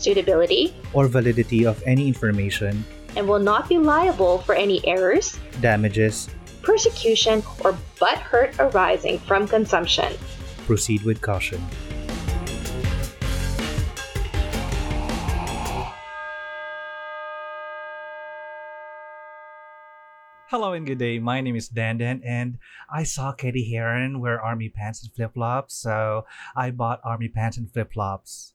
suitability, 0.00 0.74
or 0.92 1.06
validity 1.06 1.64
of 1.66 1.82
any 1.86 2.08
information, 2.08 2.84
and 3.16 3.28
will 3.28 3.38
not 3.38 3.68
be 3.68 3.78
liable 3.78 4.38
for 4.38 4.54
any 4.54 4.80
errors, 4.86 5.38
damages, 5.60 6.28
persecution, 6.62 7.42
or 7.64 7.76
butt 7.98 8.18
hurt 8.18 8.54
arising 8.58 9.18
from 9.20 9.46
consumption. 9.46 10.12
proceed 10.66 11.02
with 11.02 11.20
caution. 11.20 11.60
Hello 20.50 20.72
and 20.72 20.84
good 20.84 20.98
day. 20.98 21.20
My 21.20 21.40
name 21.40 21.54
is 21.54 21.70
Dandan, 21.70 22.22
and 22.24 22.58
I 22.92 23.04
saw 23.04 23.30
Cady 23.30 23.70
Heron 23.70 24.18
wear 24.18 24.40
army 24.40 24.68
pants 24.68 25.02
and 25.02 25.12
flip 25.14 25.34
flops, 25.34 25.74
so 25.74 26.26
I 26.56 26.72
bought 26.72 27.00
army 27.04 27.28
pants 27.28 27.56
and 27.56 27.70
flip 27.72 27.92
flops. 27.92 28.54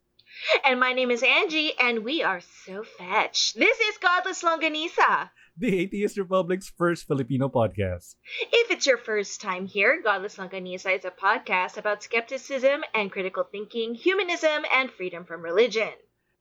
And 0.66 0.80
my 0.80 0.94
name 0.94 1.12
is 1.12 1.24
Angie, 1.24 1.74
and 1.80 2.04
we 2.04 2.24
are 2.24 2.42
so 2.66 2.84
fetch. 2.84 3.54
This 3.54 3.80
is 3.80 3.98
Godless 3.98 4.44
Longganisa. 4.44 5.30
The 5.58 5.80
Atheist 5.80 6.18
Republic's 6.18 6.70
first 6.70 7.08
Filipino 7.08 7.48
podcast. 7.48 8.16
If 8.52 8.72
it's 8.72 8.86
your 8.86 8.98
first 8.98 9.42
time 9.42 9.66
here, 9.66 10.02
Godless 10.04 10.38
Longganisa 10.38 10.98
is 10.98 11.06
a 11.06 11.12
podcast 11.12 11.78
about 11.78 12.04
skepticism 12.04 12.84
and 12.94 13.12
critical 13.12 13.44
thinking, 13.50 13.96
humanism, 13.96 14.66
and 14.74 14.92
freedom 14.92 15.24
from 15.24 15.42
religion. 15.42 15.94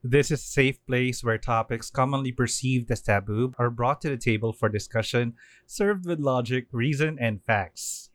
This 0.02 0.30
is 0.30 0.40
a 0.40 0.42
safe 0.42 0.84
place 0.86 1.22
where 1.22 1.38
topics 1.38 1.90
commonly 1.90 2.32
perceived 2.32 2.90
as 2.90 3.00
taboo 3.00 3.54
are 3.58 3.70
brought 3.70 4.00
to 4.02 4.10
the 4.10 4.18
table 4.18 4.52
for 4.52 4.68
discussion, 4.68 5.34
served 5.66 6.06
with 6.06 6.18
logic, 6.18 6.66
reason, 6.72 7.16
and 7.20 7.42
facts. 7.44 8.10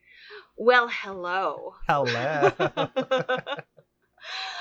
Well, 0.57 0.89
hello. 0.91 1.75
Hello. 1.88 2.52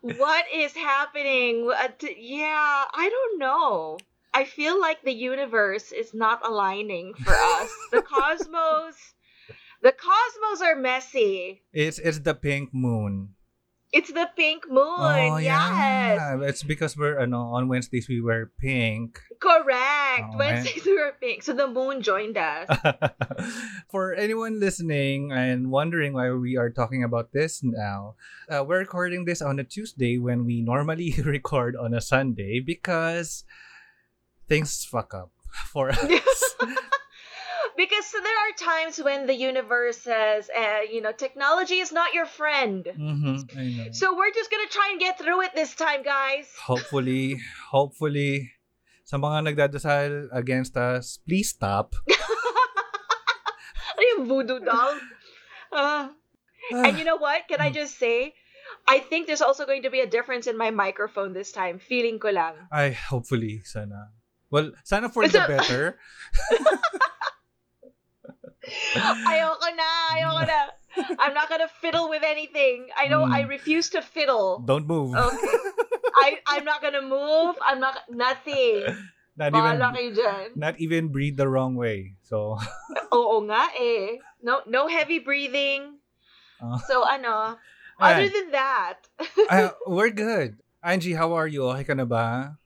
what 0.00 0.44
is 0.54 0.74
happening? 0.74 1.70
Uh, 1.70 1.88
yeah, 2.16 2.84
I 2.92 3.08
don't 3.08 3.38
know. 3.38 3.98
I 4.32 4.44
feel 4.44 4.80
like 4.80 5.02
the 5.02 5.12
universe 5.12 5.92
is 5.92 6.14
not 6.14 6.46
aligning 6.46 7.14
for 7.14 7.32
us. 7.34 7.70
the 7.90 8.02
cosmos, 8.06 8.96
the 9.82 9.92
cosmos 9.92 10.62
are 10.62 10.76
messy. 10.76 11.62
it's 11.72 11.98
it's 11.98 12.20
the 12.20 12.34
pink 12.34 12.72
moon. 12.72 13.34
It's 13.92 14.12
the 14.12 14.30
pink 14.36 14.70
moon. 14.70 14.78
oh 14.78 15.36
yes. 15.38 15.42
yeah, 15.42 16.38
it's 16.46 16.62
because 16.62 16.96
we're 16.96 17.18
ano, 17.18 17.58
on 17.58 17.66
Wednesdays 17.66 18.06
we 18.06 18.20
wear 18.20 18.46
pink. 18.60 19.18
Correct. 19.40 20.30
Oh, 20.30 20.38
Wednesdays 20.38 20.84
we 20.86 20.94
were 20.94 21.14
pink. 21.18 21.42
So 21.42 21.52
the 21.54 21.66
moon 21.66 22.00
joined 22.00 22.38
us. 22.38 22.70
For 23.90 24.14
anyone 24.14 24.60
listening 24.60 25.32
and 25.32 25.72
wondering 25.72 26.12
why 26.14 26.30
we 26.30 26.56
are 26.56 26.70
talking 26.70 27.02
about 27.02 27.32
this 27.32 27.64
now, 27.64 28.14
uh, 28.48 28.62
we're 28.62 28.78
recording 28.78 29.24
this 29.24 29.42
on 29.42 29.58
a 29.58 29.64
Tuesday 29.64 30.18
when 30.18 30.46
we 30.46 30.62
normally 30.62 31.14
record 31.24 31.74
on 31.74 31.92
a 31.92 32.00
Sunday 32.00 32.60
because 32.60 33.42
things 34.46 34.84
fuck 34.84 35.14
up 35.14 35.32
for 35.72 35.90
us. 35.94 36.54
Because 37.80 38.12
there 38.12 38.40
are 38.44 38.52
times 38.60 39.00
when 39.00 39.24
the 39.24 39.32
universe 39.32 39.96
says, 40.04 40.52
uh, 40.52 40.84
you 40.84 41.00
know, 41.00 41.16
technology 41.16 41.80
is 41.80 41.88
not 41.92 42.12
your 42.12 42.28
friend. 42.28 42.84
mm-hmm, 42.84 43.40
I. 43.56 43.88
So 43.96 44.12
we're 44.12 44.36
just 44.36 44.52
gonna 44.52 44.68
try 44.68 44.92
and 44.92 45.00
get 45.00 45.16
through 45.16 45.48
it 45.48 45.56
this 45.56 45.72
time, 45.72 46.04
guys. 46.04 46.44
hopefully, 46.60 47.40
hopefully, 47.72 48.52
sa 49.08 49.16
mga 49.16 49.48
nagdadasal 49.48 50.28
against 50.28 50.76
us, 50.76 51.24
please 51.24 51.48
stop. 51.56 51.96
ano 53.96 54.02
yung 54.12 54.28
voodoo 54.28 54.60
doll? 54.60 55.00
Uh, 55.72 56.12
and 56.84 57.00
you 57.00 57.08
know 57.08 57.16
what? 57.16 57.48
Can 57.48 57.64
I 57.64 57.72
just 57.72 57.96
say, 57.96 58.36
I 58.84 59.00
think 59.00 59.24
there's 59.24 59.40
also 59.40 59.64
going 59.64 59.88
to 59.88 59.90
be 59.90 60.04
a 60.04 60.06
difference 60.06 60.44
in 60.44 60.60
my 60.60 60.68
microphone 60.68 61.32
this 61.32 61.48
time. 61.48 61.80
Feeling 61.80 62.20
ko 62.20 62.28
lang. 62.28 62.60
Ay, 62.68 62.92
hopefully, 62.92 63.64
sana. 63.64 64.12
Well, 64.50 64.76
sana 64.84 65.08
for 65.08 65.24
It's 65.24 65.32
the 65.32 65.48
better. 65.48 65.96
ayoko 69.30 69.68
na, 69.74 69.88
ayoko 70.16 70.42
na. 70.46 70.60
I'm 71.22 71.34
not 71.34 71.48
gonna 71.48 71.70
fiddle 71.80 72.10
with 72.10 72.22
anything. 72.26 72.90
I 72.98 73.06
know 73.08 73.22
Mm. 73.24 73.32
I 73.32 73.40
refuse 73.46 73.90
to 73.94 74.02
fiddle. 74.02 74.60
Don't 74.66 74.86
move. 74.86 75.14
Okay. 75.14 75.56
I 76.18 76.42
I'm 76.50 76.66
not 76.66 76.82
gonna 76.82 77.02
move. 77.04 77.54
I'm 77.62 77.78
not 77.78 77.96
nothing. 78.10 78.90
not 79.38 79.54
even 79.54 79.78
Bahala 79.78 80.02
not 80.58 80.74
even 80.82 81.08
breathe 81.14 81.38
the 81.38 81.46
wrong 81.48 81.78
way. 81.78 82.18
So, 82.26 82.58
Oo 83.14 83.46
nga 83.46 83.70
eh. 83.78 84.18
No 84.42 84.60
no 84.66 84.90
heavy 84.90 85.22
breathing. 85.22 86.02
uh, 86.60 86.76
So 86.90 87.06
ano, 87.06 87.56
other 88.02 88.28
than 88.28 88.50
that, 88.52 88.98
Ah, 89.48 89.72
we're 89.86 90.10
good. 90.12 90.58
Angie, 90.82 91.14
how 91.14 91.32
are 91.36 91.46
you? 91.48 91.68
Okay 91.70 91.86
ka 91.86 91.94
na 91.94 92.04
ba? 92.08 92.56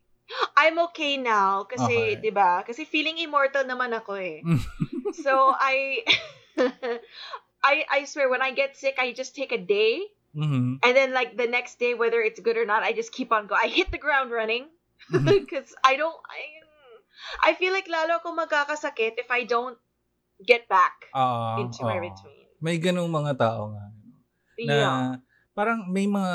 I'm 0.57 0.79
okay 0.91 1.21
now 1.21 1.69
kasi 1.69 2.17
Okay. 2.17 2.23
'di 2.25 2.33
ba? 2.33 2.65
Kasi 2.65 2.89
feeling 2.89 3.21
immortal 3.21 3.69
naman 3.69 3.93
ako 3.93 4.17
eh. 4.17 4.41
So 5.13 5.53
I 5.53 6.01
I 7.65 7.75
I 7.91 8.05
swear 8.05 8.29
when 8.29 8.43
I 8.43 8.53
get 8.53 8.77
sick, 8.77 8.97
I 8.99 9.13
just 9.13 9.35
take 9.37 9.53
a 9.53 9.61
day 9.61 10.09
Mhm. 10.35 10.83
and 10.83 10.93
then 10.97 11.15
like 11.15 11.39
the 11.39 11.47
next 11.47 11.79
day 11.79 11.95
whether 11.95 12.19
it's 12.21 12.41
good 12.43 12.57
or 12.59 12.67
not, 12.67 12.83
I 12.83 12.93
just 12.93 13.13
keep 13.15 13.31
on 13.31 13.47
go. 13.47 13.55
I 13.55 13.69
hit 13.69 13.91
the 13.95 14.03
ground 14.03 14.31
running 14.35 14.67
because 15.13 15.71
I 15.85 15.95
don't 15.97 16.19
I 16.27 16.41
I 17.51 17.55
feel 17.55 17.73
like 17.73 17.87
lalo 17.87 18.19
ako 18.21 18.35
magkakasakit 18.35 19.17
if 19.23 19.31
I 19.31 19.47
don't 19.47 19.79
get 20.43 20.67
back 20.67 21.15
Ah, 21.15 21.63
into 21.63 21.87
my 21.87 21.95
oo. 21.97 22.03
routine. 22.03 22.47
May 22.59 22.77
ganung 22.83 23.13
mga 23.13 23.39
tao 23.39 23.71
nga. 23.71 23.87
Na 24.59 24.77
Yeah. 24.77 24.99
parang 25.55 25.87
may 25.87 26.11
mga 26.11 26.35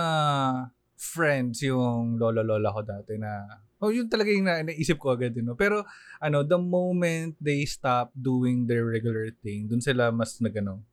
friends 0.96 1.64
yung 1.64 2.16
lolo-lola 2.20 2.72
ko 2.72 2.82
dati 2.84 3.16
na 3.20 3.44
Oh, 3.80 3.90
yun 3.96 4.12
talaga 4.12 4.28
yung 4.28 4.44
na, 4.44 4.60
naisip 4.60 5.00
ko 5.00 5.16
agad, 5.16 5.32
no? 5.40 5.56
Pero, 5.56 5.88
ano, 6.20 6.44
the 6.44 6.60
moment 6.60 7.36
they 7.40 7.64
stop 7.64 8.12
doing 8.12 8.68
their 8.68 8.84
regular 8.84 9.32
thing, 9.40 9.72
dun 9.72 9.80
sila 9.80 10.12
mas 10.12 10.36
nagano, 10.44 10.84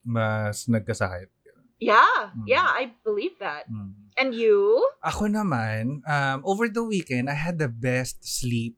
mas 0.00 0.64
nagkasakit. 0.64 1.28
Yeah, 1.78 2.34
Mm. 2.34 2.48
yeah, 2.48 2.66
I 2.66 2.96
believe 3.06 3.38
that. 3.38 3.70
Mm. 3.70 4.10
And 4.18 4.30
you? 4.34 4.82
Ako 5.04 5.30
naman, 5.30 6.02
um, 6.02 6.38
over 6.42 6.66
the 6.66 6.82
weekend, 6.82 7.30
I 7.30 7.38
had 7.38 7.60
the 7.62 7.70
best 7.70 8.24
sleep 8.26 8.74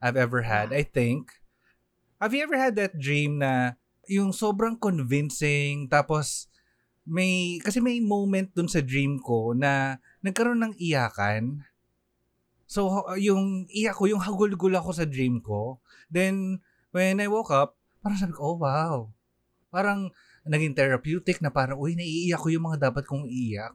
I've 0.00 0.16
ever 0.16 0.40
had, 0.46 0.72
I 0.72 0.80
think. 0.86 1.36
Have 2.16 2.32
you 2.32 2.40
ever 2.40 2.56
had 2.56 2.80
that 2.80 2.96
dream 2.96 3.44
na 3.44 3.76
yung 4.08 4.32
sobrang 4.32 4.80
convincing, 4.80 5.86
tapos 5.86 6.48
may, 7.04 7.60
kasi 7.60 7.78
may 7.82 8.00
moment 8.00 8.50
dun 8.56 8.66
sa 8.70 8.80
dream 8.80 9.20
ko 9.20 9.52
na 9.52 9.98
nagkaroon 10.24 10.60
ng 10.64 10.74
iyakan. 10.80 11.62
So, 12.70 13.02
uh, 13.02 13.18
yung 13.18 13.66
iyak 13.66 13.98
ko, 13.98 14.06
yung 14.06 14.22
hagulgul 14.22 14.70
ako 14.78 14.94
sa 14.94 15.02
dream 15.02 15.42
ko. 15.42 15.82
Then, 16.06 16.62
when 16.94 17.18
I 17.18 17.26
woke 17.26 17.50
up, 17.50 17.74
parang 17.98 18.22
sabi 18.22 18.30
ko, 18.38 18.54
oh 18.54 18.58
wow. 18.62 19.10
Parang 19.74 20.14
naging 20.46 20.78
therapeutic 20.78 21.42
na 21.42 21.50
parang, 21.50 21.82
uy, 21.82 21.98
naiiyak 21.98 22.38
ko 22.38 22.46
yung 22.46 22.70
mga 22.70 22.94
dapat 22.94 23.10
kong 23.10 23.26
iiyak. 23.26 23.74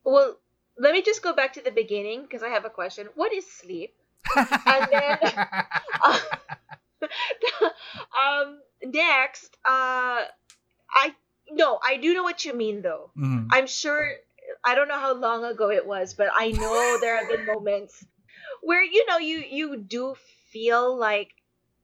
Well, 0.00 0.40
let 0.80 0.96
me 0.96 1.04
just 1.04 1.20
go 1.20 1.36
back 1.36 1.52
to 1.60 1.62
the 1.62 1.76
beginning 1.76 2.24
because 2.24 2.40
I 2.40 2.48
have 2.48 2.64
a 2.64 2.72
question. 2.72 3.12
What 3.20 3.36
is 3.36 3.44
sleep? 3.44 3.92
And 4.64 4.88
then 4.88 5.18
um 8.16 8.64
next, 8.80 9.52
uh 9.66 10.24
I 10.88 11.12
no, 11.52 11.78
I 11.84 12.00
do 12.00 12.14
know 12.14 12.22
what 12.24 12.44
you 12.48 12.56
mean 12.56 12.80
though. 12.80 13.12
Mhm. 13.12 13.52
I'm 13.52 13.68
sure 13.68 14.08
I 14.64 14.74
don't 14.74 14.88
know 14.88 14.98
how 14.98 15.12
long 15.14 15.44
ago 15.44 15.70
it 15.70 15.84
was, 15.86 16.14
but 16.14 16.32
I 16.32 16.50
know 16.50 16.98
there 17.02 17.18
have 17.18 17.28
been 17.28 17.46
moments 17.46 18.04
where 18.62 18.82
you 18.86 19.02
know 19.10 19.18
you 19.18 19.42
you 19.42 19.66
do 19.76 20.14
feel 20.54 20.94
like 20.94 21.34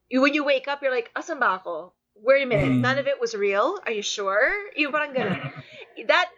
you 0.08 0.22
when 0.22 0.32
you 0.32 0.46
wake 0.46 0.70
up 0.70 0.80
you're 0.80 0.94
like 0.94 1.10
asan 1.18 1.42
ba 1.42 1.58
ako? 1.60 1.92
Wait 2.18 2.42
a 2.42 2.48
minute, 2.50 2.74
Mm. 2.74 2.82
none 2.82 2.98
of 2.98 3.06
it 3.06 3.18
was 3.22 3.34
real. 3.34 3.78
Are 3.86 3.94
you 3.94 4.02
sure? 4.02 4.50
You 4.74 4.90
parang 4.90 5.14
ganun. 5.14 5.42
That 6.10 6.30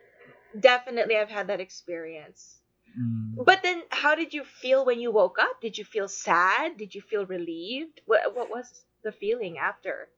definitely 0.57 1.17
I've 1.21 1.33
had 1.33 1.49
that 1.53 1.61
experience. 1.61 2.61
Mm. 2.97 3.45
But 3.45 3.63
then 3.63 3.85
how 3.93 4.17
did 4.17 4.33
you 4.35 4.43
feel 4.45 4.85
when 4.85 4.99
you 5.01 5.13
woke 5.13 5.37
up? 5.39 5.61
Did 5.61 5.77
you 5.79 5.85
feel 5.85 6.09
sad? 6.09 6.77
Did 6.81 6.93
you 6.97 7.01
feel 7.05 7.25
relieved? 7.29 8.01
What 8.09 8.33
what 8.35 8.49
was 8.53 8.85
the 9.05 9.13
feeling 9.13 9.57
after? 9.61 10.09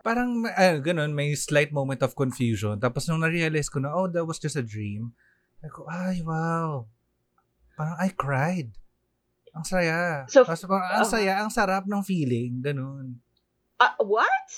Parang, 0.00 0.48
ah, 0.56 0.80
ganun, 0.80 1.12
may 1.12 1.36
slight 1.36 1.76
moment 1.76 2.00
of 2.00 2.16
confusion. 2.16 2.80
Tapos 2.80 3.04
nung 3.04 3.20
na-realize 3.20 3.68
ko 3.68 3.84
na, 3.84 3.92
oh, 3.92 4.08
that 4.08 4.24
was 4.24 4.40
just 4.40 4.56
a 4.56 4.64
dream. 4.64 5.12
Sabi 5.60 5.68
ko, 5.76 5.84
ay, 5.92 6.24
wow. 6.24 6.88
Parang 7.76 8.00
I 8.00 8.08
cried. 8.08 8.79
Ang 9.50 9.64
saya. 9.66 10.24
So, 10.30 10.46
Tapos 10.46 10.64
parang 10.66 11.02
ang 11.02 11.06
uh, 11.06 11.10
saya, 11.10 11.32
ang 11.42 11.50
sarap 11.50 11.84
ng 11.86 12.02
feeling. 12.06 12.62
Ganun. 12.62 13.18
Uh, 13.80 13.94
what? 14.04 14.48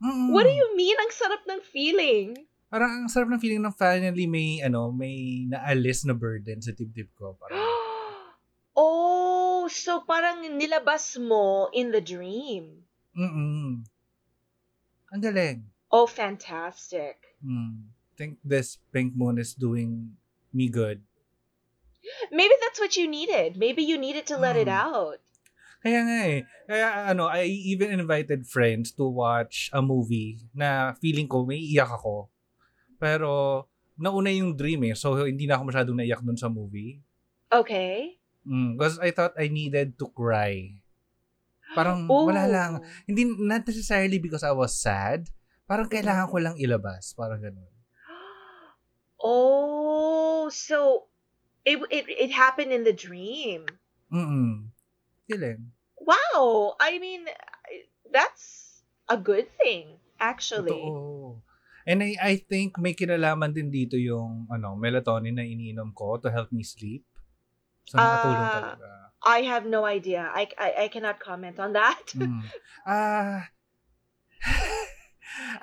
Mm. 0.00 0.32
What 0.32 0.44
do 0.48 0.52
you 0.52 0.72
mean 0.76 0.96
ang 0.96 1.12
sarap 1.12 1.42
ng 1.44 1.60
feeling? 1.64 2.34
Parang 2.72 3.04
ang 3.04 3.10
sarap 3.12 3.28
ng 3.30 3.40
feeling 3.40 3.62
ng 3.62 3.76
finally 3.76 4.26
may, 4.26 4.58
ano, 4.64 4.90
may 4.90 5.46
naalis 5.46 6.08
na 6.08 6.16
burden 6.16 6.58
sa 6.64 6.72
dibdib 6.72 7.12
ko. 7.14 7.36
Parang, 7.36 7.58
oh, 8.80 9.68
so 9.70 10.02
parang 10.02 10.42
nilabas 10.56 11.20
mo 11.20 11.68
in 11.72 11.92
the 11.92 12.00
dream. 12.00 12.84
mm 13.14 13.84
Ang 15.14 15.22
galing. 15.22 15.68
Oh, 15.94 16.10
fantastic. 16.10 17.22
Mm. 17.38 17.94
think 18.14 18.38
this 18.46 18.78
pink 18.94 19.14
moon 19.14 19.38
is 19.38 19.54
doing 19.54 20.14
me 20.54 20.70
good. 20.70 21.02
Maybe 22.30 22.54
that's 22.60 22.78
what 22.78 22.94
you 22.94 23.06
needed. 23.06 23.56
Maybe 23.56 23.80
you 23.80 23.96
needed 23.96 24.26
to 24.28 24.36
let 24.36 24.56
it 24.56 24.68
Mm. 24.68 24.76
out. 24.76 25.18
Kaya 25.80 26.00
nga 26.00 26.18
eh. 26.24 26.40
Kaya 26.64 26.86
ano, 27.12 27.28
I 27.28 27.44
even 27.44 27.92
invited 27.92 28.48
friends 28.48 28.88
to 28.96 29.04
watch 29.04 29.68
a 29.68 29.84
movie 29.84 30.40
na 30.56 30.96
feeling 30.96 31.28
ko 31.28 31.44
may 31.44 31.60
iyak 31.60 31.92
ako. 31.92 32.32
Pero 32.96 33.64
nauna 33.94 34.32
yung 34.32 34.56
dream 34.56 34.80
eh. 34.88 34.96
So 34.96 35.20
hindi 35.22 35.44
na 35.44 35.60
ako 35.60 35.68
masyadong 35.68 35.98
naiyak 36.00 36.24
dun 36.24 36.40
sa 36.40 36.48
movie. 36.48 37.04
Okay. 37.52 38.16
Mm, 38.44 38.76
because 38.80 38.96
I 38.96 39.12
thought 39.12 39.36
I 39.36 39.52
needed 39.52 40.00
to 40.00 40.08
cry. 40.08 40.80
Parang 41.74 42.08
wala 42.08 42.48
lang. 42.48 42.72
Hindi 43.04 43.28
not 43.36 43.64
necessarily 43.64 44.16
because 44.16 44.44
I 44.44 44.52
was 44.52 44.72
sad. 44.72 45.28
Parang 45.64 45.88
kailangan 45.88 46.28
ko 46.28 46.36
lang 46.40 46.56
ilabas. 46.56 47.12
Parang 47.12 47.40
ganun. 47.40 47.68
Oh, 49.24 50.52
so 50.52 51.08
it 51.64 51.80
it 51.90 52.04
it 52.08 52.30
happened 52.30 52.72
in 52.72 52.84
the 52.84 52.92
dream. 52.92 53.66
Mm-mm. 54.12 54.70
Feeling. 55.26 55.72
Wow. 55.98 56.76
I 56.78 57.00
mean, 57.00 57.24
that's 58.12 58.80
a 59.08 59.16
good 59.16 59.48
thing, 59.56 59.96
actually. 60.20 60.76
Totoo. 60.76 61.40
And 61.84 62.00
I, 62.00 62.16
I 62.20 62.34
think 62.40 62.80
may 62.80 62.96
kinalaman 62.96 63.52
din 63.52 63.68
dito 63.68 63.96
yung 64.00 64.48
ano, 64.48 64.76
melatonin 64.76 65.36
na 65.36 65.44
iniinom 65.44 65.92
ko 65.92 66.16
to 66.20 66.32
help 66.32 66.48
me 66.52 66.64
sleep. 66.64 67.04
So 67.84 68.00
nakatulong 68.00 68.48
Ah. 68.48 68.56
talaga. 68.56 68.88
I 69.24 69.48
have 69.48 69.64
no 69.64 69.88
idea. 69.88 70.28
I, 70.32 70.48
I, 70.60 70.84
I 70.84 70.86
cannot 70.92 71.16
comment 71.16 71.56
on 71.56 71.72
that. 71.72 72.12
Mm. 72.12 72.44
Ah. 72.84 73.48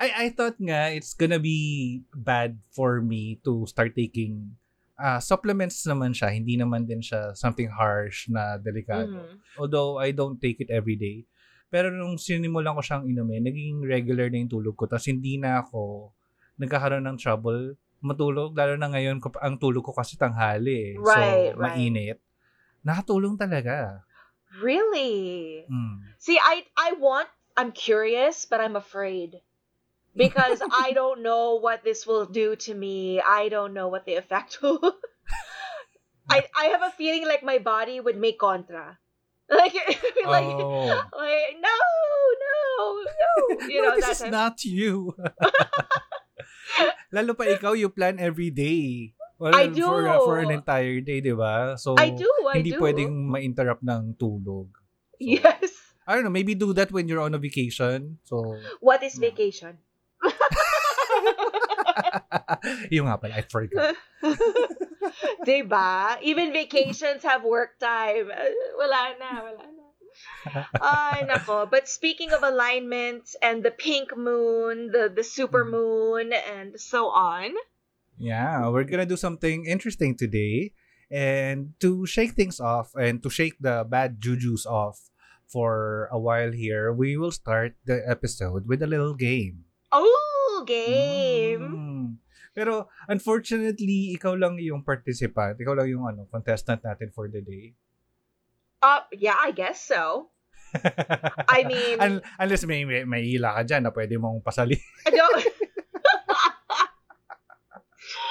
I 0.02 0.26
I 0.26 0.34
thought 0.34 0.58
nga 0.58 0.90
it's 0.90 1.14
gonna 1.14 1.38
be 1.38 2.02
bad 2.10 2.58
for 2.74 2.98
me 2.98 3.38
to 3.46 3.62
start 3.70 3.94
taking 3.94 4.58
ah 5.02 5.18
supplements 5.18 5.82
naman 5.82 6.14
siya, 6.14 6.30
hindi 6.30 6.54
naman 6.54 6.86
din 6.86 7.02
siya 7.02 7.34
something 7.34 7.66
harsh 7.66 8.30
na 8.30 8.54
delikado. 8.62 9.10
Mhm. 9.10 9.58
Although 9.58 9.98
I 9.98 10.14
don't 10.14 10.38
take 10.38 10.62
it 10.62 10.70
every 10.70 10.94
day. 10.94 11.26
Pero 11.66 11.90
nung 11.90 12.20
sinimulan 12.20 12.78
ko 12.78 12.84
siyang 12.84 13.10
inumin, 13.10 13.42
naging 13.42 13.82
regular 13.82 14.30
na 14.30 14.38
yung 14.38 14.52
tulog 14.52 14.78
ko. 14.78 14.86
Tapos 14.86 15.10
hindi 15.10 15.42
na 15.42 15.64
ako 15.64 16.14
nagkakaroon 16.62 17.02
ng 17.10 17.18
trouble 17.18 17.74
matulog. 18.04 18.54
Lalo 18.54 18.78
na 18.78 18.92
ngayon, 18.92 19.18
ang 19.42 19.56
tulog 19.58 19.82
ko 19.82 19.90
kasi 19.96 20.14
tanghali 20.14 20.94
eh. 20.94 20.94
Right, 20.98 21.54
so, 21.54 21.58
right. 21.58 21.74
mainit. 21.74 22.18
Nakatulong 22.86 23.38
talaga. 23.38 24.06
Really? 24.60 25.64
Mm. 25.70 26.12
See, 26.20 26.36
I 26.36 26.66
I 26.76 26.98
want 27.00 27.30
I'm 27.56 27.72
curious, 27.72 28.44
but 28.44 28.60
I'm 28.60 28.76
afraid. 28.76 29.40
Because 30.12 30.60
I 30.60 30.92
don't 30.92 31.22
know 31.22 31.56
what 31.56 31.84
this 31.84 32.06
will 32.06 32.26
do 32.26 32.56
to 32.68 32.74
me. 32.74 33.20
I 33.20 33.48
don't 33.48 33.72
know 33.72 33.88
what 33.88 34.04
the 34.04 34.16
effect 34.16 34.60
will 34.62 34.96
I 36.28 36.46
I 36.56 36.64
have 36.72 36.82
a 36.82 36.92
feeling 36.94 37.26
like 37.26 37.42
my 37.42 37.58
body 37.58 38.00
would 38.00 38.16
make 38.16 38.38
contra. 38.38 38.98
Like 39.52 39.74
like 39.74 40.48
oh. 40.48 40.88
like 41.12 41.52
no, 41.60 41.76
no, 42.40 42.56
no. 43.04 43.32
You 43.68 43.82
know, 43.84 43.92
no, 43.92 43.96
this 44.00 44.06
that's 44.06 44.24
is 44.24 44.32
not 44.32 44.64
you. 44.64 45.12
Lalo 47.12 47.36
pa 47.36 47.44
ikaw, 47.44 47.76
you 47.76 47.92
plan 47.92 48.16
every 48.16 48.48
day. 48.48 49.12
Well, 49.36 49.52
I 49.52 49.68
do. 49.68 49.84
For, 49.84 50.08
uh, 50.08 50.16
for 50.24 50.36
an 50.40 50.56
entire 50.56 51.04
day, 51.04 51.20
di 51.20 51.36
ba? 51.36 51.76
So, 51.76 51.98
I 52.00 52.08
do, 52.14 52.24
I 52.48 52.62
hindi 52.62 52.72
do. 52.72 52.80
pwedeng 52.80 53.12
ma-interrupt 53.28 53.84
ng 53.84 54.16
tulog. 54.16 54.72
So, 54.72 55.20
Yes. 55.20 55.76
I 56.08 56.16
don't 56.16 56.24
know, 56.24 56.32
maybe 56.32 56.56
do 56.56 56.72
that 56.72 56.88
when 56.88 57.10
you're 57.10 57.20
on 57.20 57.34
a 57.36 57.42
vacation. 57.42 58.22
So, 58.24 58.56
What 58.80 59.04
is 59.04 59.20
Yeah. 59.20 59.28
vacation? 59.28 59.76
yung 62.94 63.06
nga 63.08 63.16
pala, 63.18 63.34
I 63.38 63.42
forgot. 63.46 63.94
diba? 65.48 66.18
Even 66.22 66.52
vacations 66.52 67.22
have 67.22 67.42
work 67.44 67.78
time. 67.80 68.30
Uh, 68.30 68.50
Wala 68.78 69.00
na, 69.18 69.30
wala 69.42 69.64
na. 69.66 69.82
Ay, 70.80 71.24
nako. 71.24 71.64
But 71.70 71.88
speaking 71.88 72.32
of 72.32 72.42
alignments 72.44 73.34
and 73.40 73.64
the 73.64 73.70
pink 73.72 74.16
moon, 74.16 74.92
the, 74.92 75.08
the 75.08 75.24
super 75.24 75.64
Mm. 75.64 75.70
moon, 75.72 76.26
and 76.36 76.76
so 76.78 77.08
on. 77.08 77.54
Yeah, 78.20 78.68
we're 78.68 78.84
gonna 78.84 79.08
do 79.08 79.16
something 79.16 79.64
interesting 79.66 80.14
today. 80.14 80.72
And 81.12 81.74
to 81.80 82.06
shake 82.06 82.32
things 82.32 82.60
off 82.60 82.92
and 82.96 83.22
to 83.22 83.28
shake 83.28 83.56
the 83.60 83.84
bad 83.88 84.20
jujus 84.20 84.64
off 84.64 85.10
for 85.48 86.08
a 86.12 86.18
while 86.18 86.52
here, 86.52 86.92
we 86.92 87.16
will 87.16 87.32
start 87.32 87.76
the 87.84 88.00
episode 88.08 88.64
with 88.68 88.80
a 88.80 88.88
little 88.88 89.12
game. 89.12 89.64
Oh, 89.92 90.64
game. 90.64 91.64
Mm. 91.68 92.06
Pero 92.52 92.88
unfortunately, 93.08 94.12
ikaw 94.16 94.36
lang 94.36 94.60
yung 94.60 94.84
participant. 94.84 95.56
Ikaw 95.56 95.74
lang 95.76 95.88
yung 95.88 96.04
ano, 96.04 96.28
contestant 96.28 96.84
natin 96.84 97.08
for 97.12 97.28
the 97.28 97.40
day. 97.40 97.72
Uh, 98.82 99.04
yeah, 99.14 99.36
I 99.40 99.52
guess 99.52 99.80
so. 99.80 100.32
I 101.48 101.64
mean- 101.70 102.00
Un- 102.00 102.24
unless 102.40 102.64
may, 102.64 102.84
may, 102.84 103.04
may 103.04 103.24
hila 103.24 103.56
ka 103.60 103.62
dyan 103.64 103.84
na 103.84 103.92
pwede 103.92 104.16
mong 104.16 104.40
pasali. 104.44 104.76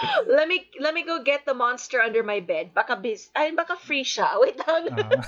Let 0.27 0.47
me 0.47 0.65
let 0.81 0.93
me 0.93 1.05
go 1.05 1.21
get 1.21 1.45
the 1.45 1.53
monster 1.53 2.01
under 2.01 2.23
my 2.25 2.41
bed. 2.41 2.73
Baka 2.73 2.97
bis 2.97 3.29
ay 3.37 3.53
baka 3.53 3.77
free 3.77 4.01
siya. 4.05 4.37
Wait 4.41 4.57
lang. 4.57 4.89
Ah. 4.97 5.21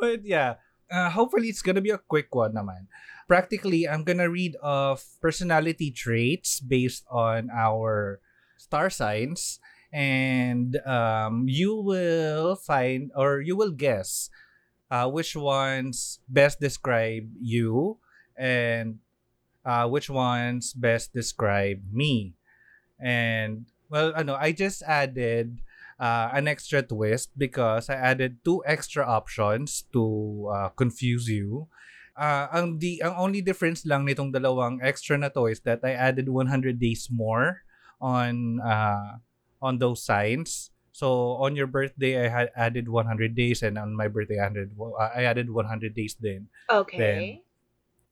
but 0.00 0.24
yeah, 0.24 0.56
uh, 0.90 1.10
hopefully 1.10 1.48
it's 1.48 1.62
gonna 1.62 1.80
be 1.84 1.90
a 1.90 1.98
quick 1.98 2.34
one 2.34 2.54
naman. 2.54 2.86
Practically, 3.28 3.88
I'm 3.88 4.04
gonna 4.04 4.30
read 4.30 4.56
off 4.62 5.04
personality 5.20 5.90
traits 5.90 6.60
based 6.60 7.04
on 7.10 7.50
our 7.52 8.20
star 8.56 8.90
signs, 8.90 9.60
and 9.92 10.76
um, 10.86 11.44
you 11.48 11.76
will 11.76 12.56
find 12.56 13.10
or 13.14 13.40
you 13.40 13.56
will 13.56 13.72
guess 13.72 14.30
uh, 14.90 15.08
which 15.08 15.36
ones 15.36 16.20
best 16.28 16.60
describe 16.60 17.28
you 17.40 17.98
and 18.36 18.98
uh, 19.64 19.86
which 19.88 20.08
ones 20.08 20.72
best 20.72 21.12
describe 21.12 21.82
me. 21.92 22.34
And 22.98 23.66
well, 23.90 24.12
I 24.16 24.22
know 24.22 24.36
I 24.36 24.52
just 24.52 24.82
added 24.82 25.60
uh, 25.98 26.30
an 26.32 26.48
extra 26.48 26.82
twist 26.82 27.30
because 27.36 27.90
I 27.90 27.94
added 27.94 28.38
two 28.44 28.62
extra 28.64 29.04
options 29.04 29.84
to 29.92 30.48
uh, 30.54 30.68
confuse 30.70 31.28
you. 31.28 31.68
Uh, 32.18 32.50
ang 32.50 32.82
the 32.82 32.98
ang 33.02 33.14
only 33.14 33.38
difference 33.38 33.86
lang 33.86 34.02
nitong 34.02 34.34
dalawang 34.34 34.82
extra 34.82 35.14
na 35.14 35.30
to 35.30 35.46
is 35.46 35.62
that 35.62 35.86
I 35.86 35.94
added 35.94 36.26
100 36.26 36.82
days 36.82 37.06
more 37.10 37.62
on 38.02 38.58
uh, 38.58 39.22
on 39.62 39.78
those 39.78 40.02
signs. 40.02 40.74
So 40.90 41.38
on 41.38 41.54
your 41.54 41.70
birthday 41.70 42.18
I 42.18 42.26
had 42.26 42.50
added 42.58 42.90
100 42.90 43.38
days 43.38 43.62
and 43.62 43.78
on 43.78 43.94
my 43.94 44.10
birthday 44.10 44.42
I 44.42 44.50
added 44.50 44.74
I 44.98 45.30
added 45.30 45.46
100 45.46 45.94
days 45.94 46.18
din. 46.18 46.50
Okay. 46.66 47.46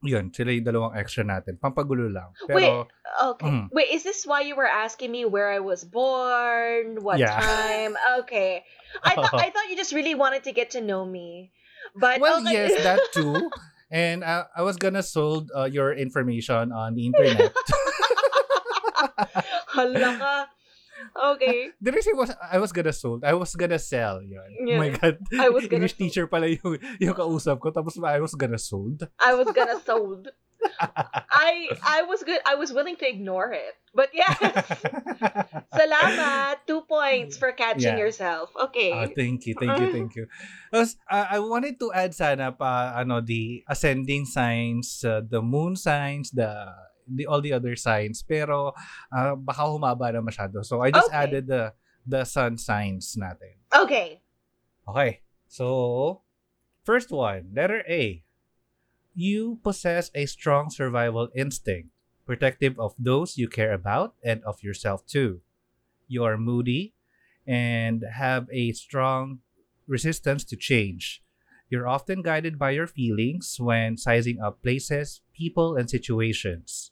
Yun, 0.05 0.29
sila 0.29 0.53
yung 0.53 0.65
dalawang 0.65 0.93
extra 0.93 1.25
natin. 1.25 1.57
Pampagulo 1.57 2.05
lang. 2.13 2.29
Wait, 2.45 2.69
Pero 2.69 2.85
Okay. 3.17 3.49
Mhm. 3.49 3.73
Wait, 3.73 3.89
is 3.89 4.03
this 4.05 4.29
why 4.29 4.41
you 4.45 4.53
were 4.53 4.69
asking 4.69 5.09
me 5.09 5.25
where 5.25 5.49
I 5.49 5.57
was 5.57 5.81
born, 5.81 7.01
what 7.01 7.17
Yeah. 7.17 7.33
time? 7.33 7.97
Okay. 8.21 8.61
I 9.01 9.15
thought 9.17 9.33
I 9.33 9.49
thought 9.49 9.69
you 9.73 9.75
just 9.75 9.89
really 9.93 10.13
wanted 10.13 10.45
to 10.45 10.53
get 10.53 10.77
to 10.77 10.81
know 10.85 11.01
me. 11.01 11.49
But 11.97 12.21
well, 12.21 12.45
okay. 12.45 12.53
yes, 12.69 12.77
that 12.85 13.01
too. 13.15 13.49
And 13.89 14.21
uh, 14.21 14.45
I 14.53 14.61
was 14.61 14.77
gonna 14.77 15.01
sold 15.01 15.49
uh, 15.49 15.65
your 15.65 15.93
information 15.97 16.69
on 16.69 16.93
the 16.93 17.09
internet. 17.09 17.55
Hala 19.73 20.11
ka. 20.19 20.35
Okay. 21.17 21.69
Did 21.83 21.97
I 21.97 22.01
say 22.05 22.13
was 22.13 22.31
I 22.37 22.57
was 22.61 22.71
gonna 22.71 22.93
sold? 22.93 23.25
I 23.25 23.33
was 23.33 23.55
gonna 23.57 23.79
sell. 23.81 24.21
Yun. 24.21 24.39
Oh 24.39 24.65
Yeah. 24.69 24.77
my 24.77 24.89
God. 24.93 25.17
I 25.33 25.49
was 25.49 25.65
gonna 25.65 25.89
English 25.89 25.97
teacher 25.97 26.27
pala 26.29 26.47
yung, 26.47 26.77
yung 27.01 27.15
kausap 27.17 27.57
ko. 27.59 27.73
Tapos 27.73 27.97
I 28.03 28.21
was 28.21 28.35
gonna 28.37 28.61
sold. 28.61 29.09
I 29.17 29.33
was 29.33 29.49
gonna 29.51 29.81
sold. 29.81 30.29
I 30.77 31.69
I 31.85 32.01
was 32.05 32.21
good. 32.25 32.41
I 32.45 32.57
was 32.57 32.73
willing 32.73 32.97
to 33.01 33.05
ignore 33.07 33.53
it. 33.53 33.77
But 33.97 34.09
yes. 34.13 34.37
Salamat. 35.77 36.65
Two 36.69 36.81
points 36.85 37.37
for 37.37 37.51
catching 37.53 37.97
Yeah. 37.97 38.01
yourself. 38.01 38.53
Okay. 38.69 38.93
Ah, 38.93 39.09
thank 39.09 39.45
you, 39.45 39.53
thank 39.57 39.73
you, 39.79 39.89
thank 39.93 40.11
you. 40.17 40.25
Tapos, 40.73 40.97
uh, 41.09 41.27
I 41.33 41.39
wanted 41.41 41.79
to 41.81 41.89
add 41.93 42.13
sana 42.13 42.51
pa 42.53 42.93
ano 42.97 43.21
the 43.21 43.63
ascending 43.69 44.25
signs, 44.25 45.01
uh, 45.05 45.21
the 45.23 45.41
moon 45.41 45.73
signs, 45.77 46.29
the 46.33 46.67
the 47.07 47.25
all 47.25 47.41
the 47.41 47.53
other 47.53 47.75
signs 47.75 48.21
pero 48.21 48.73
uh, 49.11 49.33
baka 49.35 49.63
humaba 49.65 50.11
na 50.13 50.21
masyado. 50.21 50.63
So 50.65 50.81
I 50.81 50.91
just 50.91 51.07
Okay. 51.09 51.17
added 51.17 51.47
the 51.47 51.73
the 52.05 52.23
sun 52.23 52.57
signs 52.57 53.15
natin. 53.15 53.57
Okay. 53.73 54.21
Okay. 54.87 55.21
So, 55.47 56.21
first 56.83 57.11
one, 57.11 57.51
letter 57.55 57.83
A. 57.87 58.23
You 59.15 59.59
possess 59.63 60.11
a 60.13 60.25
strong 60.27 60.69
survival 60.69 61.29
instinct, 61.35 61.89
protective 62.25 62.79
of 62.79 62.93
those 62.99 63.37
you 63.37 63.47
care 63.49 63.73
about 63.73 64.13
and 64.23 64.43
of 64.43 64.61
yourself 64.61 65.05
too. 65.07 65.41
You 66.07 66.23
are 66.23 66.37
moody 66.37 66.93
and 67.47 68.03
have 68.03 68.47
a 68.51 68.71
strong 68.73 69.39
resistance 69.87 70.43
to 70.45 70.55
change. 70.55 71.23
You're 71.69 71.87
often 71.87 72.21
guided 72.21 72.59
by 72.59 72.71
your 72.71 72.87
feelings 72.87 73.59
when 73.59 73.97
sizing 73.97 74.39
up 74.39 74.61
places, 74.61 75.21
people, 75.33 75.75
and 75.75 75.89
situations. 75.89 76.91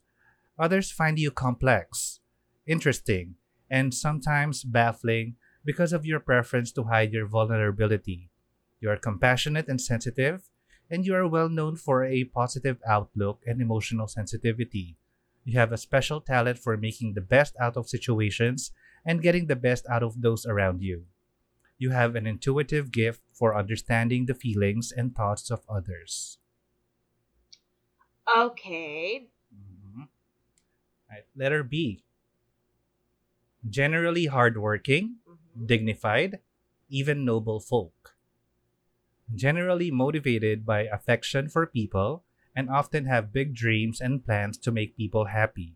Others 0.58 0.92
find 0.92 1.20
you 1.20 1.32
complex, 1.32 2.20
interesting, 2.66 3.36
and 3.70 3.94
sometimes 3.94 4.64
baffling 4.64 5.36
because 5.66 5.92
of 5.94 6.06
your 6.06 6.20
preference 6.20 6.72
to 6.74 6.84
hide 6.84 7.12
your 7.12 7.26
vulnerability. 7.28 8.30
You 8.80 8.90
are 8.90 8.98
compassionate 8.98 9.68
and 9.68 9.82
sensitive, 9.82 10.50
and 10.90 11.06
you 11.06 11.16
are 11.16 11.28
well 11.28 11.50
known 11.50 11.76
for 11.76 12.06
a 12.06 12.24
positive 12.26 12.78
outlook 12.88 13.42
and 13.46 13.62
emotional 13.62 14.08
sensitivity. 14.08 14.98
You 15.44 15.60
have 15.60 15.72
a 15.72 15.78
special 15.78 16.22
talent 16.22 16.60
for 16.60 16.78
making 16.78 17.14
the 17.14 17.22
best 17.22 17.56
out 17.60 17.78
of 17.78 17.90
situations 17.90 18.72
and 19.06 19.22
getting 19.22 19.48
the 19.48 19.56
best 19.56 19.86
out 19.90 20.04
of 20.04 20.22
those 20.22 20.46
around 20.46 20.82
you. 20.82 21.06
You 21.78 21.92
have 21.92 22.16
an 22.16 22.26
intuitive 22.26 22.92
gift 22.92 23.22
for 23.34 23.56
understanding 23.56 24.26
the 24.26 24.34
feelings 24.34 24.92
and 24.92 25.14
thoughts 25.14 25.52
of 25.52 25.62
others. 25.70 26.38
Okay. 28.36 29.28
Right. 31.10 31.26
Letter 31.36 31.64
B. 31.64 32.04
Generally 33.68 34.28
hardworking, 34.28 35.20
Mhm. 35.28 35.68
dignified, 35.68 36.40
even 36.90 37.26
noble 37.26 37.60
folk. 37.60 38.16
Generally 39.34 39.92
motivated 39.92 40.66
by 40.66 40.82
affection 40.82 41.50
for 41.50 41.66
people 41.66 42.24
and 42.56 42.70
often 42.70 43.06
have 43.06 43.34
big 43.34 43.54
dreams 43.54 44.00
and 44.00 44.24
plans 44.24 44.58
to 44.60 44.72
make 44.72 44.96
people 44.96 45.26
happy. 45.26 45.76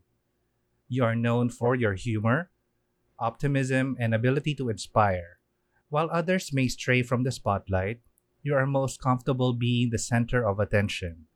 You 0.87 1.03
are 1.03 1.15
known 1.15 1.49
for 1.49 1.75
your 1.75 1.93
humor, 1.93 2.51
optimism, 3.17 3.97
and 3.99 4.13
ability 4.13 4.55
to 4.55 4.69
inspire. 4.69 5.39
While 5.89 6.09
others 6.11 6.53
may 6.53 6.67
stray 6.67 7.01
from 7.03 7.23
the 7.23 7.31
spotlight, 7.31 8.01
you 8.41 8.53
are 8.55 8.65
most 8.65 9.01
comfortable 9.01 9.53
being 9.53 9.89
the 9.89 9.97
center 9.97 10.47
of 10.47 10.59
attention. 10.59 11.27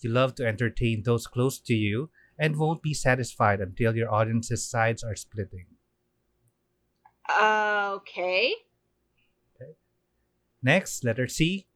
You 0.00 0.10
love 0.10 0.34
to 0.36 0.46
entertain 0.46 1.02
those 1.02 1.26
close 1.26 1.58
to 1.60 1.74
you 1.74 2.10
and 2.38 2.56
won't 2.56 2.82
be 2.82 2.94
satisfied 2.94 3.60
until 3.60 3.96
your 3.96 4.12
audience's 4.12 4.64
sides 4.64 5.02
are 5.02 5.16
splitting. 5.16 5.66
Ah, 7.28 7.92
okay. 7.92 8.54
Next, 10.62 11.04
letter 11.04 11.28
C. 11.28 11.66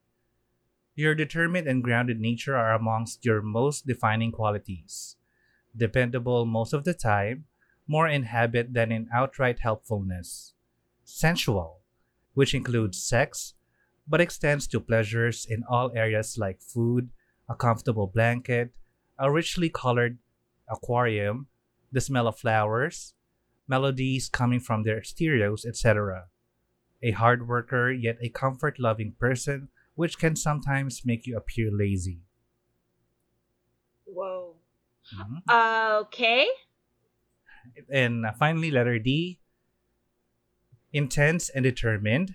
Your 0.97 1.15
determined 1.15 1.69
and 1.69 1.83
grounded 1.83 2.19
nature 2.19 2.57
are 2.57 2.75
amongst 2.75 3.25
your 3.25 3.41
most 3.41 3.87
defining 3.87 4.33
qualities. 4.33 5.17
Dependable 5.77 6.45
most 6.45 6.73
of 6.73 6.85
the 6.85 6.95
time, 6.95 7.45
more 7.87 8.09
in 8.09 8.25
habit 8.25 8.73
than 8.73 8.91
in 8.91 9.09
outright 9.15 9.61
helpfulness. 9.61 10.55
Sensual, 11.05 11.81
which 12.35 12.55
includes 12.55 13.01
sex, 13.01 13.55
but 14.09 14.21
extends 14.21 14.67
to 14.67 14.81
pleasures 14.81 15.47
in 15.49 15.63
all 15.69 15.93
areas 15.95 16.37
like 16.37 16.61
food, 16.61 17.11
a 17.49 17.55
comfortable 17.55 18.09
blanket, 18.09 18.75
a 19.19 19.31
richly 19.31 19.69
colored 19.69 20.19
aquarium, 20.71 21.49
the 21.93 22.01
smell 22.01 22.27
of 22.27 22.39
flowers, 22.39 23.15
melodies 23.69 24.29
coming 24.29 24.61
from 24.61 24.83
their 24.83 25.03
stereos, 25.03 25.65
etc 25.65 26.27
a 27.03 27.13
hard 27.13 27.49
worker 27.49 27.91
yet 27.91 28.19
a 28.21 28.29
comfort 28.29 28.79
loving 28.79 29.15
person, 29.19 29.69
which 29.95 30.19
can 30.19 30.37
sometimes 30.37 31.03
make 31.05 31.27
you 31.27 31.37
appear 31.37 31.71
lazy. 31.73 32.21
Whoa. 34.05 34.57
Mhm. 35.15 36.01
Okay. 36.03 36.49
And 37.89 38.27
uh, 38.27 38.33
finally, 38.39 38.71
letter 38.71 38.99
D 38.99 39.41
intense 40.93 41.49
and 41.49 41.63
determined, 41.63 42.35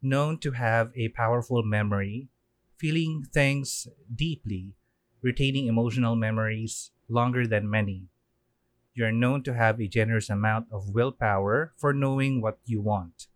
known 0.00 0.38
to 0.38 0.52
have 0.52 0.90
a 0.96 1.08
powerful 1.08 1.62
memory, 1.62 2.28
feeling 2.76 3.24
things 3.32 3.86
deeply, 4.14 4.74
retaining 5.22 5.66
emotional 5.66 6.16
memories 6.16 6.90
longer 7.08 7.46
than 7.46 7.70
many. 7.70 8.08
You're 8.94 9.12
known 9.12 9.42
to 9.44 9.54
have 9.54 9.80
a 9.80 9.88
generous 9.88 10.28
amount 10.28 10.66
of 10.72 10.90
willpower 10.90 11.72
for 11.76 11.92
knowing 11.92 12.40
what 12.40 12.58
you 12.64 12.80
want. 12.80 13.28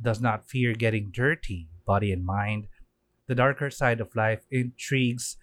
Does 0.00 0.20
not 0.20 0.48
fear 0.48 0.72
getting 0.72 1.10
dirty, 1.10 1.68
body 1.84 2.12
and 2.12 2.24
mind. 2.24 2.68
The 3.26 3.34
darker 3.34 3.70
side 3.70 4.00
of 4.00 4.16
life 4.16 4.46
intrigues 4.50 5.36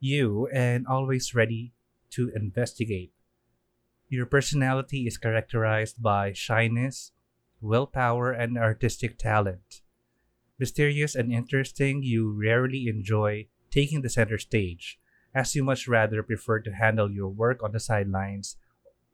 you 0.00 0.48
and 0.52 0.86
always 0.86 1.34
ready 1.34 1.72
to 2.10 2.30
investigate. 2.34 3.12
Your 4.08 4.26
personality 4.26 5.06
is 5.06 5.16
characterized 5.16 6.02
by 6.02 6.32
shyness, 6.32 7.12
willpower, 7.60 8.30
and 8.30 8.58
artistic 8.58 9.18
talent. 9.18 9.80
Mysterious 10.58 11.14
and 11.14 11.32
interesting, 11.32 12.02
you 12.02 12.30
rarely 12.30 12.86
enjoy 12.86 13.46
taking 13.70 14.02
the 14.02 14.10
center 14.10 14.38
stage, 14.38 15.00
as 15.34 15.54
you 15.54 15.64
much 15.64 15.88
rather 15.88 16.22
prefer 16.22 16.60
to 16.60 16.70
handle 16.72 17.10
your 17.10 17.28
work 17.28 17.62
on 17.62 17.72
the 17.72 17.80
sidelines 17.80 18.56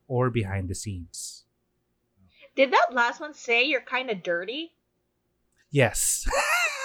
or 0.07 0.31
behind 0.31 0.69
the 0.69 0.75
scenes. 0.75 1.45
Did 2.55 2.73
that 2.73 2.89
last 2.93 3.21
one 3.21 3.33
say 3.33 3.65
you're 3.65 3.81
kind 3.81 4.11
of 4.11 4.23
dirty? 4.23 4.73
Yes. 5.71 6.27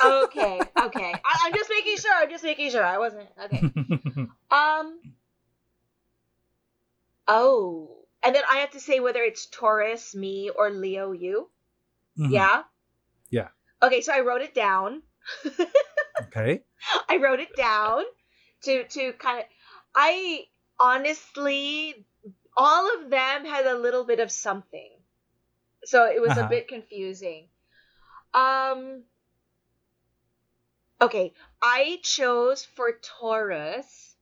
Okay. 0.04 0.60
Okay. 0.80 1.13
I, 1.13 1.39
I'm 1.44 1.54
just 1.54 1.70
making 1.70 1.98
sure. 1.98 2.13
I'm 2.13 2.30
just 2.30 2.44
making 2.44 2.70
sure. 2.70 2.84
I 2.84 2.98
wasn't. 2.98 3.27
Okay. 3.44 3.62
Um. 4.51 5.00
Oh. 7.27 8.06
And 8.24 8.36
then 8.36 8.44
I 8.51 8.58
have 8.58 8.72
to 8.72 8.80
say 8.80 9.00
whether 9.00 9.22
it's 9.22 9.48
Taurus, 9.48 10.13
me, 10.13 10.50
or 10.50 10.70
Leo, 10.70 11.12
you. 11.12 11.50
Mhm. 12.20 12.32
Yeah? 12.32 12.63
Yeah. 13.30 13.48
Okay, 13.82 14.01
so 14.01 14.13
I 14.13 14.22
wrote 14.22 14.42
it 14.42 14.54
down. 14.54 15.01
Okay. 16.22 16.63
I 17.10 17.18
wrote 17.18 17.42
it 17.42 17.54
down 17.58 18.04
to 18.64 18.88
to 18.88 19.14
kind 19.14 19.40
of 19.42 19.46
I 19.96 20.46
honestly 20.80 22.06
all 22.58 23.00
of 23.00 23.10
them 23.10 23.46
had 23.46 23.66
a 23.66 23.76
little 23.78 24.04
bit 24.06 24.20
of 24.20 24.32
something. 24.32 24.92
So 25.86 26.06
it 26.08 26.22
was 26.22 26.38
a 26.38 26.44
Uh-huh. 26.44 26.46
bit 26.46 26.68
confusing. 26.68 27.50
Um 28.34 29.06
Okay, 31.02 31.34
I 31.62 32.02
chose 32.04 32.66
for 32.66 32.92
Taurus 33.00 34.18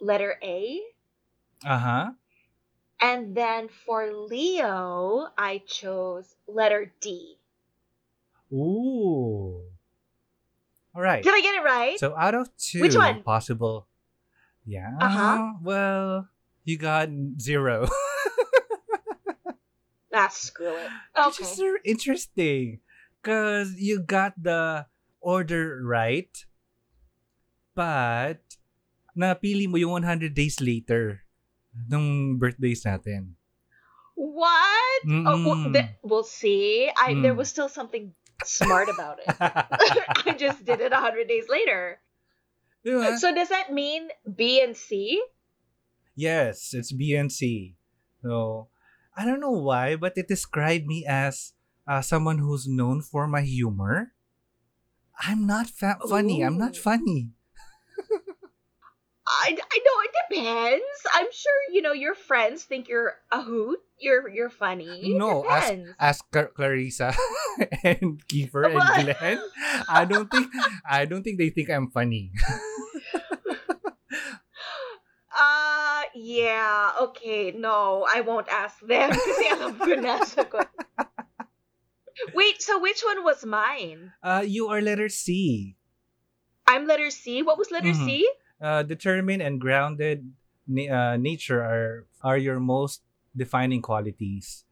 letter 0.00 0.38
A 0.42 0.82
Uh 1.64 1.78
huh. 1.78 2.14
and 3.00 3.36
then 3.36 3.68
for 3.68 4.12
Leo 4.12 5.28
I 5.38 5.58
chose 5.58 6.34
letter 6.48 6.92
D. 6.98 7.38
Ooh. 8.50 9.53
All 10.94 11.02
right. 11.02 11.22
Did 11.22 11.34
I 11.34 11.40
get 11.42 11.54
it 11.58 11.64
right? 11.64 11.98
So 11.98 12.14
out 12.16 12.34
of 12.34 12.48
two 12.56 12.80
Which 12.80 12.94
one? 12.94 13.22
possible, 13.22 13.86
yeah. 14.64 14.94
Uh-huh. 15.00 15.54
Well, 15.62 16.28
you 16.64 16.78
got 16.78 17.08
zero. 17.40 17.88
ah, 20.14 20.28
screw 20.30 20.76
it. 20.76 20.90
Which 21.26 21.40
Okay. 21.40 21.50
is 21.50 21.60
interesting, 21.84 22.78
cause 23.22 23.74
you 23.78 24.02
got 24.02 24.34
the 24.38 24.86
order 25.20 25.82
right, 25.82 26.30
but 27.74 28.38
napili 29.18 29.66
mo 29.66 29.76
yung 29.76 29.98
100 30.02 30.34
days 30.34 30.60
later 30.62 31.26
nung 31.90 32.38
birthdays 32.38 32.86
natin. 32.86 33.34
What? 34.14 35.02
Oh, 35.26 35.42
well, 35.42 35.72
th- 35.74 35.90
we'll 36.06 36.22
see. 36.26 36.86
I 36.94 37.18
there 37.18 37.34
Mm. 37.34 37.42
was 37.42 37.50
still 37.50 37.66
something 37.68 38.14
smart 38.42 38.88
about 38.88 39.18
it. 39.20 39.36
I 39.40 40.34
just 40.38 40.64
did 40.64 40.80
it 40.80 40.92
a 40.92 40.96
hundred 40.96 41.28
days 41.28 41.44
later. 41.48 42.00
So 42.84 43.34
does 43.34 43.48
that 43.48 43.72
mean 43.72 44.08
B 44.36 44.60
and 44.60 44.76
C? 44.76 45.22
Yes, 46.14 46.74
it's 46.74 46.92
BNC. 46.92 47.74
So, 48.22 48.68
I 49.16 49.24
don't 49.24 49.40
know 49.40 49.52
why, 49.52 49.96
but 49.96 50.16
it 50.16 50.28
described 50.28 50.86
me 50.86 51.04
as 51.06 51.52
uh, 51.88 52.02
someone 52.02 52.38
who's 52.38 52.68
known 52.68 53.02
for 53.02 53.26
my 53.26 53.42
humor. 53.42 54.12
I'm 55.18 55.46
not 55.46 55.68
fa- 55.68 55.98
funny. 56.08 56.42
I'm 56.42 56.58
not 56.58 56.76
funny. 56.76 57.30
I, 59.26 59.56
I 59.56 59.78
know 59.80 59.96
it 60.04 60.12
depends. 60.28 60.98
I'm 61.14 61.28
sure 61.32 61.58
you 61.72 61.80
know 61.80 61.92
your 61.92 62.14
friends 62.14 62.64
think 62.64 62.88
you're 62.88 63.14
a 63.32 63.40
hoot. 63.40 63.80
You're 63.98 64.28
you're 64.28 64.50
funny. 64.52 65.16
No, 65.16 65.44
as 65.48 65.64
depends. 65.64 65.90
as 65.98 66.16
Clarissa 66.54 67.14
and 67.84 68.20
Kiefer 68.28 68.68
and? 68.68 68.84
Glenn, 69.16 69.38
I 69.88 70.04
don't 70.04 70.28
think 70.30 70.52
I 70.88 71.04
don't 71.06 71.22
think 71.24 71.38
they 71.38 71.48
think 71.50 71.70
I'm 71.70 71.88
funny. 71.90 72.32
Uh 75.34 76.02
yeah, 76.14 76.92
okay, 77.10 77.50
no, 77.50 78.06
I 78.06 78.20
won't 78.22 78.46
ask 78.46 78.78
them 78.86 79.10
kasi 79.10 79.44
alam 79.50 79.74
ko 79.74 79.98
na 79.98 80.22
sagot. 80.22 80.70
Wait, 82.38 82.62
so 82.62 82.78
which 82.78 83.02
one 83.02 83.26
was 83.26 83.42
mine? 83.42 84.14
Uh, 84.22 84.46
you 84.46 84.70
are 84.70 84.78
letter 84.78 85.10
C. 85.10 85.74
I'm 86.70 86.86
letter 86.86 87.10
C. 87.10 87.42
What 87.42 87.58
was 87.58 87.74
letter 87.74 87.90
Mhm. 87.90 88.06
C? 88.06 88.22
Uh, 88.62 88.82
determined 88.82 89.42
and 89.42 89.60
grounded 89.60 90.24
uh, 90.88 91.16
nature 91.20 91.60
are 91.60 92.06
are 92.22 92.38
your 92.38 92.58
most 92.60 93.02
defining 93.36 93.82
qualities. 93.82 94.64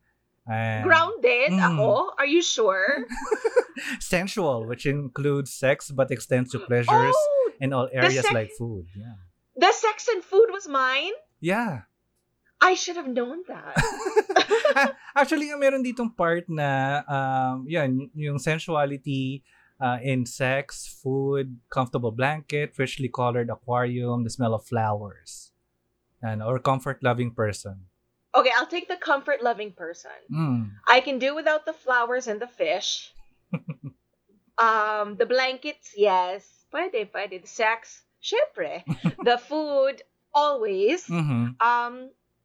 And 0.49 0.83
Grounded. 0.83 1.55
Mm. 1.55 1.61
Ako? 1.61 2.15
Are 2.19 2.27
you 2.27 2.43
sure? 2.43 3.07
sensual, 4.01 4.67
which 4.67 4.87
includes 4.87 5.53
sex 5.53 5.91
but 5.91 6.11
extends 6.11 6.51
to 6.53 6.59
pleasures 6.59 7.15
Oh, 7.15 7.51
in 7.61 7.73
all 7.73 7.89
areas 7.93 8.27
like 8.33 8.51
food. 8.59 8.87
Yeah. 8.97 9.19
the 9.55 9.71
sex 9.71 10.09
and 10.09 10.25
food 10.25 10.49
was 10.51 10.67
mine? 10.67 11.13
Yeah. 11.39 11.87
I 12.63 12.75
should 12.75 12.97
have 12.97 13.11
known 13.11 13.43
that. 13.51 13.75
Actually, 15.19 15.51
nga 15.51 15.59
meron 15.59 15.83
ditong 15.83 16.15
part 16.15 16.47
na, 16.47 17.03
um, 17.11 17.67
yan, 17.67 18.07
yung 18.15 18.39
sensuality 18.39 19.43
uh, 19.83 19.99
in 19.99 20.25
sex, 20.25 20.87
food, 20.87 21.59
comfortable 21.69 22.15
blanket, 22.15 22.71
freshly 22.75 23.11
colored 23.11 23.51
aquarium, 23.51 24.23
the 24.23 24.31
smell 24.31 24.55
of 24.55 24.63
flowers, 24.63 25.51
and 26.23 26.43
or 26.43 26.63
comfort-loving 26.63 27.35
person. 27.35 27.91
okay, 28.35 28.51
I'll 28.57 28.67
take 28.67 28.89
the 28.89 28.97
comfort 28.97 29.43
loving 29.43 29.73
person. 29.73 30.17
Mm. 30.33 30.71
I 30.89 31.01
can 31.01 31.19
do 31.19 31.35
without 31.35 31.67
the 31.67 31.73
flowers 31.73 32.27
and 32.27 32.41
the 32.41 32.47
fish. 32.47 33.13
um, 34.59 35.17
the 35.17 35.27
blankets, 35.27 35.93
yes. 35.97 36.49
Pwede, 36.73 37.11
pwede. 37.13 37.43
The 37.43 37.49
sex, 37.49 38.03
syempre. 38.23 38.85
the 39.25 39.39
food, 39.39 40.03
always. 40.33 41.05
Mm-hmm. 41.07 41.61
Um, 41.61 41.95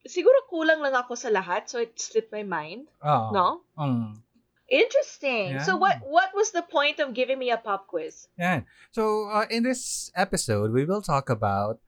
siguro 0.03 0.37
kulang 0.51 0.83
lang 0.83 0.95
ako 0.95 1.15
sa 1.15 1.31
lahat, 1.31 1.71
so 1.71 1.79
it 1.79 1.95
slipped 1.95 2.31
my 2.31 2.43
mind. 2.43 2.87
Oh. 2.99 3.31
No? 3.31 3.47
Mm. 3.79 4.19
Interesting. 4.67 5.59
So 5.63 5.79
what 5.79 6.03
what 6.03 6.35
was 6.35 6.51
the 6.51 6.61
point 6.61 6.99
of 6.99 7.15
giving 7.15 7.39
me 7.39 7.51
a 7.51 7.57
pop 7.57 7.87
quiz? 7.87 8.27
Yeah. 8.35 8.67
So, 8.91 9.31
uh, 9.31 9.47
in 9.47 9.63
this 9.63 10.11
episode, 10.11 10.75
we 10.75 10.83
will 10.83 11.01
talk 11.01 11.29
about 11.29 11.79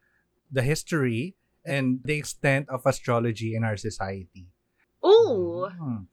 the 0.47 0.63
history 0.63 1.35
and 1.67 1.99
the 2.03 2.15
extent 2.15 2.71
of 2.71 2.87
astrology 2.87 3.51
in 3.55 3.67
our 3.67 3.75
society. 3.75 4.47
Ooh. 5.03 5.67
Mhm. 5.67 6.07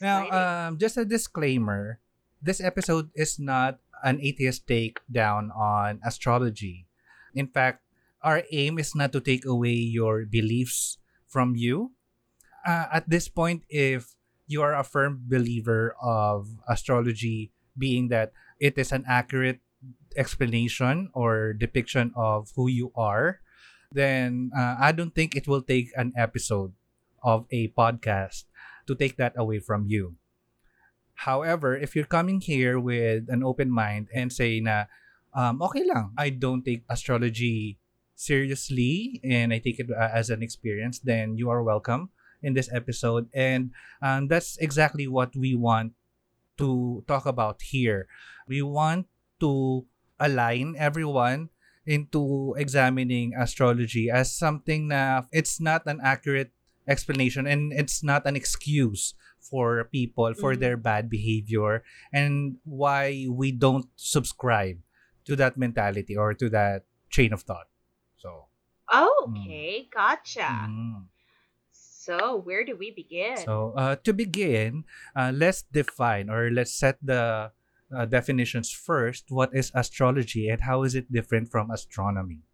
Now, 0.00 0.18
um, 0.28 0.70
just 0.76 1.00
a 1.00 1.08
disclaimer: 1.08 2.00
this 2.44 2.60
episode 2.60 3.08
is 3.16 3.40
not 3.40 3.80
an 4.04 4.20
atheist 4.20 4.68
take 4.68 5.00
down 5.08 5.48
on 5.56 6.00
astrology. 6.04 6.84
In 7.32 7.48
fact, 7.48 7.80
our 8.20 8.44
aim 8.52 8.76
is 8.76 8.92
not 8.92 9.12
to 9.16 9.20
take 9.20 9.48
away 9.48 9.76
your 9.76 10.28
beliefs 10.28 10.98
from 11.24 11.56
you. 11.56 11.96
Uh, 12.66 12.90
at 12.92 13.08
this 13.08 13.28
point, 13.28 13.64
if 13.68 14.15
you 14.46 14.62
are 14.62 14.74
a 14.74 14.84
firm 14.84 15.22
believer 15.26 15.94
of 16.00 16.48
astrology, 16.68 17.52
being 17.76 18.08
that 18.08 18.32
it 18.58 18.78
is 18.78 18.92
an 18.92 19.04
accurate 19.06 19.60
explanation 20.16 21.10
or 21.12 21.52
depiction 21.52 22.12
of 22.16 22.50
who 22.56 22.68
you 22.68 22.92
are, 22.96 23.40
then 23.92 24.50
uh, 24.56 24.76
I 24.78 24.92
don't 24.92 25.14
think 25.14 25.36
it 25.36 25.46
will 25.46 25.62
take 25.62 25.90
an 25.96 26.12
episode 26.16 26.72
of 27.22 27.46
a 27.50 27.68
podcast 27.68 28.44
to 28.86 28.94
take 28.94 29.16
that 29.16 29.34
away 29.36 29.58
from 29.58 29.86
you. 29.86 30.14
However, 31.26 31.76
if 31.76 31.96
you're 31.96 32.08
coming 32.08 32.40
here 32.40 32.78
with 32.78 33.28
an 33.28 33.42
open 33.42 33.70
mind 33.70 34.08
and 34.14 34.32
say 34.32 34.60
na, 34.60 34.84
um, 35.34 35.60
okay 35.62 35.84
lang, 35.84 36.12
I 36.16 36.30
don't 36.30 36.64
take 36.64 36.84
astrology 36.88 37.78
seriously 38.14 39.20
and 39.24 39.52
I 39.52 39.58
take 39.58 39.80
it 39.80 39.88
uh, 39.90 40.08
as 40.12 40.30
an 40.30 40.42
experience, 40.42 40.98
then 40.98 41.36
you 41.36 41.50
are 41.50 41.62
welcome 41.62 42.10
in 42.42 42.54
this 42.54 42.68
episode. 42.72 43.28
And 43.34 43.70
um, 44.02 44.28
that's 44.28 44.56
exactly 44.58 45.06
what 45.06 45.34
we 45.36 45.54
want 45.54 45.92
to 46.58 47.04
talk 47.06 47.26
about 47.26 47.62
here. 47.62 48.08
We 48.48 48.62
want 48.62 49.06
to 49.40 49.84
align 50.18 50.74
everyone 50.78 51.50
into 51.84 52.54
examining 52.58 53.34
astrology 53.36 54.10
as 54.10 54.32
something 54.34 54.88
na 54.88 55.22
it's 55.30 55.60
not 55.60 55.86
an 55.86 56.00
accurate 56.02 56.50
explanation 56.88 57.46
and 57.46 57.72
it's 57.72 58.02
not 58.02 58.26
an 58.26 58.34
excuse 58.34 59.14
for 59.38 59.84
people 59.92 60.34
for 60.34 60.54
Mhm. 60.54 60.60
their 60.60 60.76
bad 60.76 61.06
behavior 61.10 61.84
and 62.10 62.58
why 62.64 63.26
we 63.30 63.52
don't 63.52 63.86
subscribe 63.94 64.78
to 65.26 65.36
that 65.36 65.54
mentality 65.54 66.16
or 66.16 66.34
to 66.34 66.50
that 66.50 66.82
chain 67.10 67.30
of 67.32 67.42
thought. 67.42 67.70
So, 68.18 68.46
Okay, 68.90 69.86
gotcha. 69.90 70.66
mm. 70.66 71.06
So 72.06 72.38
where 72.46 72.62
do 72.62 72.78
we 72.78 72.94
begin? 72.94 73.34
So, 73.34 73.74
uh, 73.74 73.98
to 74.06 74.14
begin, 74.14 74.86
uh, 75.18 75.34
let's 75.34 75.66
define 75.66 76.30
or 76.30 76.54
let's 76.54 76.70
set 76.70 77.02
the 77.02 77.50
uh, 77.90 78.06
definitions 78.06 78.70
first. 78.70 79.26
What 79.34 79.50
is 79.50 79.74
astrology 79.74 80.46
and 80.46 80.62
how 80.62 80.86
is 80.86 80.94
it 80.94 81.10
different 81.10 81.50
from 81.50 81.74
astronomy? 81.74 82.46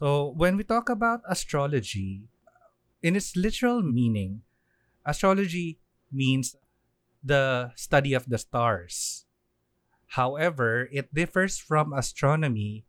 So, 0.00 0.34
when 0.34 0.56
we 0.56 0.64
talk 0.64 0.88
about 0.88 1.20
astrology, 1.28 2.26
in 3.04 3.14
its 3.14 3.36
literal 3.36 3.82
meaning, 3.82 4.42
astrology 5.06 5.78
means 6.10 6.56
the 7.22 7.70
study 7.76 8.14
of 8.14 8.26
the 8.26 8.38
stars. 8.38 9.26
However, 10.18 10.88
it 10.90 11.14
differs 11.14 11.58
from 11.60 11.92
astronomy 11.92 12.88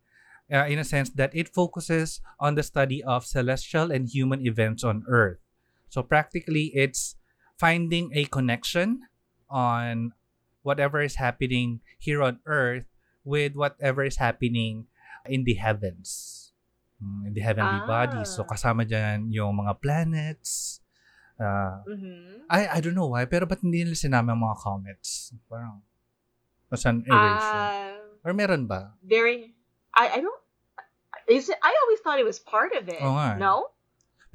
uh, 0.51 0.67
in 0.67 0.77
a 0.77 0.83
sense 0.83 1.09
that 1.15 1.31
it 1.33 1.47
focuses 1.49 2.19
on 2.39 2.55
the 2.55 2.63
study 2.63 3.01
of 3.01 3.25
celestial 3.25 3.89
and 3.91 4.09
human 4.11 4.45
events 4.45 4.83
on 4.83 5.03
Earth. 5.07 5.39
So 5.89 6.03
practically, 6.03 6.71
it's 6.75 7.15
finding 7.57 8.11
a 8.13 8.25
connection 8.25 9.07
on 9.49 10.13
whatever 10.63 11.01
is 11.01 11.15
happening 11.15 11.81
here 11.97 12.21
on 12.21 12.39
Earth 12.45 12.85
with 13.23 13.55
whatever 13.55 14.03
is 14.03 14.17
happening 14.17 14.87
in 15.25 15.43
the 15.43 15.55
heavens, 15.55 16.37
Mm, 17.01 17.27
in 17.27 17.33
the 17.33 17.41
heavenly 17.41 17.81
bodies. 17.81 18.29
So 18.29 18.45
Ah. 18.45 18.53
kasama 18.53 18.85
dyan 18.85 19.33
yung 19.33 19.57
mga 19.57 19.81
planets. 19.81 20.81
Uh, 21.41 21.81
Mhm. 21.89 22.45
I, 22.45 22.77
I 22.77 22.79
don't 22.79 22.93
know 22.93 23.09
why, 23.09 23.25
pero 23.25 23.49
ba't 23.49 23.61
hindi 23.65 23.81
nila 23.81 23.97
sinama 23.97 24.37
ang 24.37 24.41
mga 24.45 24.57
comets? 24.61 25.33
Parang, 25.49 25.81
as 26.69 26.85
an 26.85 27.01
erasure. 27.09 27.57
Uh, 27.73 28.21
Or 28.21 28.37
meron 28.37 28.69
ba? 28.69 28.93
very. 29.01 29.57
I 29.97 30.17
I 30.17 30.19
don't. 30.21 30.40
Is 31.31 31.47
it? 31.47 31.57
I 31.63 31.71
always 31.87 31.99
thought 32.03 32.19
it 32.19 32.27
was 32.27 32.39
part 32.39 32.75
of 32.75 32.91
it. 32.91 32.99
Oo 32.99 33.15
nga. 33.15 33.39
No. 33.39 33.71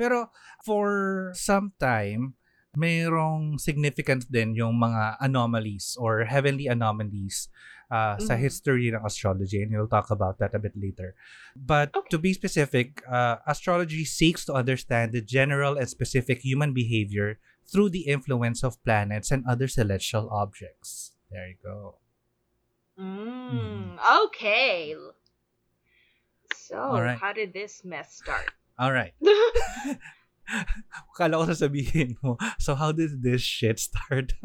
Pero 0.01 0.33
for 0.65 1.31
some 1.37 1.73
time, 1.77 2.37
mayroong 2.77 3.57
significance 3.57 4.29
din 4.29 4.53
yung 4.53 4.77
mga 4.77 5.17
anomalies 5.21 5.97
or 5.97 6.29
heavenly 6.29 6.69
anomalies 6.69 7.49
uh, 7.89 8.21
sa 8.21 8.37
Mhm. 8.37 8.43
history 8.45 8.87
ng 8.93 9.01
astrology 9.01 9.65
and 9.65 9.73
we'll 9.73 9.89
talk 9.89 10.13
about 10.13 10.37
that 10.37 10.53
a 10.53 10.61
bit 10.61 10.77
later. 10.77 11.17
But 11.57 11.97
Okay. 11.97 12.13
to 12.13 12.19
be 12.21 12.37
specific, 12.37 13.01
uh, 13.09 13.41
astrology 13.49 14.05
seeks 14.05 14.45
to 14.51 14.53
understand 14.53 15.17
the 15.17 15.25
general 15.25 15.81
and 15.81 15.89
specific 15.89 16.45
human 16.45 16.77
behavior 16.77 17.41
through 17.65 17.91
the 17.97 18.05
influence 18.13 18.61
of 18.61 18.77
planets 18.85 19.33
and 19.33 19.41
other 19.49 19.67
celestial 19.73 20.29
objects. 20.29 21.17
There 21.33 21.49
you 21.49 21.59
go. 21.65 21.97
Mm, 23.01 23.97
Okay. 24.29 24.93
So 26.67 26.75
Alright. 26.75 27.19
how 27.19 27.33
did 27.33 27.53
this 27.55 27.85
mess 27.85 28.13
start? 28.13 28.51
All 28.79 28.91
right. 28.91 29.15
Kala 31.15 31.39
ko 31.39 31.47
sasabihin 31.47 32.19
mo, 32.23 32.39
so 32.59 32.75
how 32.75 32.91
did 32.91 33.23
this 33.23 33.43
shit 33.43 33.79
start? 33.79 34.35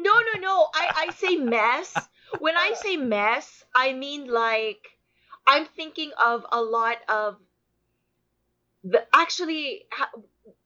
no, 0.00 0.14
no, 0.24 0.34
no. 0.40 0.68
I 0.72 1.08
I 1.08 1.12
say 1.12 1.36
mess. 1.36 1.92
When 2.40 2.56
I 2.56 2.72
say 2.76 2.96
mess, 2.96 3.64
I 3.76 3.92
mean 3.92 4.28
like 4.28 4.80
I'm 5.44 5.64
thinking 5.64 6.12
of 6.16 6.44
a 6.52 6.60
lot 6.60 7.00
of 7.08 7.36
the 8.84 9.04
actually 9.12 9.84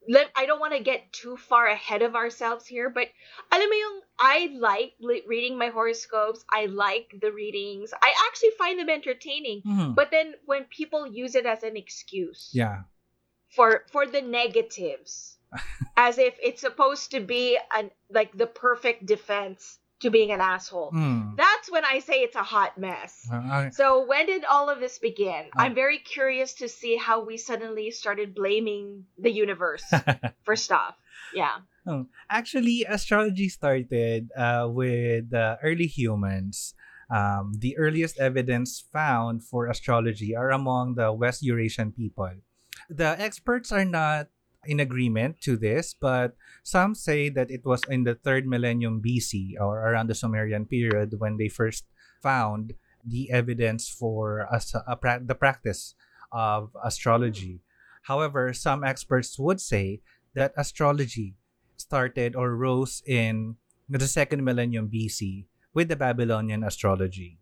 let 0.09 0.31
I 0.37 0.47
don't 0.47 0.61
want 0.61 0.75
to 0.75 0.83
get 0.83 1.13
too 1.13 1.37
far 1.37 1.67
ahead 1.67 2.03
of 2.03 2.15
ourselves 2.15 2.67
here, 2.67 2.91
but 2.91 3.09
alam 3.51 3.69
mo 3.69 3.75
yung 3.75 4.01
I 4.19 4.37
like 4.59 4.95
reading 5.03 5.59
my 5.59 5.69
horoscopes. 5.69 6.45
I 6.51 6.67
like 6.67 7.15
the 7.21 7.33
readings. 7.33 7.93
I 7.93 8.13
actually 8.29 8.55
find 8.59 8.79
them 8.79 8.91
entertaining. 8.91 9.63
Mhm. 9.63 9.95
But 9.95 10.11
then 10.11 10.35
when 10.47 10.65
people 10.65 11.07
use 11.07 11.35
it 11.35 11.47
as 11.47 11.63
an 11.63 11.77
excuse 11.77 12.51
yeah. 12.53 12.87
for 13.51 13.85
for 13.91 14.07
the 14.07 14.23
negatives 14.23 15.39
as 15.97 16.19
if 16.19 16.35
it's 16.43 16.61
supposed 16.61 17.11
to 17.13 17.21
be 17.21 17.59
an 17.75 17.91
like 18.11 18.33
the 18.37 18.47
perfect 18.47 19.07
defense 19.07 19.79
to 20.03 20.11
being 20.11 20.31
an 20.31 20.41
asshole. 20.41 20.93
Mm. 20.93 21.37
That's 21.37 21.71
when 21.71 21.85
I 21.85 22.01
say 22.01 22.23
it's 22.23 22.37
a 22.37 22.43
hot 22.43 22.79
mess. 22.79 23.27
Uh, 23.33 23.71
So 23.71 24.05
when 24.07 24.27
did 24.27 24.45
all 24.45 24.69
of 24.69 24.81
this 24.81 24.99
begin? 24.99 25.47
I'm 25.57 25.75
very 25.75 25.99
curious 25.99 26.55
to 26.55 26.69
see 26.69 26.97
how 26.97 27.25
we 27.25 27.37
suddenly 27.37 27.91
started 27.91 28.35
blaming 28.35 29.07
the 29.19 29.31
universe 29.31 29.85
for 30.45 30.57
stuff. 30.57 30.95
Yeah. 31.35 31.65
Actually, 32.31 32.85
astrology 32.89 33.49
started 33.49 34.31
uh, 34.37 34.69
with 34.71 35.31
the 35.31 35.59
early 35.63 35.87
humans. 35.87 36.75
Um, 37.11 37.53
the 37.59 37.77
earliest 37.77 38.19
evidence 38.19 38.81
found 38.81 39.45
for 39.45 39.67
astrology 39.67 40.35
are 40.35 40.51
among 40.51 40.95
the 40.95 41.13
West 41.13 41.43
Eurasian 41.43 41.93
people. 41.93 42.31
The 42.89 43.21
experts 43.21 43.71
are 43.73 43.85
not 43.85 44.29
in 44.65 44.81
agreement 44.81 45.41
to 45.43 45.57
this, 45.57 45.95
but 45.95 46.37
some 46.63 46.95
say 46.95 47.29
that 47.29 47.51
it 47.51 47.65
was 47.65 47.83
in 47.89 48.05
the 48.05 48.15
third 48.15 48.47
millennium 48.47 49.03
BC 49.03 49.59
or 49.61 49.81
around 49.81 50.09
the 50.09 50.15
Sumerian 50.15 50.67
period 50.67 51.19
when 51.19 51.37
they 51.37 51.49
first 51.49 51.85
found 52.23 52.75
the 53.05 53.31
evidence 53.31 53.89
for 53.89 54.47
as 54.55 54.75
a, 54.87 54.97
pra- 54.97 55.23
the 55.23 55.35
practice 55.35 55.95
of 56.31 56.71
astrology. 56.85 57.61
However, 58.03 58.53
some 58.53 58.85
experts 58.85 59.39
would 59.39 59.61
say 59.61 60.01
that 60.35 60.55
astrology 60.57 61.35
started 61.77 62.37
or 62.37 62.55
rose 62.55 63.03
in 63.07 63.57
the 63.89 64.07
second 64.07 64.45
millennium 64.45 64.89
BC 64.89 65.47
with 65.75 65.89
the 65.89 65.97
Babylonian 65.97 66.63
astrology. 66.63 67.39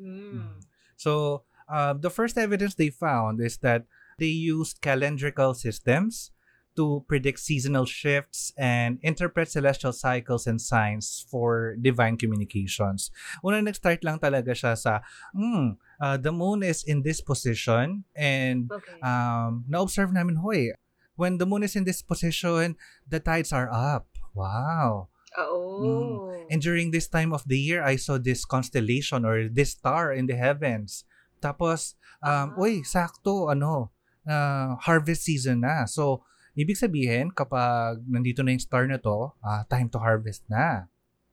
Mm. 0.00 0.62
So, 0.96 1.42
uh, 1.68 1.94
the 1.94 2.10
first 2.10 2.38
evidence 2.38 2.74
they 2.74 2.90
found 2.90 3.40
is 3.40 3.58
that 3.58 3.84
they 4.18 4.30
used 4.32 4.80
calendrical 4.80 5.54
systems 5.56 6.30
to 6.74 7.04
predict 7.06 7.38
seasonal 7.38 7.86
shifts 7.86 8.50
and 8.58 8.98
interpret 9.02 9.46
celestial 9.46 9.92
cycles 9.94 10.46
and 10.46 10.58
signs 10.60 11.24
for 11.30 11.76
divine 11.78 12.16
communications. 12.18 13.14
Una 13.46 13.62
nag-start 13.62 14.02
lang 14.02 14.18
talaga 14.18 14.50
siya 14.58 14.74
sa, 14.74 14.98
hmm, 15.30 15.78
uh, 16.02 16.16
the 16.18 16.32
moon 16.34 16.62
is 16.66 16.82
in 16.82 17.02
this 17.06 17.22
position 17.22 18.02
and 18.18 18.66
Okay. 18.74 18.98
um, 19.06 19.62
na-observe 19.70 20.10
namin, 20.12 20.42
hoy, 20.42 20.74
when 21.14 21.38
the 21.38 21.46
moon 21.46 21.62
is 21.62 21.76
in 21.78 21.84
this 21.86 22.02
position, 22.02 22.74
the 23.06 23.20
tides 23.22 23.54
are 23.54 23.70
up. 23.70 24.10
Wow. 24.34 25.14
oh. 25.38 26.46
And 26.50 26.60
during 26.60 26.90
this 26.90 27.06
time 27.06 27.32
of 27.32 27.46
the 27.46 27.58
year, 27.58 27.82
I 27.86 27.94
saw 27.96 28.18
this 28.18 28.44
constellation 28.44 29.24
or 29.24 29.48
this 29.48 29.78
star 29.78 30.12
in 30.12 30.26
the 30.26 30.34
heavens. 30.34 31.06
Tapos, 31.40 31.94
um, 32.18 32.54
Ah. 32.58 32.66
uy, 32.66 32.82
sakto, 32.82 33.46
ano, 33.46 33.94
uh, 34.24 34.76
harvest 34.78 35.24
season 35.24 35.60
na. 35.60 35.84
So, 35.84 36.24
ibig 36.52 36.76
sabihin, 36.76 37.30
kapag 37.30 38.02
nandito 38.04 38.40
na 38.40 38.52
yung 38.52 38.62
star 38.62 38.84
na 38.86 38.98
to, 38.98 39.32
ah, 39.40 39.64
time 39.66 39.88
to 39.88 39.98
harvest 39.98 40.44
na. 40.46 40.86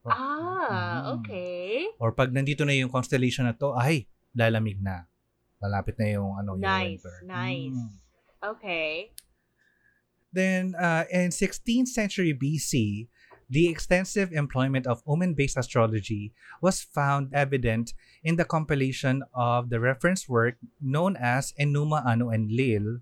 ah, 0.04 0.40
Mm. 1.12 1.20
okay. 1.20 1.86
Or 2.00 2.12
pag 2.12 2.32
nandito 2.32 2.64
na 2.64 2.74
yung 2.74 2.90
constellation 2.90 3.46
na 3.46 3.54
to, 3.54 3.76
ay, 3.76 4.08
lalamig 4.32 4.80
na. 4.80 5.06
Malapit 5.60 6.00
na 6.00 6.08
yung, 6.10 6.34
ano, 6.34 6.56
yung 6.56 6.64
Nice, 6.64 7.04
winter. 7.04 7.18
nice. 7.24 7.76
Mm. 7.78 7.92
Okay. 8.42 8.94
Then, 10.32 10.74
uh, 10.74 11.04
in 11.12 11.30
16th 11.30 11.92
century 11.92 12.32
BC, 12.32 13.06
the 13.52 13.68
extensive 13.68 14.32
employment 14.32 14.88
of 14.88 15.04
omen-based 15.06 15.58
astrology 15.58 16.32
was 16.62 16.82
found 16.82 17.34
evident 17.34 17.94
in 18.24 18.38
the 18.38 18.46
compilation 18.46 19.22
of 19.36 19.70
the 19.70 19.80
reference 19.80 20.30
work 20.30 20.56
known 20.80 21.18
as 21.20 21.54
Enuma 21.60 22.00
Anu 22.06 22.32
Enlil, 22.32 23.02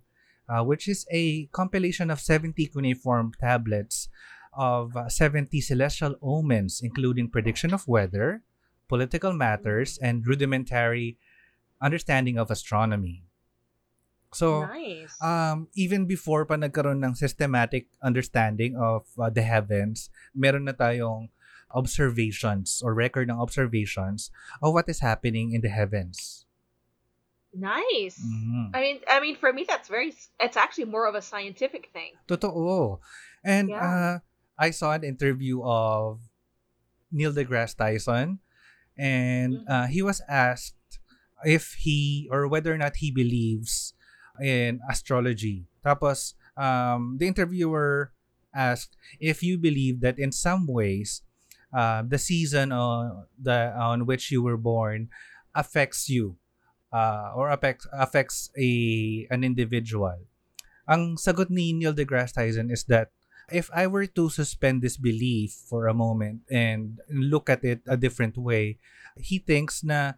uh, 0.49 0.63
which 0.63 0.87
is 0.87 1.05
a 1.11 1.45
compilation 1.53 2.09
of 2.09 2.19
70 2.19 2.65
cuneiform 2.65 3.31
tablets 3.39 4.09
of 4.51 4.97
uh, 4.97 5.07
70 5.07 5.61
celestial 5.61 6.15
omens, 6.19 6.81
including 6.81 7.29
prediction 7.29 7.71
of 7.71 7.87
weather, 7.87 8.41
political 8.87 9.33
matters, 9.33 9.99
and 10.01 10.25
rudimentary 10.25 11.19
understanding 11.79 12.39
of 12.39 12.49
astronomy. 12.49 13.28
So, 14.31 14.69
nice. 14.69 15.17
um, 15.21 15.67
even 15.73 16.05
before 16.05 16.45
pa 16.45 16.55
nagkaroon 16.55 17.01
ng 17.01 17.15
systematic 17.17 17.89
understanding 18.01 18.77
of 18.77 19.09
uh, 19.17 19.29
the 19.29 19.41
heavens, 19.41 20.09
meron 20.37 20.69
na 20.69 20.73
tayong 20.73 21.29
observations 21.73 22.81
or 22.81 22.93
record 22.93 23.29
ng 23.29 23.37
observations 23.37 24.29
of 24.61 24.73
what 24.73 24.89
is 24.89 25.01
happening 25.01 25.53
in 25.53 25.61
the 25.61 25.69
heavens. 25.69 26.45
nice. 27.53 28.21
Mhm. 28.21 28.69
I 28.73 28.79
mean, 28.81 28.97
I 29.09 29.19
mean, 29.19 29.35
for 29.35 29.51
me, 29.51 29.65
that's 29.65 29.89
very. 29.89 30.13
It's 30.39 30.57
actually 30.57 30.85
more 30.85 31.09
of 31.09 31.15
a 31.15 31.21
scientific 31.21 31.89
thing. 31.93 32.13
Totoo. 32.29 33.01
And 33.43 33.69
Yeah. 33.69 33.81
uh, 33.81 34.15
I 34.57 34.69
saw 34.69 34.93
an 34.93 35.03
interview 35.03 35.63
of 35.65 36.21
Neil 37.11 37.33
deGrasse 37.33 37.73
Tyson 37.73 38.39
and 38.97 39.63
Mhm. 39.63 39.69
uh, 39.69 39.87
he 39.87 40.01
was 40.03 40.21
asked 40.27 40.77
if 41.47 41.79
he 41.81 42.27
or 42.29 42.45
whether 42.47 42.73
or 42.73 42.77
not 42.77 42.99
he 42.99 43.09
believes 43.09 43.95
in 44.41 44.79
astrology. 44.89 45.67
Tapos 45.85 46.33
um, 46.57 47.17
the 47.19 47.27
interviewer 47.27 48.11
asked 48.53 48.97
if 49.19 49.43
you 49.43 49.57
believe 49.57 50.01
that 50.01 50.17
in 50.17 50.31
some 50.31 50.65
ways 50.65 51.21
uh, 51.73 52.01
the 52.05 52.17
season 52.17 52.71
on 52.71 53.25
the 53.37 53.73
on 53.77 54.05
which 54.05 54.31
you 54.31 54.41
were 54.41 54.57
born 54.57 55.09
affects 55.53 56.09
you 56.09 56.37
uh, 56.93 57.31
or 57.35 57.49
affects 57.49 57.87
affects 57.93 58.49
a 58.57 59.27
an 59.29 59.43
individual. 59.43 60.17
Ang 60.89 61.17
sagot 61.21 61.53
ni 61.53 61.73
Neil 61.73 61.93
deGrasse 61.93 62.33
Tyson 62.33 62.73
is 62.73 62.89
that 62.89 63.13
if 63.49 63.69
I 63.73 63.85
were 63.85 64.09
to 64.17 64.29
suspend 64.29 64.81
this 64.81 64.97
belief 64.97 65.53
for 65.53 65.85
a 65.85 65.93
moment 65.93 66.45
and 66.49 67.01
look 67.09 67.49
at 67.49 67.65
it 67.65 67.81
a 67.85 67.97
different 67.97 68.37
way, 68.37 68.77
he 69.17 69.37
thinks 69.37 69.83
na 69.85 70.17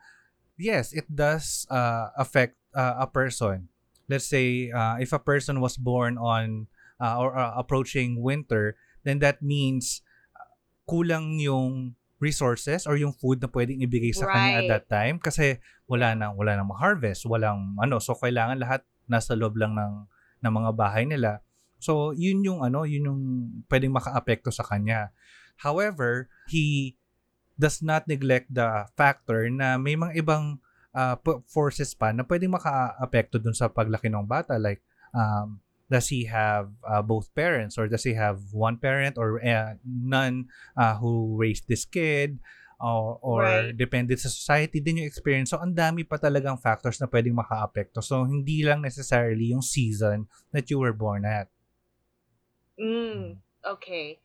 yes, 0.56 0.94
it 0.94 1.08
does 1.12 1.68
uh, 1.68 2.12
affect 2.16 2.56
uh, 2.76 2.96
a 3.00 3.08
person. 3.08 3.71
Let's 4.12 4.28
say 4.28 4.67
uh, 4.69 5.00
if 5.00 5.15
a 5.15 5.24
person 5.24 5.63
was 5.63 5.80
born 5.80 6.19
on 6.19 6.67
uh, 7.00 7.15
or 7.15 7.32
uh, 7.32 7.56
approaching 7.56 8.19
winter, 8.19 8.76
then 9.08 9.24
that 9.24 9.39
means 9.39 10.04
uh, 10.36 10.52
kulang 10.84 11.39
yung 11.39 11.95
resources 12.21 12.86
or 12.86 13.00
yung 13.00 13.15
food 13.15 13.41
na 13.41 13.50
pwedeng 13.50 13.82
ibigay 13.82 14.13
sa 14.13 14.30
kanya 14.30 14.62
at 14.62 14.67
Right. 14.67 14.71
that 14.78 14.86
time 14.86 15.17
kasi 15.17 15.58
wala 15.89 16.13
nang 16.13 16.38
wala 16.38 16.54
nang 16.54 16.69
ma-harvest, 16.69 17.26
walang 17.26 17.74
ano, 17.82 17.97
so 17.97 18.13
kailangan 18.13 18.62
lahat 18.62 18.86
nasa 19.10 19.34
loob 19.34 19.58
lang 19.58 19.74
ng 19.74 20.06
ng 20.45 20.54
mga 20.54 20.71
bahay 20.78 21.10
nila. 21.10 21.41
So, 21.82 22.13
yun 22.13 22.45
yung 22.45 22.62
ano, 22.62 22.86
yun 22.86 23.10
yung 23.10 23.21
pwedeng 23.65 23.97
makaapekto 23.97 24.54
sa 24.54 24.62
kanya. 24.62 25.10
However, 25.58 26.30
he 26.45 26.93
does 27.58 27.82
not 27.82 28.06
neglect 28.06 28.54
the 28.54 28.86
factor 28.93 29.50
na 29.50 29.82
may 29.82 29.97
mga 29.97 30.21
ibang 30.21 30.61
uh, 30.95 31.15
forces 31.47 31.93
pa 31.95 32.12
na 32.12 32.23
pwedeng 32.23 32.56
makaapekto 32.56 33.39
dun 33.39 33.56
sa 33.56 33.71
paglaki 33.71 34.12
ng 34.12 34.27
bata. 34.27 34.60
Like, 34.60 34.84
um, 35.15 35.60
does 35.91 36.08
he 36.08 36.23
have 36.25 36.71
uh, 36.88 37.04
both 37.04 37.27
parents 37.36 37.75
or 37.75 37.91
does 37.91 38.08
he 38.08 38.15
have 38.15 38.39
one 38.56 38.80
parent 38.80 39.19
or 39.19 39.43
uh, 39.43 39.75
none 39.84 40.47
uh, 40.80 40.95
who 40.95 41.36
raised 41.36 41.67
this 41.67 41.84
kid 41.84 42.39
or, 42.82 43.19
or 43.21 43.41
Right. 43.43 43.77
dependent 43.77 44.19
sa 44.19 44.30
society 44.30 44.82
din 44.82 45.04
yung 45.04 45.08
experience. 45.08 45.54
So, 45.54 45.62
ang 45.62 45.77
dami 45.77 46.08
pa 46.08 46.17
talagang 46.17 46.58
factors 46.58 46.97
na 46.97 47.06
pwedeng 47.06 47.38
makaapekto. 47.38 48.01
So, 48.01 48.25
hindi 48.25 48.65
lang 48.65 48.82
necessarily 48.82 49.54
yung 49.54 49.62
season 49.62 50.25
that 50.49 50.71
you 50.73 50.80
were 50.82 50.95
born 50.95 51.23
at. 51.23 51.47
Mm, 52.82 53.38
okay. 53.62 54.19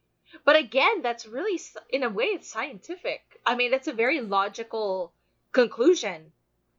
But 0.44 0.57
again, 0.57 1.02
that's 1.02 1.26
really, 1.29 1.61
in 1.90 2.02
a 2.02 2.09
way, 2.09 2.33
it's 2.33 2.48
scientific. 2.48 3.20
I 3.44 3.55
mean, 3.55 3.70
that's 3.70 3.88
a 3.88 3.92
very 3.92 4.20
logical 4.24 5.12
conclusion. 5.52 6.33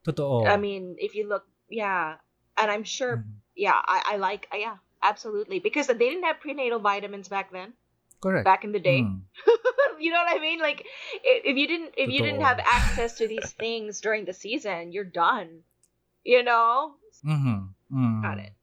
Totoo. 0.07 0.47
I 0.47 0.55
mean, 0.55 0.95
if 0.99 1.15
you 1.15 1.27
look, 1.27 1.43
yeah, 1.67 2.15
and 2.55 2.71
I'm 2.71 2.83
sure, 2.87 3.17
Mhm. 3.17 3.43
yeah, 3.55 3.75
I, 3.75 4.15
I 4.15 4.17
like, 4.17 4.47
uh, 4.53 4.57
yeah, 4.57 4.77
absolutely, 5.03 5.59
because 5.59 5.87
they 5.87 5.99
didn't 5.99 6.23
have 6.23 6.39
prenatal 6.39 6.79
vitamins 6.79 7.27
back 7.27 7.51
then, 7.51 7.73
Correct. 8.23 8.45
back 8.45 8.63
in 8.63 8.71
the 8.71 8.79
day. 8.79 9.03
Mm. 9.03 9.27
you 9.99 10.11
know 10.11 10.23
what 10.23 10.31
I 10.31 10.39
mean? 10.39 10.59
Like, 10.63 10.87
if 11.23 11.57
you 11.57 11.67
didn't, 11.67 11.93
if 11.97 12.09
you 12.09 12.23
didn't 12.23 12.41
have 12.41 12.59
access 12.63 13.17
to 13.19 13.27
these 13.27 13.51
things 13.51 13.99
during 13.99 14.23
the 14.23 14.33
season, 14.33 14.95
you're 14.95 15.03
done. 15.07 15.67
You 16.23 16.43
know? 16.43 16.95
Mhm. 17.25 17.75
Mm. 17.91 18.21
Got 18.23 18.39
it. 18.39 18.53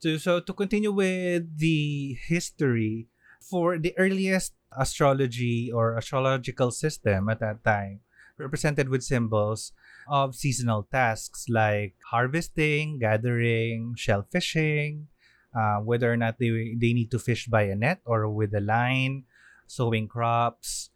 So, 0.00 0.16
so 0.16 0.40
to 0.40 0.52
continue 0.52 0.92
with 0.92 1.58
the 1.58 2.16
history, 2.28 3.08
for 3.40 3.76
the 3.76 3.92
earliest 3.98 4.52
astrology 4.72 5.70
or 5.72 5.96
astrological 5.96 6.70
system 6.70 7.28
at 7.28 7.40
that 7.40 7.64
time, 7.64 8.00
represented 8.36 8.88
with 8.88 9.04
symbols 9.04 9.72
of 10.08 10.34
seasonal 10.34 10.84
tasks 10.90 11.48
like 11.48 11.94
harvesting, 12.10 12.98
gathering, 12.98 13.94
shell 13.96 14.26
fishing, 14.30 15.08
uh, 15.54 15.78
whether 15.78 16.12
or 16.12 16.16
not 16.16 16.38
they, 16.38 16.74
they 16.78 16.92
need 16.92 17.10
to 17.10 17.18
fish 17.18 17.46
by 17.46 17.62
a 17.62 17.74
net 17.74 18.00
or 18.04 18.28
with 18.28 18.54
a 18.54 18.60
line, 18.60 19.24
sowing 19.66 20.08
crops, 20.08 20.90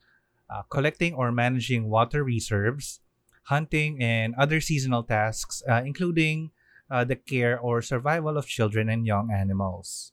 uh, 0.51 0.63
collecting 0.71 1.15
or 1.15 1.33
managing 1.33 1.89
water 1.89 2.25
reserves, 2.25 3.01
hunting, 3.45 4.03
and 4.03 4.35
other 4.37 4.61
seasonal 4.61 5.03
tasks, 5.03 5.63
uh, 5.69 5.83
including 5.85 6.51
uh, 6.91 7.05
the 7.05 7.17
care 7.17 7.59
or 7.59 7.83
survival 7.83 8.37
of 8.37 8.47
children 8.47 8.89
and 8.89 9.07
young 9.07 9.31
animals. 9.31 10.13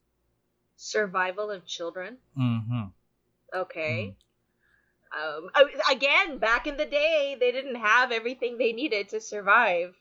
Survival 0.75 1.49
of 1.51 1.65
children. 1.65 2.17
Mm-hmm. 2.37 2.91
Okay. 3.55 4.15
Um, 5.15 5.49
again, 5.89 6.37
back 6.37 6.67
in 6.67 6.75
the 6.75 6.85
day, 6.85 7.37
they 7.39 7.51
didn't 7.51 7.79
have 7.79 8.11
everything 8.11 8.57
they 8.57 8.73
needed 8.73 9.09
to 9.09 9.21
survive. 9.21 9.95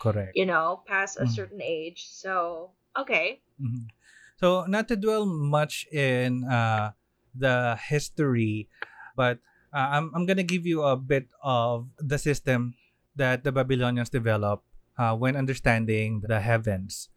Correct. 0.00 0.32
You 0.34 0.46
know, 0.46 0.82
past 0.86 1.16
a 1.16 1.24
Mm. 1.24 1.30
certain 1.30 1.62
age. 1.62 2.10
So, 2.10 2.72
okay. 2.98 3.40
Mhm. 3.62 3.88
So, 4.36 4.66
not 4.66 4.88
to 4.88 4.96
dwell 4.98 5.24
much 5.24 5.86
in 5.88 6.44
uh, 6.44 6.92
the 7.32 7.78
history, 7.80 8.68
but 9.16 9.38
uh, 9.72 9.96
I'm, 9.96 10.12
I'm 10.14 10.26
going 10.26 10.36
to 10.36 10.44
give 10.46 10.66
you 10.66 10.82
a 10.82 10.96
bit 10.96 11.28
of 11.40 11.88
the 11.96 12.18
system 12.18 12.74
that 13.14 13.44
the 13.44 13.52
Babylonians 13.52 14.10
developed 14.10 14.66
uh, 14.98 15.16
when 15.16 15.36
understanding 15.36 16.20
the 16.26 16.40
heavens. 16.40 17.08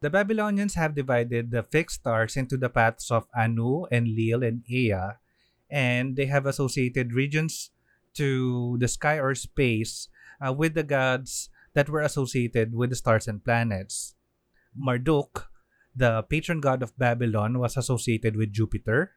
The 0.00 0.10
Babylonians 0.10 0.74
have 0.74 0.94
divided 0.94 1.50
the 1.50 1.62
fixed 1.62 2.00
stars 2.00 2.36
into 2.36 2.56
the 2.56 2.68
paths 2.68 3.10
of 3.10 3.28
Anu, 3.36 3.86
Enlil, 3.92 4.42
and 4.44 4.64
Ea, 4.68 5.16
and 5.70 6.16
they 6.16 6.26
have 6.26 6.46
associated 6.46 7.12
regions 7.14 7.70
to 8.14 8.76
the 8.78 8.88
sky 8.88 9.18
or 9.18 9.34
space 9.34 10.08
uh, 10.44 10.52
with 10.52 10.74
the 10.74 10.82
gods 10.82 11.48
that 11.74 11.88
were 11.88 12.02
associated 12.02 12.74
with 12.74 12.90
the 12.90 12.96
stars 12.96 13.28
and 13.28 13.44
planets. 13.44 14.14
Marduk, 14.74 15.46
the 15.94 16.22
patron 16.26 16.60
god 16.60 16.82
of 16.82 16.96
Babylon, 16.98 17.58
was 17.58 17.76
associated 17.76 18.34
with 18.36 18.52
Jupiter. 18.52 19.12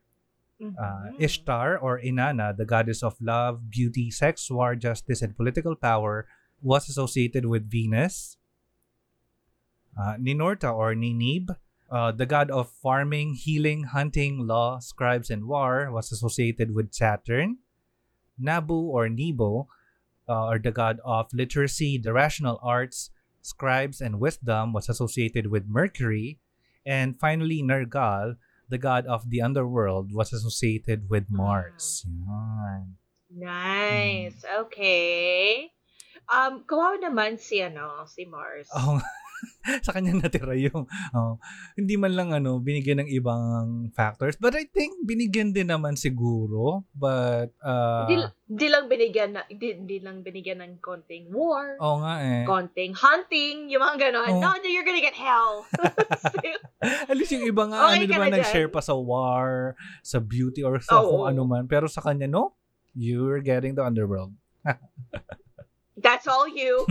Uh, 0.63 1.11
Mhm. 1.11 1.19
Ishtar 1.19 1.75
or 1.77 1.99
Inanna, 1.99 2.55
the 2.55 2.63
goddess 2.63 3.03
of 3.03 3.19
love, 3.19 3.69
beauty, 3.69 4.09
sex, 4.11 4.47
war, 4.49 4.75
justice, 4.77 5.21
and 5.21 5.35
political 5.35 5.75
power, 5.75 6.25
was 6.61 6.87
associated 6.87 7.43
with 7.45 7.67
Venus. 7.69 8.37
Uh, 9.99 10.15
Ninurta 10.15 10.71
or 10.73 10.95
Ninib, 10.95 11.57
uh, 11.93 12.11
the 12.11 12.25
god 12.25 12.49
of 12.49 12.73
farming, 12.81 13.37
healing, 13.37 13.93
hunting, 13.93 14.47
law, 14.47 14.79
scribes, 14.79 15.29
and 15.29 15.45
war, 15.45 15.93
was 15.93 16.11
associated 16.11 16.73
with 16.73 16.91
Saturn. 16.91 17.61
Nabu 18.33 18.73
or 18.73 19.07
Nebo, 19.09 19.69
uh, 20.27 20.47
or 20.49 20.57
the 20.57 20.73
god 20.73 20.97
of 21.05 21.29
literacy, 21.31 22.01
the 22.01 22.11
rational 22.11 22.57
arts, 22.63 23.11
scribes, 23.45 24.01
and 24.01 24.19
wisdom, 24.19 24.73
was 24.73 24.89
associated 24.89 25.53
with 25.53 25.69
Mercury. 25.69 26.39
And 26.83 27.13
finally, 27.19 27.61
Nergal, 27.61 28.37
the 28.67 28.81
god 28.81 29.05
of 29.05 29.29
the 29.29 29.45
underworld, 29.45 30.11
was 30.11 30.33
associated 30.33 31.13
with 31.13 31.29
Mars. 31.29 32.03
Yan. 32.09 32.97
Nice. 33.29 34.41
Mm. 34.41 34.65
Okay. 34.65 35.69
Um, 36.25 36.65
kawawa 36.65 36.97
naman 37.05 37.37
si, 37.37 37.61
ano, 37.61 38.09
si 38.09 38.25
Mars. 38.25 38.65
Oh, 38.73 38.97
sa 39.85 39.91
kanya 39.93 40.15
natira 40.15 40.55
yung 40.55 40.87
oh, 41.15 41.33
hindi 41.75 41.95
man 41.95 42.13
lang 42.15 42.29
ano 42.31 42.59
binigyan 42.59 43.03
ng 43.03 43.09
ibang 43.11 43.41
factors 43.93 44.35
but 44.39 44.55
I 44.55 44.67
think 44.69 45.03
binigyan 45.03 45.51
din 45.51 45.71
naman 45.71 45.99
siguro 45.99 46.87
but 46.95 47.51
uh 47.63 48.05
Di, 48.07 48.19
di 48.47 48.67
lang 48.67 48.91
binigyan 48.91 49.39
na, 49.39 49.41
di, 49.47 49.79
di 49.83 49.97
lang 50.03 50.21
binigyan 50.21 50.59
ng 50.61 50.83
konting 50.83 51.31
war, 51.31 51.79
oh 51.79 52.03
nga 52.03 52.19
eh 52.21 52.43
konting 52.43 52.91
hunting, 52.93 53.71
yung 53.71 53.81
mga 53.81 54.11
ganon. 54.11 54.29
Oh. 54.37 54.41
No, 54.43 54.49
you're 54.61 54.85
gonna 54.85 55.03
get 55.03 55.15
hell. 55.15 55.63
at 57.09 57.15
least 57.15 57.31
yung 57.31 57.47
iba 57.47 57.63
nga 57.71 57.77
ano 57.89 57.95
Okay 57.95 58.07
ka 58.07 58.15
diba 58.19 58.27
na 58.27 58.35
nag-share 58.39 58.69
pa 58.71 58.81
sa 58.83 58.93
war 58.93 59.79
sa 60.03 60.19
beauty 60.19 60.61
or 60.61 60.79
sa 60.83 60.99
Oo. 60.99 61.07
kung 61.07 61.23
ano 61.31 61.41
man 61.47 61.63
pero 61.65 61.87
sa 61.87 62.03
kanya 62.03 62.27
no 62.27 62.55
you're 62.93 63.39
getting 63.39 63.73
the 63.73 63.83
underworld 63.83 64.35
That's 66.03 66.27
all 66.27 66.47
you. 66.49 66.85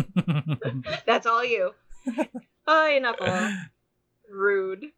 That's 1.07 1.27
all 1.27 1.45
you. 1.45 1.75
Ay, 2.65 2.99
nako. 2.99 3.27
Rude. 4.29 4.93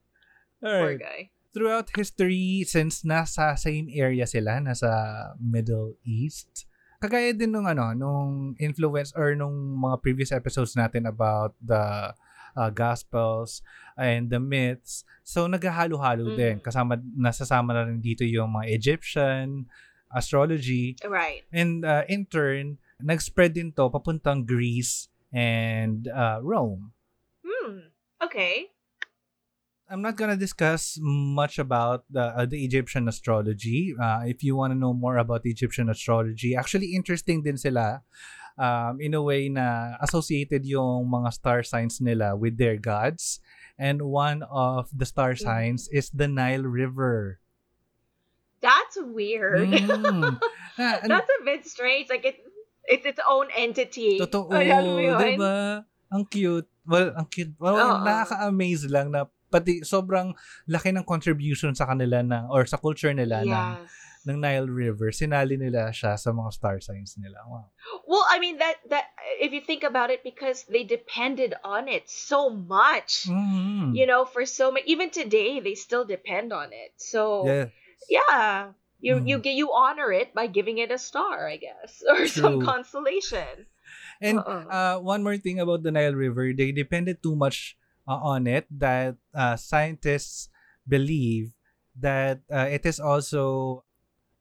Poor 0.61 0.97
Alright. 0.97 1.01
guy. 1.01 1.21
throughout 1.55 1.87
history, 1.95 2.67
since 2.67 3.07
nasa 3.07 3.55
same 3.55 3.87
area 3.95 4.27
sila, 4.27 4.59
nasa 4.59 4.91
Middle 5.39 5.95
East, 6.03 6.67
kagaya 6.99 7.31
din 7.31 7.55
nung 7.55 7.71
ano, 7.71 7.95
nung 7.95 8.59
influence 8.59 9.15
or 9.15 9.39
nung 9.39 9.55
mga 9.79 10.03
previous 10.03 10.35
episodes 10.35 10.75
natin 10.75 11.07
about 11.07 11.55
the 11.63 12.11
uh, 12.59 12.71
Gospels 12.75 13.63
and 13.95 14.35
the 14.35 14.43
myths. 14.43 15.07
So, 15.23 15.47
naghahalo-halo 15.47 16.35
Mm. 16.35 16.39
din. 16.39 16.57
Kasama, 16.59 16.99
nasasama 17.15 17.71
na 17.71 17.87
rin 17.87 18.03
dito 18.03 18.27
yung 18.27 18.51
mga 18.51 18.67
Egyptian, 18.75 19.71
astrology, 20.11 20.99
Right. 21.07 21.47
and 21.55 21.87
uh, 21.87 22.03
in 22.11 22.27
turn, 22.27 22.83
nag-spread 22.99 23.55
din 23.55 23.71
to 23.79 23.91
papuntang 23.95 24.43
Greece 24.43 25.07
and 25.31 26.11
uh, 26.11 26.43
Rome. 26.43 26.94
Hmm. 28.25 28.33
Okay. 28.33 28.57
I'm 29.85 30.01
not 30.01 30.17
gonna 30.17 30.37
discuss 30.37 30.97
much 31.01 31.61
about 31.61 32.09
the 32.09 32.33
uh, 32.33 32.47
the 32.49 32.65
Egyptian 32.65 33.05
astrology. 33.05 33.93
Uh, 34.01 34.25
if 34.25 34.41
you 34.41 34.57
want 34.57 34.73
to 34.73 34.79
know 34.79 34.97
more 34.97 35.21
about 35.21 35.45
Egyptian 35.45 35.93
astrology, 35.93 36.57
actually 36.57 36.97
interesting 36.97 37.45
din 37.45 37.61
sila. 37.61 38.01
Um, 38.57 39.03
in 39.03 39.13
a 39.13 39.21
way 39.21 39.51
na 39.51 39.99
associated 39.99 40.63
yung 40.65 41.11
mga 41.11 41.35
star 41.35 41.61
signs 41.67 42.01
nila 42.01 42.39
with 42.39 42.57
their 42.57 42.79
gods. 42.79 43.43
And 43.75 44.07
one 44.07 44.47
of 44.47 44.87
the 44.95 45.03
star 45.03 45.35
signs 45.35 45.91
is 45.91 46.15
the 46.15 46.31
Nile 46.31 46.63
River. 46.63 47.43
That's 48.63 48.97
weird. 48.97 49.69
Mm. 50.75 51.07
That's 51.07 51.31
a 51.31 51.45
bit 51.45 51.67
strange. 51.67 52.11
Like 52.11 52.27
it, 52.27 52.43
it's 52.87 53.07
its 53.07 53.23
own 53.23 53.47
entity. 53.55 54.19
Totoo, 54.19 54.51
Ay, 54.51 54.75
alam 54.75 54.99
yun? 54.99 55.19
diba? 55.19 55.87
Ang 56.11 56.27
cute. 56.27 56.67
Well, 56.85 57.13
ang 57.17 57.27
cute. 57.33 57.57
Well, 57.57 57.77
Oo. 57.77 58.05
nakaka-amaze 58.05 58.87
lang 58.93 59.11
na 59.13 59.27
pati 59.49 59.81
sobrang 59.87 60.35
laki 60.69 60.91
ng 60.93 61.05
contribution 61.07 61.73
sa 61.73 61.87
kanila 61.87 62.21
na 62.21 62.45
or 62.51 62.67
sa 62.67 62.77
culture 62.77 63.15
nila 63.15 63.45
ng, 63.47 63.69
Yes. 63.81 63.89
ng 64.27 64.37
Nile 64.41 64.69
River. 64.69 65.09
Sinali 65.13 65.57
nila 65.57 65.93
siya 65.93 66.17
sa 66.17 66.33
mga 66.33 66.51
star 66.53 66.77
signs 66.81 67.17
nila. 67.21 67.39
Wow. 67.47 67.71
Well, 68.09 68.25
I 68.29 68.41
mean 68.41 68.57
that 68.59 68.81
that 68.89 69.13
if 69.41 69.53
you 69.53 69.61
think 69.61 69.85
about 69.85 70.09
it, 70.09 70.25
because 70.25 70.65
they 70.69 70.85
depended 70.85 71.53
on 71.65 71.89
it 71.89 72.09
so 72.09 72.49
much. 72.49 73.29
Mhm. 73.29 73.93
You 73.93 74.09
know, 74.09 74.25
for 74.25 74.45
so 74.49 74.73
many, 74.73 74.89
even 74.89 75.13
today, 75.13 75.61
they 75.61 75.77
still 75.77 76.05
depend 76.09 76.53
on 76.53 76.73
it. 76.73 76.97
So 76.97 77.45
Yeah. 77.45 77.69
yeah, 78.09 78.73
you 79.01 79.21
Mm. 79.21 79.29
you 79.29 79.37
get 79.41 79.57
you 79.57 79.73
honor 79.73 80.09
it 80.13 80.33
by 80.33 80.49
giving 80.49 80.81
it 80.81 80.89
a 80.91 80.99
star, 81.01 81.45
I 81.49 81.61
guess, 81.61 82.01
or 82.09 82.25
some 82.27 82.61
True. 82.61 82.65
consolation. 82.65 83.69
And 84.21 84.39
uh, 84.39 84.99
one 84.99 85.23
more 85.23 85.37
thing 85.37 85.61
about 85.61 85.83
the 85.83 85.91
Nile 85.91 86.15
River, 86.15 86.53
they 86.57 86.73
depended 86.73 87.23
too 87.23 87.37
much 87.37 87.77
uh, 88.07 88.19
on 88.21 88.47
it 88.47 88.67
that 88.71 89.17
uh, 89.35 89.57
scientists 89.57 90.49
believe 90.87 91.53
that 91.99 92.41
uh, 92.53 92.69
it 92.69 92.85
is 92.87 93.01
also 93.01 93.85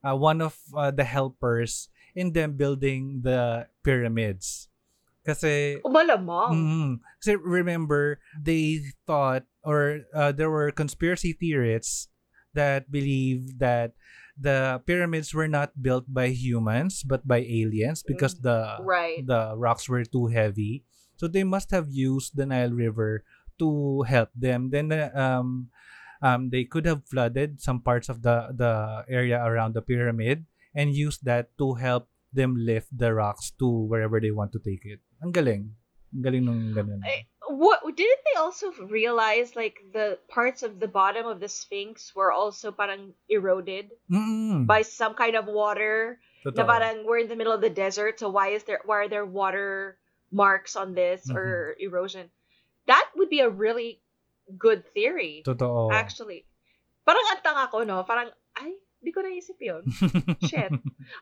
uh, 0.02 0.16
one 0.16 0.40
of 0.40 0.58
uh, 0.76 0.90
the 0.90 1.04
helpers 1.04 1.88
in 2.14 2.32
them 2.32 2.56
building 2.56 3.20
the 3.22 3.66
pyramids. 3.82 4.68
Kasi 5.24 5.80
malamang. 5.80 6.52
Mhm. 6.52 6.90
Kasi 7.18 7.40
remember, 7.40 8.20
they 8.36 8.92
thought 9.08 9.48
or 9.64 10.04
uh, 10.12 10.30
there 10.32 10.52
were 10.52 10.68
conspiracy 10.70 11.32
theorists 11.32 12.12
that 12.52 12.92
believe 12.92 13.58
that 13.58 13.96
the 14.34 14.82
pyramids 14.86 15.32
were 15.32 15.48
not 15.48 15.70
built 15.78 16.04
by 16.10 16.28
humans 16.28 17.02
but 17.06 17.22
by 17.26 17.46
aliens 17.46 18.02
because 18.02 18.40
the 18.42 18.76
Right. 18.82 19.22
the 19.22 19.54
rocks 19.56 19.88
were 19.88 20.04
too 20.04 20.26
heavy. 20.26 20.82
So 21.16 21.30
they 21.30 21.44
must 21.46 21.70
have 21.70 21.86
used 21.94 22.34
the 22.34 22.46
Nile 22.46 22.74
River 22.74 23.22
to 23.62 24.02
help 24.02 24.34
them. 24.34 24.70
Then 24.74 24.90
uh, 24.90 25.14
um 25.14 25.70
um 26.18 26.50
they 26.50 26.66
could 26.66 26.86
have 26.86 27.06
flooded 27.06 27.62
some 27.62 27.78
parts 27.78 28.10
of 28.10 28.22
the 28.26 28.50
the 28.50 29.06
area 29.06 29.38
around 29.38 29.78
the 29.78 29.82
pyramid 29.82 30.46
and 30.74 30.90
used 30.90 31.22
that 31.22 31.54
to 31.62 31.78
help 31.78 32.10
them 32.34 32.58
lift 32.58 32.90
the 32.90 33.14
rocks 33.14 33.54
to 33.62 33.66
wherever 33.86 34.18
they 34.18 34.34
want 34.34 34.50
to 34.50 34.58
take 34.58 34.82
it. 34.82 34.98
Ang 35.22 35.30
galing. 35.30 35.78
Ang 36.10 36.22
galing 36.26 36.42
nung 36.42 36.74
ganun. 36.74 36.98
Eh, 37.06 37.30
What 37.54 37.86
didn't 37.94 38.22
they 38.26 38.36
also 38.40 38.72
realize 38.90 39.54
like 39.54 39.78
the 39.94 40.18
parts 40.26 40.62
of 40.66 40.80
the 40.82 40.88
bottom 40.90 41.26
of 41.30 41.38
the 41.38 41.46
Sphinx 41.48 42.10
were 42.14 42.32
also 42.34 42.72
parang 42.74 43.14
eroded 43.30 43.94
Mm-mm. 44.10 44.66
by 44.66 44.82
some 44.82 45.14
kind 45.14 45.36
of 45.38 45.46
water? 45.46 46.18
Totoo. 46.42 46.58
Na 46.58 46.66
parang 46.66 47.06
we're 47.06 47.22
in 47.22 47.30
the 47.30 47.38
middle 47.38 47.54
of 47.54 47.62
the 47.62 47.70
desert, 47.70 48.18
so 48.18 48.28
why 48.28 48.48
is 48.58 48.64
there 48.66 48.82
why 48.84 49.06
are 49.06 49.08
there 49.08 49.24
water 49.24 49.96
marks 50.34 50.74
on 50.76 50.92
this 50.98 51.30
or 51.30 51.78
Mm-hmm. 51.78 51.86
erosion? 51.86 52.26
That 52.86 53.06
would 53.16 53.30
be 53.30 53.40
a 53.40 53.48
really 53.48 54.02
good 54.58 54.84
theory, 54.92 55.40
Totoo. 55.46 55.88
actually. 55.94 56.44
Parang 57.06 57.24
ang 57.32 57.40
tanga 57.40 57.64
ko, 57.72 57.84
no? 57.84 58.02
Parang, 58.04 58.28
di 59.04 59.12
ko 59.12 59.20
naisip 59.20 59.60
yun. 59.60 59.84
Shit. 60.48 60.72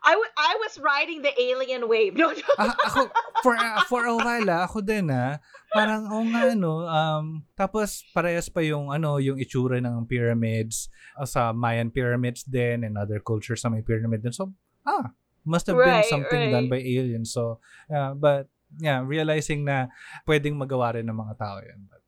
I, 0.06 0.12
w- 0.14 0.34
I 0.38 0.52
was 0.62 0.78
riding 0.78 1.26
the 1.26 1.34
alien 1.34 1.90
wave. 1.90 2.14
No, 2.14 2.30
no. 2.30 2.46
Ah, 2.54 2.70
ako, 2.86 3.10
for, 3.42 3.54
ah, 3.58 3.82
for 3.90 4.06
a 4.06 4.14
while, 4.14 4.46
ah, 4.46 4.70
ako 4.70 4.86
din, 4.86 5.10
ah, 5.10 5.42
parang, 5.74 6.06
oh 6.06 6.22
nga, 6.30 6.54
ano, 6.54 6.86
um, 6.86 7.42
tapos, 7.58 8.06
parehas 8.14 8.46
pa 8.46 8.62
yung, 8.62 8.94
ano, 8.94 9.18
yung 9.18 9.42
itsura 9.42 9.82
ng 9.82 10.06
pyramids, 10.06 10.86
ah, 11.18 11.26
sa 11.26 11.50
Mayan 11.50 11.90
pyramids 11.90 12.46
din, 12.46 12.86
and 12.86 12.94
other 12.94 13.18
cultures 13.18 13.60
sa 13.60 13.68
may 13.68 13.82
pyramid 13.82 14.22
din. 14.22 14.32
So, 14.32 14.54
ah, 14.86 15.10
must 15.42 15.66
have 15.66 15.76
been 15.76 16.00
Right, 16.00 16.06
something 16.06 16.54
done 16.54 16.70
right. 16.70 16.78
by 16.78 16.80
aliens. 16.80 17.34
So, 17.34 17.58
yeah, 17.90 18.14
but, 18.14 18.46
yeah, 18.78 19.02
realizing 19.02 19.66
na 19.66 19.90
pwedeng 20.24 20.54
magawa 20.54 20.94
rin 20.94 21.10
ng 21.10 21.18
mga 21.18 21.34
tao 21.34 21.58
yun. 21.58 21.90
But, 21.90 22.00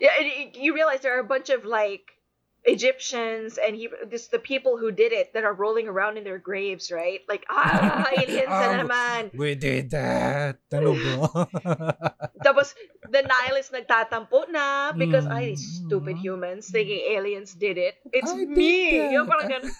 Yeah, 0.00 0.16
you 0.54 0.72
realize 0.72 1.00
there 1.04 1.16
are 1.16 1.20
a 1.20 1.28
bunch 1.28 1.50
of 1.50 1.64
like 1.68 2.16
Egyptians 2.64 3.58
and 3.60 3.76
he, 3.76 3.88
just 4.08 4.30
the 4.32 4.38
people 4.40 4.76
who 4.80 4.88
did 4.90 5.12
it 5.12 5.32
that 5.34 5.44
are 5.44 5.52
rolling 5.52 5.86
around 5.88 6.16
in 6.16 6.24
their 6.24 6.38
graves, 6.40 6.90
right? 6.90 7.20
Like, 7.28 7.44
ah, 7.48 8.08
aliens 8.08 8.48
na 8.48 8.68
Ah, 8.72 8.76
naman. 8.82 9.20
we 9.36 9.54
did 9.54 9.92
that. 9.92 10.58
Ano 10.72 10.96
ba? 10.96 11.44
Tapos, 12.46 12.72
the 13.08 13.20
Nihilists 13.20 13.72
nagtatampo 13.72 14.48
na 14.48 14.92
because, 14.92 15.24
ay, 15.28 15.54
Mm. 15.54 15.60
stupid 15.60 16.16
humans 16.18 16.68
thinking 16.68 17.00
aliens 17.12 17.52
did 17.54 17.76
it. 17.76 17.96
It's 18.12 18.32
I 18.32 18.44
me. 18.44 18.96
that. 18.96 19.12
Yung 19.12 19.26
parang 19.28 19.48
ganun. 19.48 19.72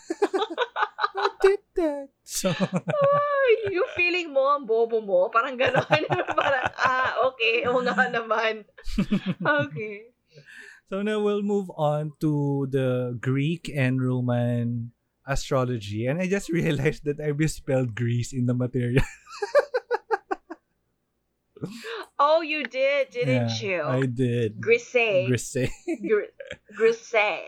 I 1.15 1.27
did 1.41 1.61
that. 1.77 2.09
So, 2.25 2.53
Ay, 2.57 3.77
yung 3.77 3.91
feeling 3.93 4.33
mo, 4.33 4.49
ang 4.49 4.65
bobo 4.65 5.05
mo, 5.05 5.29
parang 5.29 5.61
gano'n. 5.61 5.85
parang, 6.33 6.65
ah, 6.81 7.29
okay, 7.29 7.69
oo 7.69 7.85
nga 7.85 8.09
naman. 8.09 8.65
Okay. 9.45 10.14
So 10.91 11.03
now 11.03 11.21
we'll 11.21 11.43
move 11.43 11.71
on 11.77 12.13
to 12.21 12.69
the 12.71 13.17
Greek 13.21 13.71
and 13.75 14.01
Roman 14.03 14.93
astrology. 15.27 16.07
And 16.07 16.21
I 16.21 16.29
just 16.29 16.49
realized 16.51 17.05
that 17.05 17.21
I 17.21 17.33
misspelled 17.33 17.95
Greece 17.95 18.33
in 18.33 18.47
the 18.47 18.55
material. 18.55 19.03
Oh, 22.19 22.41
you 22.43 22.65
did, 22.65 23.11
didn't 23.11 23.61
Yeah, 23.61 23.61
you? 23.61 23.83
I 23.83 24.07
did. 24.07 24.61
Grise. 24.61 24.93
Gr- 26.07 26.31
Grisey. 26.77 27.41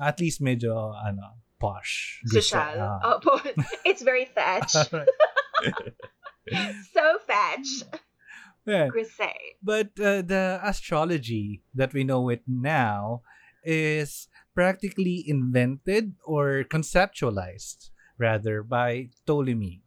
At 0.00 0.20
least 0.20 0.40
medyo, 0.42 0.92
ano, 0.94 1.34
posh. 1.60 2.20
Grise. 2.28 2.48
Social. 2.48 2.80
Ah. 2.82 2.98
Oh, 3.02 3.20
po- 3.22 3.40
it's 3.86 4.02
very 4.02 4.24
fetch. 4.26 4.72
So 4.72 4.88
fetch. 7.26 7.68
Yeah. 8.66 8.88
But 9.62 9.98
uh, 9.98 10.22
the 10.22 10.60
astrology 10.62 11.62
that 11.74 11.92
we 11.92 12.04
know 12.04 12.28
it 12.28 12.42
now 12.46 13.22
is 13.64 14.28
practically 14.54 15.24
invented 15.26 16.14
or 16.24 16.64
conceptualized 16.70 17.90
rather 18.18 18.62
by 18.62 19.10
Ptolemy 19.26 19.82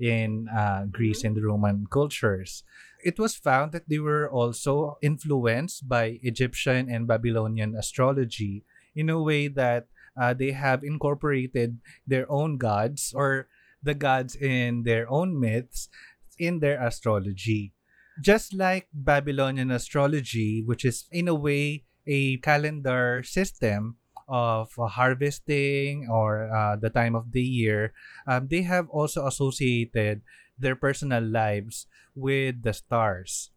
in 0.00 0.48
uh, 0.48 0.86
Greece 0.90 1.22
and 1.24 1.36
the 1.36 1.44
Roman 1.44 1.86
cultures. 1.90 2.64
It 3.04 3.18
was 3.18 3.36
found 3.36 3.72
that 3.72 3.88
they 3.88 3.98
were 3.98 4.30
also 4.30 4.96
influenced 5.02 5.88
by 5.88 6.18
Egyptian 6.22 6.88
and 6.88 7.06
Babylonian 7.06 7.76
astrology 7.76 8.64
in 8.96 9.10
a 9.10 9.20
way 9.20 9.48
that 9.48 9.86
uh, 10.16 10.32
they 10.32 10.52
have 10.52 10.82
incorporated 10.82 11.78
their 12.06 12.30
own 12.30 12.56
gods 12.56 13.12
or 13.14 13.48
the 13.82 13.94
gods 13.94 14.34
in 14.34 14.84
their 14.84 15.10
own 15.10 15.38
myths 15.38 15.90
in 16.38 16.60
their 16.60 16.80
astrology. 16.80 17.73
Just 18.20 18.54
like 18.54 18.88
Babylonian 18.92 19.70
astrology, 19.70 20.62
which 20.62 20.84
is 20.84 21.06
in 21.10 21.28
a 21.28 21.34
way 21.34 21.84
a 22.06 22.36
calendar 22.38 23.22
system 23.24 23.96
of 24.28 24.70
uh, 24.78 24.86
harvesting 24.86 26.08
or 26.10 26.48
uh, 26.48 26.76
the 26.76 26.90
time 26.90 27.14
of 27.14 27.32
the 27.32 27.42
year, 27.42 27.92
um, 28.26 28.48
they 28.48 28.62
have 28.62 28.88
also 28.88 29.26
associated 29.26 30.22
their 30.58 30.76
personal 30.76 31.22
lives 31.22 31.86
with 32.14 32.62
the 32.62 32.72
stars. 32.72 33.50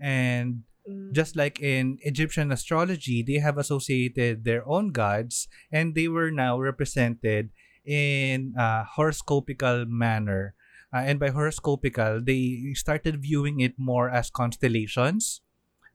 And 0.00 0.64
Mm. 0.82 1.12
just 1.14 1.36
like 1.36 1.60
in 1.62 1.98
Egyptian 2.02 2.50
astrology, 2.50 3.22
they 3.22 3.38
have 3.38 3.56
associated 3.56 4.42
their 4.42 4.66
own 4.66 4.90
gods 4.90 5.46
and 5.70 5.94
they 5.94 6.08
were 6.08 6.32
now 6.34 6.58
represented 6.58 7.50
in 7.86 8.52
a 8.58 8.82
horoscopical 8.82 9.86
manner. 9.86 10.54
Uh, 10.92 11.02
and 11.08 11.16
by 11.18 11.30
horoscopical, 11.32 12.20
they 12.20 12.72
started 12.76 13.16
viewing 13.22 13.60
it 13.60 13.72
more 13.80 14.10
as 14.12 14.28
constellations 14.28 15.40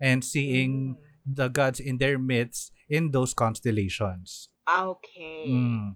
and 0.01 0.25
seeing 0.25 0.97
Mm. 0.97 1.35
the 1.37 1.47
gods 1.49 1.79
in 1.79 1.97
their 2.01 2.17
myths 2.17 2.71
in 2.89 3.11
those 3.11 3.33
constellations. 3.33 4.49
Okay. 4.65 5.45
Mm. 5.47 5.95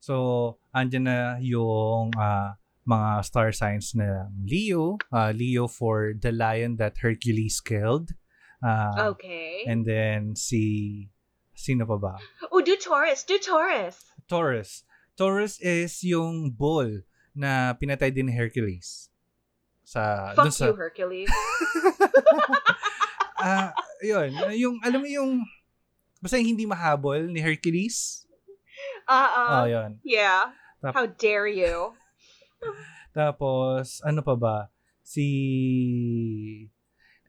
So, 0.00 0.56
andyan 0.72 1.04
na 1.10 1.36
yung 1.42 2.14
ah, 2.16 2.56
mga 2.88 3.24
star 3.24 3.52
signs 3.52 3.92
na 3.92 4.30
Leo. 4.40 4.96
ah, 5.12 5.28
Leo 5.34 5.66
for 5.68 6.14
the 6.16 6.32
lion 6.32 6.76
that 6.80 7.04
Hercules 7.04 7.60
killed. 7.60 8.16
Ah, 8.64 9.12
Okay. 9.12 9.66
And 9.68 9.84
then 9.84 10.34
si... 10.34 11.10
Sino 11.58 11.84
pa 11.84 11.98
ba? 11.98 12.14
oh, 12.54 12.62
do 12.62 12.78
Taurus. 12.78 13.26
Do 13.26 13.36
Taurus. 13.36 13.98
Taurus. 14.30 14.86
Taurus 15.18 15.58
is 15.58 16.00
yung 16.06 16.54
bull 16.54 17.02
na 17.38 17.78
pinatay 17.78 18.10
din 18.10 18.26
ni 18.26 18.34
Hercules. 18.34 19.06
Sa, 19.86 20.34
Fuck 20.34 20.50
dun 20.50 20.52
sa, 20.52 20.66
you, 20.66 20.74
Hercules. 20.74 21.30
Ah, 23.38 23.70
yun. 24.02 24.34
Yung, 24.58 24.82
alam 24.82 24.98
mo 24.98 25.06
yung, 25.06 25.46
basta 26.18 26.34
yung 26.42 26.58
hindi 26.58 26.66
mahabol 26.66 27.30
ni 27.30 27.38
Hercules. 27.38 28.26
Uh-uh. 29.06 29.62
Oh, 29.62 29.66
yun. 29.70 30.02
yeah. 30.02 30.50
Tap- 30.82 30.98
How 30.98 31.06
dare 31.06 31.46
you? 31.46 31.94
Tapos, 33.14 34.02
ano 34.02 34.26
pa 34.26 34.34
ba? 34.34 34.56
Si... 35.06 36.66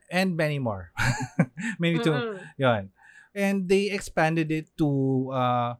And 0.09 0.33
many 0.33 0.57
more. 0.57 0.89
many 1.81 2.01
too. 2.01 2.09
Mm-mm. 2.09 2.41
Yun. 2.57 2.89
And 3.37 3.69
they 3.69 3.93
expanded 3.93 4.49
it 4.49 4.73
to 4.81 5.29
uh, 5.29 5.77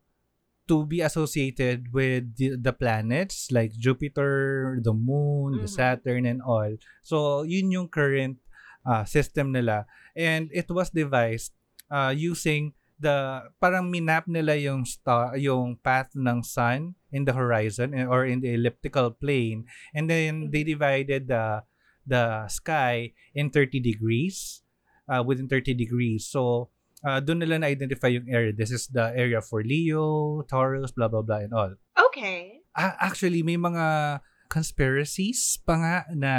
to 0.70 0.86
be 0.86 1.02
associated 1.02 1.90
with 1.92 2.38
the, 2.38 2.56
the 2.56 2.72
planets 2.72 3.50
like 3.50 3.74
Jupiter, 3.74 4.78
the 4.80 4.94
moon, 4.94 5.58
the 5.58 5.66
Mhm. 5.66 5.76
Saturn, 5.76 6.24
and 6.30 6.40
all. 6.46 6.78
So, 7.02 7.42
yun 7.44 7.74
yung 7.74 7.90
current 7.90 8.38
uh, 8.86 9.04
system 9.04 9.52
nila. 9.52 9.90
And 10.16 10.48
it 10.54 10.70
was 10.70 10.94
devised 10.94 11.52
uh, 11.90 12.14
using 12.16 12.78
the 13.00 13.48
parang 13.64 13.88
minap 13.88 14.28
nila 14.28 14.60
yung 14.60 14.84
star 14.84 15.32
yung 15.40 15.80
path 15.80 16.12
ng 16.20 16.44
sun 16.44 17.00
in 17.16 17.24
the 17.24 17.32
horizon 17.32 17.96
eh, 17.96 18.04
or 18.04 18.28
in 18.28 18.44
the 18.44 18.52
elliptical 18.52 19.08
plane 19.08 19.64
and 19.96 20.12
then 20.12 20.52
they 20.52 20.68
divided 20.68 21.32
the 21.32 21.64
the 22.04 22.44
sky 22.52 23.16
in 23.32 23.48
30 23.48 23.80
degrees 23.80 24.68
uh, 25.08 25.24
within 25.24 25.48
30 25.48 25.72
degrees 25.80 26.28
so 26.28 26.68
uh, 27.06 27.20
doon 27.20 27.44
nila 27.44 27.62
na-identify 27.62 28.10
yung 28.12 28.28
area 28.28 28.52
this 28.52 28.72
is 28.72 28.88
the 28.92 29.12
area 29.16 29.40
for 29.40 29.64
Leo 29.64 30.42
Taurus 30.48 30.92
blah 30.92 31.08
blah 31.08 31.24
blah 31.24 31.44
and 31.44 31.54
all 31.54 31.74
Okay. 32.10 32.60
Ah, 32.74 32.98
actually 33.00 33.44
may 33.46 33.56
mga 33.56 34.20
conspiracies 34.50 35.62
pa 35.62 35.78
nga 35.78 35.96
na 36.12 36.34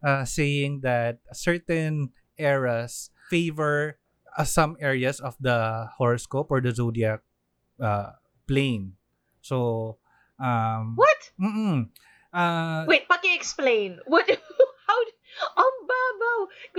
uh, 0.00 0.24
saying 0.24 0.80
that 0.80 1.20
certain 1.36 2.10
eras 2.40 3.12
favor 3.28 4.00
uh, 4.36 4.44
some 4.44 4.76
areas 4.80 5.20
of 5.20 5.36
the 5.38 5.86
horoscope 6.00 6.48
or 6.50 6.60
the 6.60 6.72
zodiac 6.72 7.20
uh, 7.80 8.16
plane. 8.48 8.96
So, 9.42 9.98
um, 10.40 10.96
What? 10.96 11.20
Mm-mm. 11.40 11.92
Uh, 12.32 12.84
Wait, 12.88 13.04
paki-explain. 13.08 14.00
What? 14.08 14.24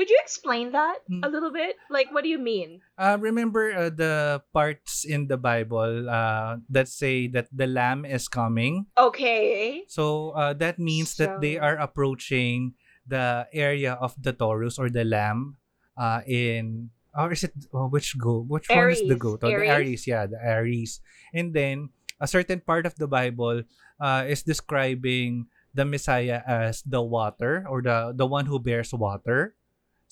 How? 0.03 0.07
Could 0.07 0.11
you 0.11 0.19
explain 0.19 0.71
that 0.75 0.99
Hmm. 1.07 1.23
a 1.23 1.29
little 1.31 1.51
bit? 1.55 1.79
Like, 1.87 2.11
what 2.11 2.27
do 2.27 2.29
you 2.29 2.39
mean? 2.39 2.83
uh, 2.99 3.15
remember 3.15 3.71
uh, 3.71 3.89
the 3.89 4.43
parts 4.51 5.07
in 5.07 5.31
the 5.31 5.39
Bible 5.39 6.09
uh, 6.11 6.59
that 6.67 6.91
say 6.91 7.31
that 7.31 7.47
the 7.55 7.67
Lamb 7.71 8.03
is 8.03 8.27
coming. 8.27 8.91
Okay. 8.99 9.87
So 9.87 10.35
uh, 10.35 10.51
that 10.59 10.77
means 10.77 11.15
that 11.23 11.39
they 11.39 11.55
are 11.55 11.79
approaching 11.79 12.75
the 13.07 13.47
area 13.55 13.95
of 13.95 14.11
the 14.19 14.35
Taurus 14.35 14.75
or 14.79 14.91
the 14.91 15.07
Lamb 15.07 15.55
uh, 15.95 16.19
in 16.27 16.91
or 17.15 17.31
is 17.31 17.47
it 17.47 17.55
oh, 17.71 17.87
which 17.87 18.19
goat? 18.19 18.51
which 18.51 18.67
one 18.67 18.91
is 18.91 19.07
the 19.07 19.15
goat? 19.15 19.39
Oh, 19.43 19.55
the 19.55 19.63
Aries. 19.63 19.71
Aries, 19.71 20.03
yeah, 20.07 20.25
the 20.27 20.39
Aries. 20.43 20.99
And 21.31 21.53
then 21.55 21.95
a 22.19 22.27
certain 22.27 22.59
part 22.59 22.85
of 22.85 22.95
the 22.99 23.07
Bible 23.07 23.63
uh, 24.03 24.25
is 24.27 24.43
describing 24.43 25.47
the 25.73 25.85
Messiah 25.85 26.41
as 26.45 26.81
the 26.83 27.01
water 27.01 27.63
or 27.71 27.81
the 27.81 28.11
the 28.17 28.27
one 28.27 28.45
who 28.51 28.59
bears 28.59 28.91
water. 28.91 29.55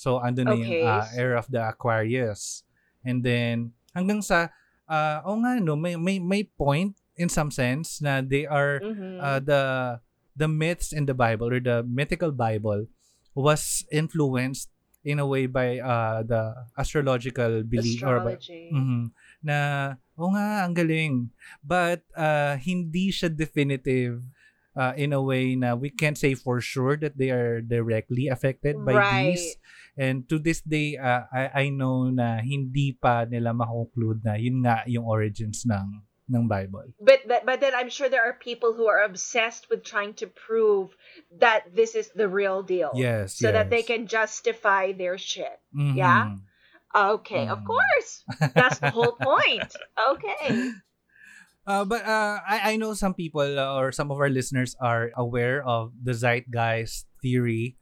So 0.01 0.17
ando 0.17 0.41
na 0.41 0.57
yung 0.57 0.65
uh, 0.81 1.05
era 1.13 1.37
of 1.37 1.45
the 1.45 1.61
Aquarius. 1.61 2.65
And 3.05 3.21
then 3.21 3.77
hanggang 3.93 4.25
sa 4.25 4.49
uh, 4.89 5.21
oh 5.21 5.37
nga 5.45 5.61
no 5.61 5.77
may 5.77 5.93
may 5.93 6.17
may 6.17 6.49
point 6.49 6.97
in 7.13 7.29
some 7.29 7.53
sense 7.53 8.01
na 8.01 8.25
they 8.25 8.49
are 8.49 8.81
Mhm. 8.81 9.21
uh, 9.21 9.37
the 9.37 9.61
the 10.33 10.49
myths 10.49 10.89
in 10.89 11.05
the 11.05 11.13
Bible 11.13 11.53
or 11.53 11.61
the 11.61 11.85
mythical 11.85 12.33
Bible 12.33 12.89
was 13.37 13.85
influenced 13.93 14.73
in 15.05 15.21
a 15.21 15.25
way 15.25 15.45
by 15.45 15.77
uh, 15.77 16.21
the 16.25 16.53
astrological 16.77 17.61
belief 17.61 18.01
or 18.01 18.21
by, 18.25 18.37
Astrology. 18.41 18.69
Mhm. 18.73 19.01
na 19.41 19.57
oh 20.17 20.29
nga 20.33 20.65
ang 20.65 20.73
galing 20.73 21.29
but 21.61 22.01
uh, 22.13 22.53
hindi 22.57 23.09
siya 23.09 23.29
definitive 23.29 24.21
uh, 24.77 24.93
in 24.93 25.09
a 25.09 25.21
way 25.21 25.57
na 25.57 25.73
we 25.73 25.89
can't 25.89 26.17
say 26.17 26.37
for 26.37 26.61
sure 26.61 26.93
that 26.97 27.17
they 27.17 27.33
are 27.33 27.61
directly 27.65 28.29
affected 28.29 28.77
by 28.85 28.93
Right. 28.93 29.33
these 29.33 29.57
and 29.97 30.27
to 30.29 30.39
this 30.39 30.61
day 30.61 30.95
uh, 30.97 31.27
I, 31.33 31.67
I 31.67 31.69
know 31.69 32.07
na 32.09 32.39
hindi 32.39 32.95
pa 32.95 33.25
nila 33.27 33.51
makonclude 33.51 34.23
na 34.23 34.35
yun 34.39 34.63
nga 34.63 34.83
yung 34.87 35.03
origins 35.05 35.63
ng 35.67 36.01
ng 36.31 36.47
Bible 36.47 36.95
But 37.01 37.27
that, 37.27 37.43
but 37.43 37.59
then 37.59 37.75
I'm 37.75 37.89
sure 37.91 38.07
there 38.07 38.23
are 38.23 38.37
people 38.37 38.71
who 38.71 38.87
are 38.87 39.03
obsessed 39.03 39.67
with 39.67 39.83
trying 39.83 40.15
to 40.23 40.31
prove 40.31 40.95
that 41.43 41.75
this 41.75 41.91
is 41.97 42.07
the 42.15 42.29
real 42.29 42.63
deal. 42.63 42.95
yes 42.95 43.35
So 43.35 43.51
that 43.51 43.67
they 43.73 43.83
can 43.83 44.07
justify 44.07 44.93
their 44.95 45.17
shit. 45.19 45.59
Mhm. 45.75 45.97
yeah? 45.97 46.39
Okay, 46.95 47.47
of 47.51 47.59
Mm. 47.63 47.67
course. 47.67 48.09
That's 48.55 48.79
the 48.79 48.91
whole 48.95 49.15
point. 49.19 49.75
Okay. 49.95 50.71
Uh, 51.67 51.85
but 51.85 52.05
uh, 52.05 52.39
I, 52.47 52.73
I 52.73 52.75
know 52.77 52.93
some 52.93 53.13
people 53.13 53.59
uh, 53.59 53.75
or 53.75 53.91
some 53.91 54.11
of 54.11 54.17
our 54.17 54.29
listeners 54.29 54.75
are 54.79 55.11
aware 55.15 55.61
of 55.63 55.91
the 55.99 56.13
zeitgeist 56.13 57.05
theory 57.21 57.77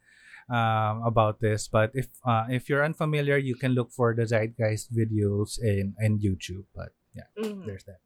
um, 0.49 1.03
about 1.05 1.39
this. 1.39 1.67
But 1.67 1.91
if 1.93 2.07
uh, 2.25 2.45
if 2.49 2.67
you're 2.69 2.83
unfamiliar, 2.83 3.37
you 3.37 3.55
can 3.55 3.73
look 3.73 3.91
for 3.91 4.13
the 4.13 4.25
zeitgeist 4.25 4.91
videos 4.93 5.57
in, 5.61 5.95
in 6.01 6.19
YouTube. 6.19 6.65
But 6.75 6.93
yeah, 7.15 7.29
Mhm. 7.37 7.65
there's 7.65 7.83
that. 7.85 8.01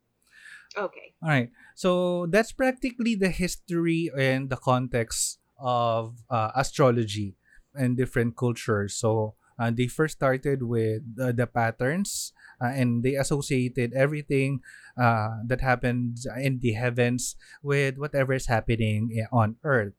Okay. 0.78 1.14
All 1.22 1.30
right. 1.30 1.52
So 1.76 2.26
that's 2.28 2.52
practically 2.52 3.16
the 3.16 3.30
history 3.30 4.10
and 4.18 4.50
the 4.50 4.58
context 4.58 5.40
of 5.60 6.18
uh, 6.30 6.52
astrology 6.56 7.38
and 7.74 7.98
different 7.98 8.36
cultures. 8.38 8.94
So 8.96 9.36
Uh, 9.54 9.70
they 9.70 9.86
first 9.86 10.18
started 10.18 10.66
with 10.66 11.06
uh, 11.22 11.30
the 11.30 11.46
patterns 11.46 12.34
uh, 12.58 12.74
and 12.74 13.06
they 13.06 13.14
associated 13.14 13.94
everything 13.94 14.66
uh, 14.98 15.46
that 15.46 15.62
happens 15.62 16.26
in 16.42 16.58
the 16.58 16.74
heavens 16.74 17.38
with 17.62 18.02
whatever 18.02 18.34
is 18.34 18.50
happening 18.50 19.14
on 19.30 19.62
earth. 19.62 19.94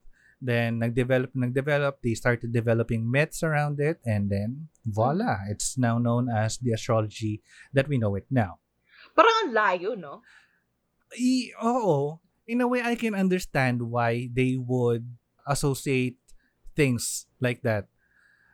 Then 0.44 0.84
nagdevelop 0.84 1.32
nagdevelop 1.32 2.04
they 2.04 2.12
started 2.12 2.52
developing 2.52 3.08
myths 3.08 3.40
around 3.40 3.80
it 3.80 3.96
and 4.04 4.28
then 4.28 4.68
voila 4.84 5.40
it's 5.48 5.80
now 5.80 5.96
known 5.96 6.28
as 6.28 6.60
the 6.60 6.76
astrology 6.76 7.40
that 7.72 7.88
we 7.88 7.96
know 7.96 8.12
it 8.12 8.28
now. 8.28 8.60
Parang 9.16 9.48
ang 9.48 9.52
layo, 9.56 9.96
no? 9.96 10.20
I, 11.16 11.48
oo. 11.64 12.20
In 12.44 12.60
a 12.60 12.68
way, 12.68 12.82
I 12.84 12.92
can 12.92 13.14
understand 13.14 13.88
why 13.88 14.28
they 14.28 14.60
would 14.60 15.16
associate 15.46 16.18
things 16.76 17.24
like 17.40 17.62
that. 17.62 17.86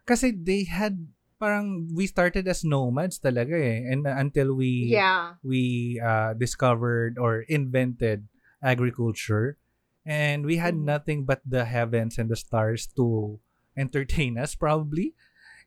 Kasi 0.06 0.30
they 0.30 0.64
had, 0.68 1.08
parang, 1.40 1.90
we 1.94 2.06
started 2.06 2.46
as 2.46 2.62
nomads 2.62 3.18
talaga 3.18 3.56
eh. 3.56 3.82
And 3.88 4.06
uh, 4.06 4.14
until 4.14 4.54
we, 4.54 4.92
Yeah. 4.92 5.40
we 5.42 5.98
uh, 5.98 6.34
discovered 6.34 7.18
or 7.18 7.42
invented 7.48 8.28
agriculture. 8.62 9.56
And 10.04 10.46
we 10.46 10.56
had 10.56 10.74
Mhm. 10.74 10.84
nothing 10.84 11.18
but 11.24 11.42
the 11.44 11.64
heavens 11.64 12.18
and 12.18 12.30
the 12.30 12.36
stars 12.36 12.88
to 12.96 13.38
entertain 13.76 14.38
us 14.38 14.54
probably. 14.54 15.14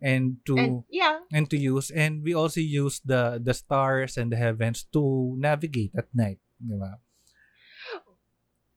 And 0.02 0.44
to 0.46 0.58
And 0.60 0.84
yeah, 0.90 1.20
and 1.32 1.50
to 1.50 1.58
use 1.58 1.88
and 1.90 2.24
we 2.24 2.34
also 2.36 2.60
use 2.60 3.00
the 3.06 3.40
the 3.40 3.54
stars 3.54 4.18
and 4.18 4.32
the 4.32 4.36
heavens 4.36 4.84
to 4.92 5.36
navigate 5.40 5.96
at 5.96 6.12
night 6.12 6.44
di 6.60 6.76
ba? 6.76 7.00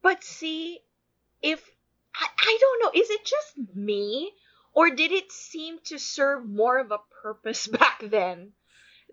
But 0.03 0.23
see, 0.23 0.81
if 1.43 1.59
I, 2.15 2.27
I 2.39 2.59
don't 2.61 2.83
know, 2.83 3.01
is 3.01 3.11
it 3.11 3.25
just 3.25 3.75
me? 3.75 4.33
Or 4.73 4.91
did 4.91 5.11
it 5.11 5.33
seem 5.33 5.79
to 5.87 5.99
serve 5.99 6.47
more 6.47 6.79
of 6.79 6.93
a 6.93 6.99
purpose 7.23 7.67
back 7.81 8.03
then 8.05 8.53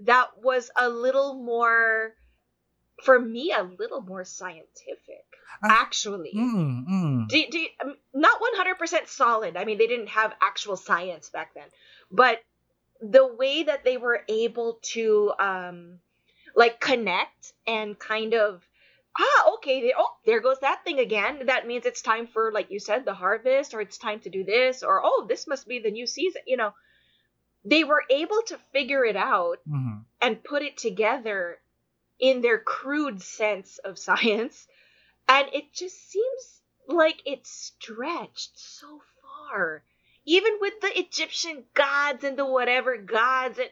that 0.05 0.37
was 0.37 0.69
a 0.77 0.89
little 0.89 1.33
more, 1.41 2.13
for 3.03 3.17
me, 3.19 3.51
a 3.51 3.63
little 3.63 4.01
more 4.01 4.25
scientific, 4.25 5.25
actually? 5.63 6.31
mm, 6.35 6.85
mm. 6.87 7.27
Do, 7.29 7.43
do, 7.49 7.67
um, 7.83 7.95
not 8.13 8.39
100% 8.41 9.07
solid. 9.07 9.57
I 9.57 9.65
mean, 9.65 9.77
they 9.77 9.87
didn't 9.87 10.09
have 10.09 10.33
actual 10.41 10.75
science 10.77 11.29
back 11.29 11.53
then. 11.53 11.67
But 12.11 12.39
the 13.01 13.25
way 13.27 13.63
that 13.63 13.83
they 13.83 13.97
were 13.97 14.21
able 14.29 14.79
to, 14.93 15.33
um, 15.39 15.99
like, 16.55 16.79
connect 16.79 17.53
and 17.67 17.97
kind 17.97 18.33
of 18.33 18.67
ah, 19.19 19.53
okay, 19.55 19.81
they, 19.81 19.93
oh, 19.95 20.09
there 20.25 20.41
goes 20.41 20.59
that 20.61 20.83
thing 20.83 20.99
again. 20.99 21.45
That 21.45 21.67
means 21.67 21.85
it's 21.85 22.01
time 22.01 22.25
for, 22.27 22.51
like 22.51 22.71
you 22.71 22.79
said, 22.79 23.05
the 23.05 23.13
harvest, 23.13 23.73
or 23.75 23.81
it's 23.81 23.97
time 23.99 24.19
to 24.21 24.29
do 24.29 24.43
this, 24.43 24.81
or 24.83 25.01
oh, 25.03 25.25
this 25.29 25.47
must 25.47 25.67
be 25.67 25.79
the 25.79 25.91
new 25.91 26.07
season. 26.07 26.41
You 26.47 26.57
know, 26.57 26.73
they 27.65 27.83
were 27.83 28.03
able 28.09 28.41
to 28.47 28.57
figure 28.71 29.05
it 29.05 29.15
out 29.15 29.59
Mhm. 29.67 30.03
and 30.21 30.43
put 30.43 30.63
it 30.63 30.77
together 30.77 31.59
in 32.19 32.41
their 32.41 32.59
crude 32.59 33.21
sense 33.21 33.77
of 33.79 33.97
science. 34.07 34.67
And 35.27 35.47
it 35.53 35.73
just 35.73 35.97
seems 36.11 36.61
like 36.87 37.21
it 37.25 37.47
stretched 37.47 38.59
so 38.59 39.01
far. 39.21 39.83
Even 40.25 40.57
with 40.59 40.79
the 40.79 40.91
Egyptian 40.99 41.63
gods 41.75 42.23
and 42.23 42.37
the 42.37 42.45
whatever 42.45 42.95
gods, 42.97 43.59
and 43.59 43.71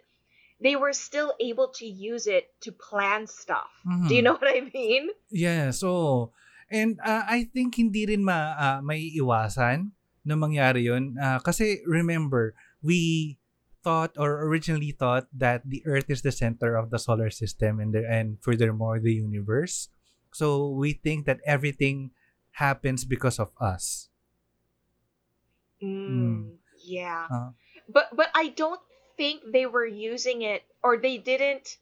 they 0.59 0.75
were 0.75 0.93
still 0.93 1.33
able 1.39 1.69
to 1.79 1.85
use 1.85 2.27
it 2.27 2.51
to 2.61 2.71
plan 2.71 3.25
stuff. 3.27 3.71
Do 4.07 4.15
you 4.15 4.21
Mhm. 4.21 4.25
know 4.25 4.35
what 4.35 4.51
I 4.51 4.67
mean? 4.73 5.09
Yes, 5.31 5.81
oo. 5.83 6.31
And 6.71 6.99
uh, 7.03 7.23
I 7.27 7.47
think 7.51 7.75
hindi 7.75 8.05
rin 8.05 8.23
ma, 8.23 8.55
uh, 8.55 8.79
may 8.83 9.11
iwasan 9.15 9.91
na 10.23 10.35
mangyari 10.35 10.87
yun. 10.87 11.15
Uh, 11.19 11.39
kasi 11.39 11.83
remember, 11.87 12.53
we 12.83 13.39
thought 13.83 14.13
or 14.15 14.45
originally 14.45 14.91
thought 14.91 15.27
that 15.33 15.65
the 15.65 15.81
Earth 15.87 16.07
is 16.07 16.21
the 16.21 16.31
center 16.31 16.77
of 16.77 16.91
the 16.91 16.99
solar 16.99 17.31
system 17.31 17.79
and, 17.79 17.95
the, 17.95 18.05
and 18.07 18.37
furthermore 18.43 18.99
the 18.99 19.13
universe. 19.13 19.89
So 20.33 20.69
we 20.69 20.93
think 20.93 21.25
that 21.25 21.39
everything 21.45 22.11
happens 22.51 23.05
because 23.05 23.39
of 23.39 23.51
us. 23.59 24.09
Mm, 25.81 26.57
yeah. 26.83 27.27
Uh. 27.31 27.49
but 27.89 28.15
but 28.15 28.29
I 28.35 28.49
don't 28.49 28.79
think 29.17 29.41
they 29.51 29.65
were 29.65 29.85
using 29.85 30.41
it 30.43 30.63
or 30.83 30.97
they 30.97 31.17
didn't 31.17 31.77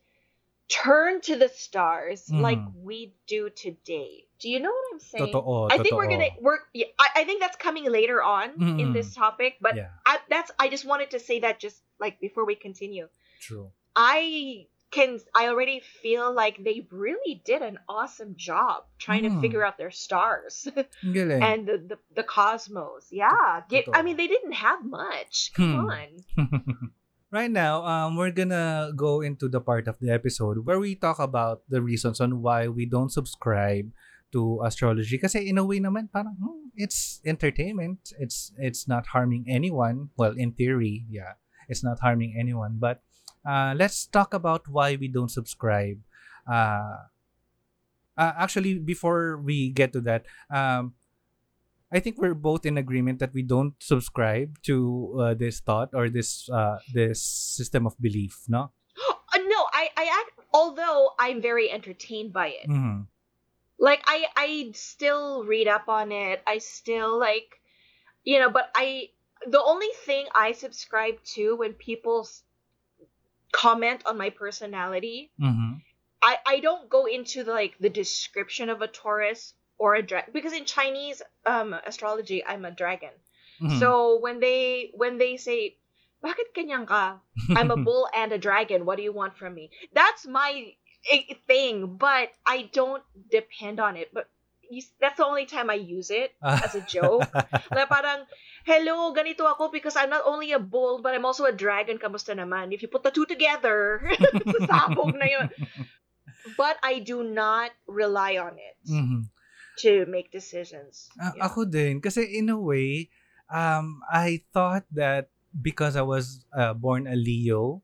turn 0.70 1.20
to 1.22 1.36
the 1.36 1.50
stars 1.50 2.30
like 2.32 2.60
Mhm. 2.60 2.74
we 2.84 3.14
do 3.28 3.50
today. 3.50 4.26
Do 4.40 4.50
you 4.50 4.60
know 4.60 4.70
what 4.72 4.86
I'm 4.94 5.00
saying? 5.00 5.34
Totoo, 5.34 5.68
I 5.72 5.78
think 5.84 5.98
we're 5.98 6.08
gonna 6.08 6.30
work. 6.40 6.70
Yeah, 6.74 6.88
I, 6.98 7.22
I 7.22 7.24
think 7.26 7.42
that's 7.42 7.58
coming 7.58 7.84
later 7.92 8.24
on 8.24 8.56
in 8.80 8.90
Mm. 8.90 8.94
this 8.94 9.14
topic. 9.14 9.58
But 9.60 9.76
yeah, 9.76 9.92
I, 10.06 10.20
that's 10.30 10.52
I 10.60 10.70
just 10.70 10.86
wanted 10.86 11.12
to 11.12 11.20
say 11.20 11.40
that 11.42 11.60
just 11.60 11.82
like 12.00 12.20
before 12.22 12.46
we 12.46 12.56
continue. 12.56 13.10
true. 13.40 13.72
I 13.96 14.68
can 14.92 15.20
I 15.36 15.48
already 15.48 15.82
feel 16.02 16.34
like 16.34 16.58
they 16.64 16.88
really 16.90 17.42
did 17.46 17.62
an 17.62 17.78
awesome 17.88 18.34
job 18.36 18.86
trying 18.98 19.24
to 19.24 19.30
Mm. 19.30 19.42
figure 19.42 19.64
out 19.64 19.78
their 19.78 19.92
stars 19.94 20.68
and 21.06 21.68
the, 21.68 21.78
the 21.78 21.98
the 22.16 22.24
cosmos. 22.26 23.08
Yeah, 23.14 23.62
Get, 23.70 23.86
I 23.94 24.02
mean 24.02 24.18
they 24.18 24.28
didn't 24.28 24.58
have 24.58 24.82
much. 24.86 25.52
Come 25.54 25.74
Hmm. 25.78 25.90
on. 25.94 26.08
right 27.32 27.52
now, 27.52 27.86
um, 27.86 28.18
we're 28.18 28.32
gonna 28.34 28.92
go 28.96 29.22
into 29.22 29.48
the 29.48 29.62
part 29.62 29.88
of 29.88 29.98
the 30.02 30.10
episode 30.10 30.66
where 30.66 30.80
we 30.80 30.96
talk 30.96 31.20
about 31.20 31.62
the 31.70 31.82
reasons 31.82 32.20
on 32.20 32.42
why 32.42 32.68
we 32.68 32.86
don't 32.86 33.14
subscribe 33.14 33.92
to 34.32 34.62
astrology. 34.66 35.18
Kasi 35.18 35.50
in 35.50 35.58
a 35.58 35.66
way 35.66 35.80
naman, 35.80 36.10
parang, 36.12 36.38
hmm, 36.38 36.70
it's 36.78 37.22
entertainment. 37.26 38.14
It's 38.18 38.54
it's 38.58 38.88
not 38.88 39.14
harming 39.14 39.46
anyone. 39.50 40.10
Well, 40.18 40.34
in 40.38 40.54
theory, 40.54 41.06
yeah, 41.10 41.38
it's 41.70 41.84
not 41.84 42.00
harming 42.02 42.36
anyone. 42.38 42.78
But 42.82 43.02
uh, 43.50 43.74
let's 43.74 44.06
talk 44.06 44.34
about 44.38 44.70
why 44.70 44.96
we 44.96 45.08
don't 45.10 45.34
subscribe. 45.34 45.98
Uh, 46.46 47.10
uh, 48.14 48.34
actually, 48.38 48.78
before 48.78 49.42
we 49.42 49.70
get 49.74 49.94
to 49.94 50.02
that, 50.02 50.26
um, 50.54 50.94
I 51.92 52.00
think 52.00 52.22
we're 52.22 52.38
both 52.38 52.66
in 52.66 52.78
agreement 52.78 53.18
that 53.20 53.34
we 53.34 53.42
don't 53.42 53.74
subscribe 53.82 54.62
to 54.70 55.18
uh, 55.18 55.34
this 55.34 55.60
thought 55.62 55.90
or 55.98 56.10
this 56.10 56.46
uh, 56.54 56.78
this 56.94 57.22
system 57.24 57.88
of 57.88 57.98
belief, 57.98 58.46
no? 58.48 58.70
No, 59.40 59.66
I, 59.74 59.90
I 59.98 60.06
act, 60.22 60.46
although 60.54 61.12
I'm 61.18 61.42
very 61.42 61.72
entertained 61.72 62.34
by 62.34 62.54
it. 62.54 62.70
Mhm. 62.70 63.08
Like 63.80 64.04
I, 64.06 64.28
I 64.36 64.72
still 64.74 65.44
read 65.44 65.68
up 65.68 65.90
on 65.90 66.12
it. 66.12 66.44
I 66.46 66.60
still 66.60 67.18
like, 67.18 67.58
you 68.24 68.38
know, 68.38 68.52
but 68.52 68.70
I, 68.76 69.10
the 69.48 69.62
only 69.64 69.90
thing 70.06 70.28
I 70.36 70.52
subscribe 70.52 71.24
to 71.34 71.56
when 71.56 71.74
people 71.74 72.28
comment 73.52 74.02
on 74.06 74.18
my 74.18 74.30
personality, 74.30 75.32
Mhm. 75.40 75.82
I, 76.22 76.38
I 76.46 76.60
don't 76.60 76.90
go 76.90 77.06
into 77.06 77.44
the, 77.44 77.52
like 77.52 77.78
the 77.80 77.90
description 77.90 78.70
of 78.70 78.82
a 78.82 78.88
Taurus 78.88 79.54
or 79.78 79.96
a 79.96 80.02
dragon 80.04 80.34
because 80.34 80.54
in 80.54 80.66
Chinese 80.66 81.22
um 81.46 81.74
astrology 81.74 82.44
I'm 82.46 82.66
a 82.66 82.72
dragon. 82.72 83.14
Mhm. 83.62 83.80
So 83.80 84.20
when 84.20 84.40
they 84.40 84.92
when 84.94 85.18
they 85.18 85.38
say, 85.38 85.78
"Bakit 86.24 86.88
ka?" 86.88 87.20
I'm 87.56 87.72
a 87.72 87.78
bull 87.88 88.10
and 88.14 88.32
a 88.34 88.38
dragon. 88.38 88.86
What 88.86 88.98
do 88.98 89.04
you 89.04 89.14
want 89.14 89.38
from 89.38 89.54
me? 89.54 89.72
That's 89.94 90.28
my 90.28 90.76
thing, 91.48 91.96
but 91.98 92.30
I 92.46 92.70
don't 92.74 93.04
depend 93.32 93.80
on 93.80 93.96
it. 93.96 94.14
But 94.14 94.28
you, 94.70 94.82
that's 95.02 95.18
the 95.18 95.26
only 95.26 95.46
time 95.46 95.70
I 95.70 95.76
use 95.76 96.10
it 96.10 96.32
as 96.46 96.76
a 96.76 96.82
joke. 96.82 97.28
like 97.76 97.90
parang, 97.90 98.26
hello, 98.66 99.14
ganito 99.14 99.50
ako 99.50 99.70
because 99.74 99.98
I'm 99.98 100.10
not 100.10 100.24
only 100.26 100.54
a 100.54 100.60
bull, 100.62 101.02
but 101.02 101.14
I'm 101.18 101.26
also 101.26 101.46
a 101.46 101.52
dragon. 101.52 101.98
Kamusta 101.98 102.38
naman? 102.38 102.72
If 102.74 102.82
you 102.82 102.88
put 102.88 103.04
the 103.04 103.12
two 103.12 103.26
together, 103.26 104.06
sasabog 104.54 105.18
na 105.18 105.26
yun. 105.26 105.50
But 106.56 106.78
I 106.82 107.00
do 107.00 107.22
not 107.24 107.72
rely 107.86 108.38
on 108.40 108.56
it 108.58 108.78
Mhm. 108.88 109.28
to 109.84 110.06
make 110.08 110.32
decisions. 110.32 111.10
A- 111.20 111.36
Yeah. 111.36 111.46
Ako 111.52 111.66
din 111.68 112.00
kasi 112.02 112.24
in 112.26 112.48
a 112.50 112.58
way 112.58 113.12
um 113.52 114.02
I 114.08 114.46
thought 114.56 114.86
that 114.96 115.30
because 115.52 115.98
I 115.98 116.06
was 116.06 116.46
uh, 116.54 116.74
born 116.78 117.10
a 117.10 117.18
Leo 117.18 117.82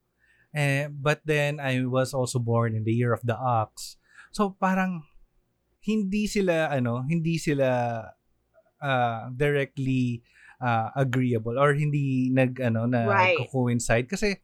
eh, 0.55 0.87
but 0.87 1.19
then 1.27 1.59
I 1.59 1.83
was 1.83 2.13
also 2.15 2.39
born 2.39 2.73
in 2.77 2.87
the 2.87 2.95
year 2.95 3.11
of 3.11 3.21
the 3.27 3.35
ox. 3.35 3.99
So 4.31 4.55
parang 4.55 5.03
hindi 5.85 6.25
sila 6.25 6.73
ano, 6.73 7.05
hindi 7.05 7.37
sila 7.37 8.01
uh, 8.81 9.23
directly 9.31 10.25
uh, 10.59 10.89
agreeable 10.97 11.55
or 11.55 11.73
hindi 11.77 12.33
nag 12.33 12.57
ano 12.59 12.89
na 12.89 13.05
Right. 13.05 13.37
coincide 13.49 14.09
kasi 14.09 14.41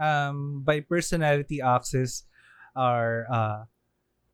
um 0.00 0.64
by 0.64 0.80
personality 0.80 1.60
oxes 1.60 2.24
are 2.74 3.28
uh, 3.30 3.60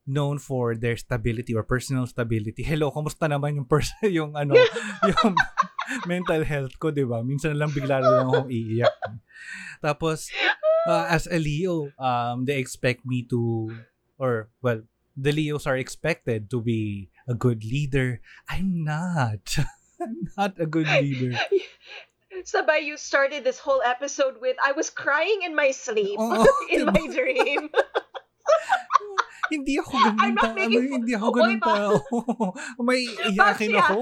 known 0.07 0.39
for 0.39 0.71
their 0.73 0.95
stability 0.95 1.51
or 1.51 1.67
personal 1.67 2.07
stability. 2.07 2.63
Hello, 2.63 2.87
kumusta 2.89 3.27
naman 3.27 3.59
yung 3.59 3.67
pers- 3.67 3.91
yung 4.07 4.33
ano, 4.39 4.55
yung 5.11 5.35
mental 6.07 6.47
health 6.47 6.79
ko, 6.79 6.89
'di 6.89 7.03
ba? 7.03 7.19
Minsan 7.21 7.59
lang 7.59 7.69
bigla 7.75 7.99
na 7.99 8.09
lang 8.23 8.27
akong 8.31 8.49
iiyak. 8.49 8.95
Tapos 9.83 10.31
uh, 10.87 11.05
as 11.11 11.27
a 11.27 11.37
Leo, 11.37 11.91
um 11.99 12.47
they 12.47 12.57
expect 12.57 13.03
me 13.03 13.27
to 13.27 13.67
or 14.17 14.47
well, 14.63 14.81
the 15.17 15.31
Leos 15.33 15.65
are 15.65 15.75
expected 15.77 16.49
to 16.53 16.61
be 16.61 17.09
a 17.27 17.33
good 17.33 17.65
leader. 17.65 18.21
I'm 18.47 18.85
not. 18.85 19.57
I'm 20.01 20.29
not 20.37 20.59
a 20.61 20.65
good 20.69 20.87
leader. 20.87 21.33
Sabay, 22.45 22.85
you 22.85 22.95
started 23.01 23.43
this 23.43 23.57
whole 23.57 23.81
episode 23.81 24.35
with, 24.39 24.55
I 24.63 24.71
was 24.77 24.89
crying 24.93 25.41
in 25.43 25.55
my 25.57 25.71
sleep, 25.73 26.19
Oo, 26.21 26.45
in 26.69 26.85
diba? 26.85 26.93
my 26.93 27.05
dream. 27.09 27.61
hindi 29.49 29.79
ako 29.79 29.91
ganun 29.95 30.19
I'm 30.21 30.35
not 30.35 30.43
tao. 30.53 30.55
making- 30.59 30.91
Hindi 30.91 31.13
ako 31.15 31.27
ganun 31.33 31.59
tao. 31.63 31.91
May 32.83 33.07
iyakin 33.31 33.73
ako. 33.79 33.97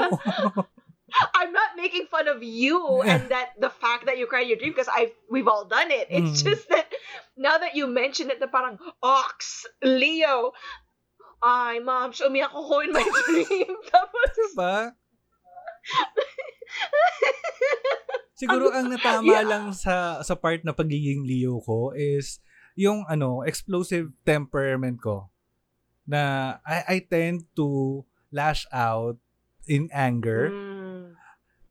I'm 1.38 1.54
not 1.56 1.78
making 1.80 2.12
fun 2.12 2.28
of 2.28 2.44
you 2.44 2.76
and 3.06 3.30
that 3.32 3.56
the 3.62 3.70
fact 3.72 4.10
that 4.10 4.18
you 4.20 4.28
cry 4.28 4.42
in 4.44 4.50
your 4.52 4.58
dream 4.60 4.74
because 4.76 4.92
I 4.92 5.14
we've 5.32 5.48
all 5.48 5.64
done 5.64 5.88
it. 5.94 6.10
It's 6.12 6.44
Mm. 6.44 6.50
just 6.50 6.68
that 6.74 6.92
now 7.40 7.56
that 7.56 7.72
you 7.78 7.88
mention 7.88 8.28
it, 8.34 8.42
the 8.44 8.50
parang 8.52 8.82
ox, 9.00 9.64
Leo. 9.86 10.52
Ay, 11.46 11.78
mom, 11.78 12.10
umiyak 12.10 12.50
ako 12.50 12.82
in 12.82 12.90
my 12.90 13.06
dream. 13.22 13.70
Tapos, 13.94 14.30
diba? 14.34 14.98
Siguro 18.36 18.68
ang 18.68 18.90
natama 18.90 19.32
Yeah. 19.32 19.46
lang 19.46 19.72
sa 19.72 20.20
sa 20.20 20.36
part 20.36 20.66
na 20.66 20.74
pagiging 20.74 21.24
Leo 21.24 21.62
ko 21.62 21.94
is 21.94 22.42
yung 22.76 23.06
ano, 23.08 23.46
explosive 23.46 24.12
temperament 24.26 25.00
ko. 25.00 25.30
Na 26.04 26.56
I, 26.66 27.00
I 27.00 27.02
tend 27.06 27.48
to 27.56 28.02
lash 28.30 28.68
out 28.74 29.16
in 29.66 29.88
anger. 29.90 30.52
Mm, 30.52 31.16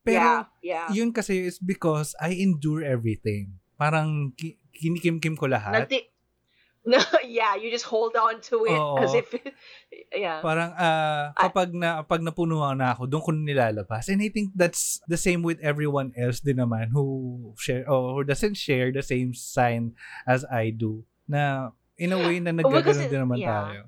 Pero 0.01 0.25
yeah, 0.25 0.41
yeah. 0.63 0.87
yun 0.89 1.11
kasi 1.11 1.45
is 1.45 1.59
because 1.59 2.15
I 2.17 2.33
endure 2.39 2.81
everything. 2.81 3.61
Parang 3.75 4.33
ki- 4.33 4.57
kinikim-kim 4.73 5.35
ko 5.35 5.47
lahat. 5.47 5.85
Nagti- 5.85 6.14
no, 6.87 6.99
yeah, 7.27 7.57
you 7.57 7.71
just 7.71 7.85
hold 7.85 8.17
on 8.17 8.41
to 8.53 8.65
it 8.65 8.79
Oo. 8.79 9.01
as 9.01 9.13
if, 9.15 9.33
yeah. 10.15 10.41
Parang 10.41 10.73
uh, 10.73 11.33
kapag 11.37 11.75
na 11.75 12.05
pag 12.05 12.21
napunuan 12.21 12.79
na 12.79 12.93
ako, 12.93 13.09
doon 13.09 13.23
ko 13.23 13.31
nilalabas. 13.33 14.09
And 14.09 14.23
I 14.23 14.29
think 14.29 14.53
that's 14.55 15.01
the 15.09 15.19
same 15.19 15.43
with 15.43 15.61
everyone 15.61 16.13
else 16.17 16.41
din 16.41 16.61
naman 16.61 16.93
who 16.93 17.55
share 17.57 17.89
or 17.89 18.21
who 18.21 18.23
doesn't 18.25 18.57
share 18.57 18.93
the 18.93 19.03
same 19.03 19.35
sign 19.35 19.97
as 20.29 20.45
I 20.47 20.71
do. 20.71 21.05
Na 21.29 21.73
in 21.97 22.13
a 22.13 22.19
way 22.21 22.41
na 22.41 22.53
it- 22.53 23.11
din 23.11 23.25
naman 23.25 23.41
yeah. 23.41 23.51
tayo. 23.51 23.83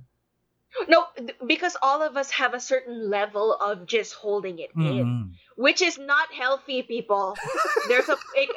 No, 0.93 1.09
because 1.49 1.73
all 1.81 2.05
of 2.05 2.21
us 2.21 2.29
have 2.37 2.53
a 2.53 2.61
certain 2.61 3.09
level 3.09 3.57
of 3.57 3.89
just 3.89 4.13
holding 4.13 4.61
it 4.61 4.69
in. 4.77 5.09
Mm. 5.09 5.33
which 5.57 5.83
is 5.83 5.99
not 5.99 6.33
healthy 6.33 6.83
people 6.83 7.35
there's 7.89 8.09
a 8.09 8.17
it, 8.35 8.51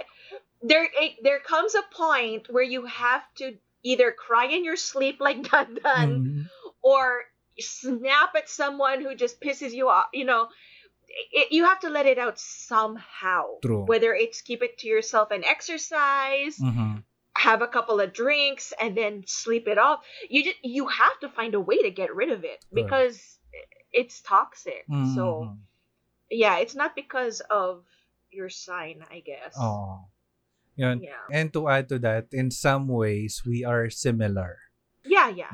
there 0.62 0.88
it, 0.94 1.16
there 1.24 1.40
comes 1.40 1.74
a 1.74 1.96
point 1.96 2.48
where 2.52 2.64
you 2.64 2.86
have 2.86 3.24
to 3.38 3.56
either 3.84 4.12
cry 4.12 4.46
in 4.46 4.64
your 4.66 4.76
sleep 4.78 5.20
like 5.28 5.42
Dandan 5.44 6.10
Mm. 6.20 6.46
or 6.82 7.24
snap 7.60 8.36
at 8.36 8.50
someone 8.50 9.02
who 9.02 9.16
just 9.16 9.42
pisses 9.42 9.72
you 9.72 9.90
off 9.90 10.08
you 10.14 10.26
know 10.26 10.48
it, 11.32 11.52
you 11.52 11.66
have 11.66 11.80
to 11.82 11.90
let 11.90 12.06
it 12.06 12.18
out 12.18 12.40
somehow 12.40 13.60
True. 13.62 13.84
whether 13.86 14.14
it's 14.14 14.42
keep 14.42 14.62
it 14.64 14.78
to 14.80 14.88
yourself 14.88 15.32
and 15.32 15.44
exercise 15.44 16.58
Mhm. 16.60 17.04
have 17.36 17.62
a 17.62 17.68
couple 17.68 18.00
of 18.00 18.14
drinks 18.14 18.74
and 18.80 18.96
then 18.96 19.24
sleep 19.28 19.68
it 19.68 19.78
off 19.78 20.04
you 20.30 20.44
just 20.44 20.58
you 20.64 20.88
have 20.88 21.20
to 21.22 21.30
find 21.30 21.54
a 21.56 21.60
way 21.60 21.82
to 21.82 21.92
get 21.92 22.14
rid 22.16 22.30
of 22.32 22.44
it 22.44 22.64
Right. 22.72 22.84
because 22.84 23.20
it's 23.92 24.22
toxic 24.22 24.86
so 25.16 25.26
Mhm. 25.44 25.58
yeah, 26.30 26.58
it's 26.60 26.76
not 26.76 26.94
because 26.96 27.42
of 27.50 27.84
your 28.30 28.50
sign, 28.50 29.04
I 29.10 29.20
guess. 29.26 29.58
Oo. 29.58 30.06
Yun. 30.80 31.04
Yeah. 31.04 31.20
And 31.28 31.52
to 31.52 31.68
add 31.68 31.92
to 31.92 32.00
that, 32.08 32.32
in 32.32 32.50
some 32.56 32.88
ways, 32.88 33.44
we 33.44 33.68
are 33.68 33.92
similar. 33.92 34.72
Yeah, 35.04 35.28
yeah. 35.28 35.52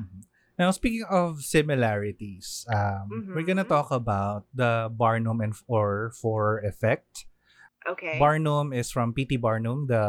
Now, 0.55 0.69
speaking 0.71 1.03
of 1.09 1.41
similarities, 1.41 2.63
um, 2.69 3.33
we're 3.33 3.43
gonna 3.43 3.65
Mhm. 3.65 3.73
talk 3.73 3.89
about 3.91 4.45
the 4.53 4.87
Barnum 4.93 5.41
and 5.41 5.57
or 5.67 6.13
Forer 6.15 6.61
effect. 6.63 7.25
Okay. 7.89 8.17
Barnum 8.21 8.71
is 8.71 8.89
from 8.93 9.13
P.T. 9.13 9.37
Barnum, 9.37 9.87
the 9.89 10.05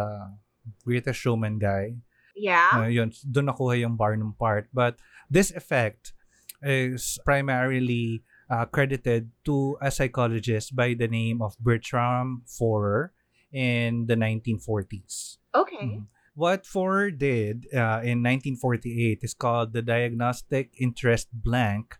greatest 0.84 1.18
showman 1.20 1.58
guy. 1.58 1.96
yeah. 2.36 2.68
Uh, 2.76 2.84
yun, 2.92 3.08
doon 3.24 3.48
nakuha 3.48 3.80
yung 3.80 3.96
Barnum 3.96 4.36
part. 4.36 4.68
But 4.68 5.00
this 5.32 5.48
effect 5.56 6.12
is 6.60 7.16
primarily 7.24 8.20
uh, 8.52 8.68
credited 8.68 9.32
to 9.48 9.80
a 9.80 9.88
psychologist 9.90 10.76
by 10.76 10.92
the 10.92 11.08
name 11.08 11.40
of 11.40 11.56
Bertram 11.58 12.44
Forer 12.46 13.15
in 13.56 14.04
the 14.04 14.16
1940s. 14.20 15.40
okay. 15.56 15.80
Mhm. 15.80 16.12
What 16.36 16.68
Forer 16.68 17.08
did 17.08 17.64
uh, 17.72 18.04
in 18.04 18.20
1948 18.20 19.24
is 19.24 19.32
called 19.32 19.72
the 19.72 19.80
diagnostic 19.80 20.76
interest 20.76 21.32
blank. 21.32 21.96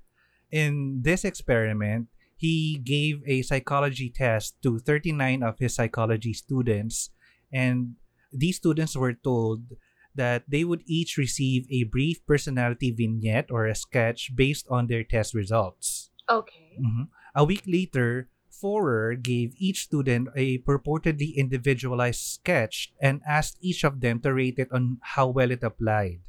In 0.52 1.00
this 1.00 1.24
experiment, 1.24 2.12
he 2.36 2.76
gave 2.84 3.24
a 3.24 3.40
psychology 3.40 4.12
test 4.12 4.60
to 4.60 4.76
39 4.78 5.40
of 5.40 5.56
his 5.56 5.72
psychology 5.72 6.36
students, 6.36 7.08
and 7.48 7.96
these 8.28 8.60
students 8.60 8.92
were 8.92 9.16
told 9.16 9.72
that 10.12 10.44
they 10.48 10.64
would 10.68 10.84
each 10.84 11.16
receive 11.16 11.64
a 11.72 11.88
brief 11.88 12.20
personality 12.28 12.92
vignette 12.92 13.48
or 13.48 13.64
a 13.64 13.74
sketch 13.74 14.36
based 14.36 14.68
on 14.68 14.84
their 14.92 15.04
test 15.04 15.32
results. 15.32 16.12
Okay. 16.28 16.76
Mhm. 16.76 17.08
A 17.34 17.44
week 17.44 17.64
later, 17.64 18.28
Forer 18.56 19.20
gave 19.20 19.52
each 19.58 19.84
student 19.84 20.28
a 20.34 20.58
purportedly 20.64 21.36
individualized 21.36 22.20
sketch 22.20 22.92
and 23.00 23.20
asked 23.28 23.58
each 23.60 23.84
of 23.84 24.00
them 24.00 24.20
to 24.20 24.32
rate 24.32 24.58
it 24.58 24.72
on 24.72 24.98
how 25.02 25.28
well 25.28 25.50
it 25.50 25.62
applied. 25.62 26.20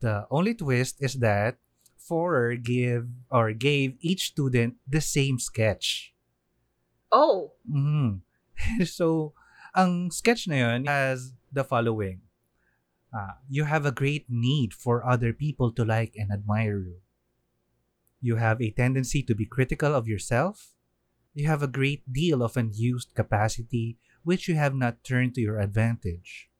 The 0.00 0.26
only 0.30 0.54
twist 0.54 0.96
is 1.00 1.20
that 1.20 1.58
Forer 1.98 2.56
give 2.56 3.08
or 3.30 3.52
gave 3.52 4.00
each 4.00 4.32
student 4.32 4.76
the 4.88 5.00
same 5.00 5.38
sketch. 5.38 6.14
Oh. 7.12 7.52
Mm-hmm. 7.68 8.24
so, 8.84 9.34
ang 9.76 10.10
sketch 10.10 10.48
na 10.48 10.56
yun 10.56 10.86
has 10.86 11.36
the 11.52 11.64
following. 11.64 12.24
Ah, 13.12 13.40
you 13.48 13.64
have 13.64 13.84
a 13.84 13.92
great 13.92 14.28
need 14.28 14.72
for 14.72 15.04
other 15.04 15.32
people 15.32 15.72
to 15.72 15.84
like 15.84 16.12
and 16.16 16.32
admire 16.32 16.80
you. 16.80 17.00
You 18.20 18.36
have 18.36 18.60
a 18.60 18.72
tendency 18.72 19.22
to 19.24 19.34
be 19.34 19.46
critical 19.46 19.94
of 19.94 20.08
yourself. 20.08 20.77
You 21.38 21.46
have 21.46 21.62
a 21.62 21.70
great 21.70 22.02
deal 22.12 22.42
of 22.42 22.56
unused 22.56 23.14
capacity 23.14 23.96
which 24.24 24.48
you 24.48 24.56
have 24.56 24.74
not 24.74 25.04
turned 25.04 25.36
to 25.36 25.40
your 25.40 25.60
advantage. 25.60 26.50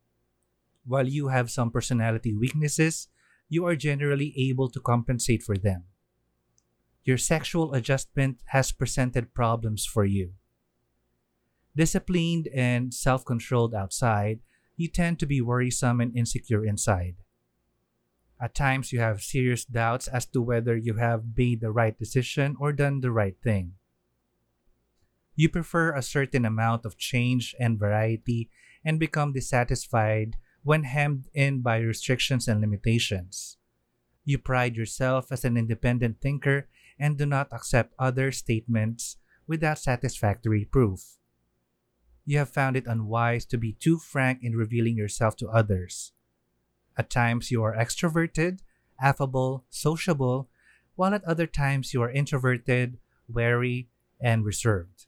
While 0.87 1.09
you 1.09 1.35
have 1.35 1.51
some 1.51 1.73
personality 1.73 2.33
weaknesses, 2.33 3.09
you 3.49 3.67
are 3.67 3.75
generally 3.75 4.33
able 4.39 4.71
to 4.71 4.79
compensate 4.79 5.43
for 5.43 5.57
them. 5.59 5.87
Your 7.03 7.19
sexual 7.19 7.75
adjustment 7.75 8.39
has 8.55 8.71
presented 8.71 9.35
problems 9.35 9.85
for 9.85 10.05
you. 10.05 10.35
Disciplined 11.75 12.47
and 12.55 12.95
self 12.95 13.25
controlled 13.25 13.75
outside, 13.75 14.39
you 14.77 14.87
tend 14.87 15.19
to 15.19 15.27
be 15.27 15.41
worrisome 15.41 16.01
and 16.01 16.17
insecure 16.17 16.65
inside. 16.65 17.17
At 18.41 18.55
times, 18.55 18.93
you 18.93 19.01
have 19.01 19.23
serious 19.23 19.65
doubts 19.65 20.07
as 20.07 20.25
to 20.27 20.41
whether 20.41 20.77
you 20.77 21.03
have 21.03 21.37
made 21.37 21.63
the 21.63 21.73
right 21.73 21.99
decision 21.99 22.55
or 22.61 22.73
done 22.73 23.01
the 23.01 23.11
right 23.11 23.35
thing. 23.43 23.75
You 25.39 25.49
prefer 25.49 25.95
a 25.95 26.03
certain 26.03 26.45
amount 26.45 26.85
of 26.85 26.99
change 26.99 27.55
and 27.61 27.79
variety 27.79 28.51
and 28.85 28.99
become 28.99 29.33
dissatisfied 29.33 30.35
when 30.65 30.83
hemmed 30.83 31.29
in 31.33 31.61
by 31.61 31.79
restrictions 31.79 32.49
and 32.49 32.61
limitations. 32.61 33.57
You 34.25 34.39
pride 34.39 34.75
yourself 34.75 35.31
as 35.31 35.45
an 35.45 35.57
independent 35.57 36.21
thinker 36.21 36.67
and 36.99 37.17
do 37.17 37.25
not 37.25 37.53
accept 37.53 37.95
other 38.01 38.33
statements 38.33 39.17
without 39.47 39.79
satisfactory 39.79 40.65
proof. 40.65 41.19
You 42.25 42.39
have 42.39 42.51
found 42.51 42.75
it 42.75 42.89
unwise 42.89 43.45
to 43.47 43.57
be 43.57 43.75
too 43.79 43.99
frank 43.99 44.43
in 44.43 44.57
revealing 44.57 44.97
yourself 44.97 45.37
to 45.37 45.49
others. 45.51 46.11
At 46.97 47.11
times, 47.11 47.53
you 47.53 47.63
are 47.63 47.77
extroverted, 47.77 48.59
affable, 49.01 49.63
sociable, 49.71 50.49
while 50.97 51.15
at 51.15 51.23
other 51.23 51.47
times, 51.47 51.95
you 51.95 52.03
are 52.03 52.11
introverted, 52.11 52.99
wary, 53.29 53.89
and 54.21 54.45
reserved. 54.45 55.07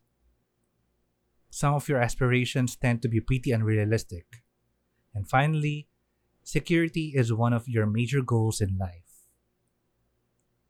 Some 1.50 1.74
of 1.74 1.88
your 1.88 2.00
aspirations 2.00 2.76
tend 2.76 3.02
to 3.02 3.08
be 3.08 3.20
pretty 3.20 3.50
unrealistic. 3.50 4.26
And 5.14 5.28
finally, 5.28 5.88
security 6.42 7.12
is 7.14 7.32
one 7.32 7.52
of 7.52 7.68
your 7.68 7.86
major 7.86 8.22
goals 8.22 8.60
in 8.60 8.78
life. 8.78 9.28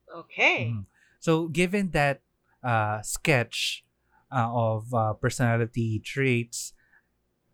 Okay. 0.09 0.73
Mm. 0.75 0.87
So, 1.21 1.49
given 1.49 1.91
that 1.93 2.23
uh, 2.65 3.03
sketch 3.03 3.85
uh, 4.33 4.49
of 4.51 4.93
uh, 4.95 5.13
personality 5.15 6.01
traits, 6.01 6.73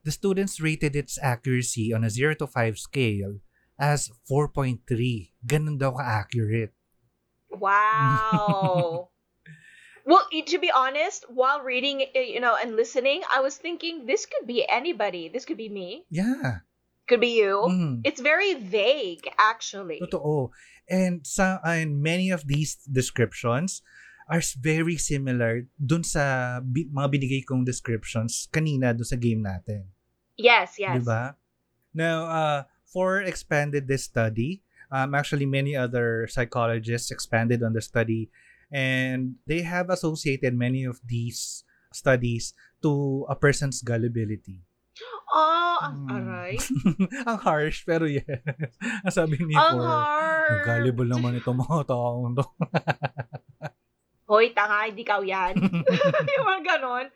the 0.05 0.15
students 0.15 0.61
rated 0.61 0.95
its 0.95 1.19
accuracy 1.21 1.93
on 1.93 2.05
a 2.05 2.11
0 2.11 2.35
to 2.35 2.47
5 2.47 2.79
scale 2.79 3.43
as 3.79 4.11
4.3. 4.31 4.87
Ganun 5.45 5.79
daw 5.79 5.93
ka-accurate. 5.93 6.73
Wow. 7.51 9.11
well, 10.07 10.25
to 10.31 10.59
be 10.59 10.71
honest, 10.71 11.27
while 11.29 11.61
reading, 11.61 12.07
uh, 12.15 12.21
you 12.21 12.41
know, 12.41 12.55
and 12.55 12.77
listening, 12.77 13.23
I 13.27 13.41
was 13.41 13.59
thinking 13.59 14.07
this 14.07 14.25
could 14.25 14.47
be 14.47 14.65
anybody. 14.69 15.29
This 15.29 15.45
could 15.45 15.59
be 15.59 15.69
me. 15.69 16.07
Yeah. 16.09 16.63
Could 17.09 17.21
be 17.21 17.35
you. 17.39 17.67
Mm. 17.67 18.01
It's 18.05 18.21
very 18.21 18.55
vague, 18.55 19.29
actually. 19.39 20.01
Totoo. 20.01 20.51
And 20.89 21.27
sa 21.27 21.59
and 21.67 22.03
many 22.03 22.31
of 22.31 22.47
these 22.47 22.79
descriptions, 22.87 23.83
are 24.27 24.43
very 24.59 24.99
similar 24.99 25.71
dun 25.79 26.03
sa 26.03 26.59
bi- 26.59 26.91
mga 26.91 27.09
binigay 27.11 27.43
kong 27.47 27.63
descriptions 27.63 28.51
kanina 28.51 28.91
dun 28.91 29.07
sa 29.07 29.15
game 29.15 29.43
natin. 29.43 29.87
Yes, 30.35 30.77
yes. 30.79 30.99
Diba? 30.99 31.39
Now, 31.95 32.27
uh, 32.27 32.61
Forer 32.85 33.25
expanded 33.25 33.89
this 33.89 34.05
study, 34.05 34.63
um, 34.91 35.15
actually 35.15 35.47
many 35.47 35.75
other 35.79 36.27
psychologists 36.29 37.11
expanded 37.11 37.63
on 37.63 37.73
the 37.73 37.81
study 37.81 38.29
and 38.71 39.37
they 39.47 39.63
have 39.63 39.89
associated 39.89 40.55
many 40.55 40.85
of 40.85 40.99
these 41.05 41.63
studies 41.93 42.53
to 42.83 43.25
a 43.29 43.35
person's 43.35 43.81
gullibility. 43.81 44.63
Oh, 45.29 45.77
ang 45.83 45.97
Mm. 46.09 46.13
aray. 46.17 46.55
Ang 47.29 47.39
harsh, 47.45 47.85
pero 47.85 48.09
yes. 48.09 48.25
Ang 49.05 49.13
sabi 49.13 49.37
ni 49.39 49.53
Ang 49.53 49.77
Ford, 49.77 49.85
hard. 49.85 50.49
ang 50.49 50.61
gullible 50.65 51.09
naman 51.11 51.37
itong 51.37 51.61
mga 51.61 51.85
taong 51.85 52.33
to. 52.33 52.45
Hoy, 54.31 54.51
tanga, 54.57 54.89
hindi 54.89 55.05
ka 55.05 55.21
yan. 55.23 55.55
yung 56.37 56.47
mga 56.47 56.63
ganon. 56.67 57.07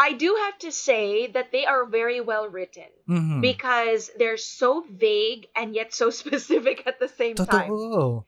I 0.00 0.16
do 0.16 0.32
have 0.48 0.56
to 0.64 0.72
say 0.72 1.28
that 1.28 1.52
they 1.52 1.64
are 1.68 1.84
very 1.84 2.20
well 2.24 2.48
written 2.48 2.88
Mhm. 3.08 3.40
because 3.44 4.08
they're 4.16 4.40
so 4.40 4.80
vague 4.88 5.46
and 5.54 5.76
yet 5.76 5.92
so 5.92 6.08
specific 6.10 6.82
at 6.88 6.96
the 6.98 7.08
same 7.08 7.36
time. 7.36 7.68
Totoo. 7.68 8.24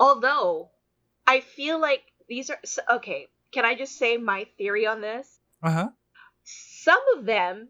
Although, 0.00 0.72
I 1.30 1.40
feel 1.40 1.78
like 1.80 2.02
these 2.28 2.50
are 2.50 2.58
okay. 2.96 3.28
Can 3.52 3.64
I 3.64 3.74
just 3.76 3.94
say 3.96 4.16
my 4.16 4.46
theory 4.58 4.86
on 4.86 5.00
this? 5.00 5.26
Aha. 5.62 5.92
Some 6.42 7.02
of 7.16 7.24
them, 7.24 7.68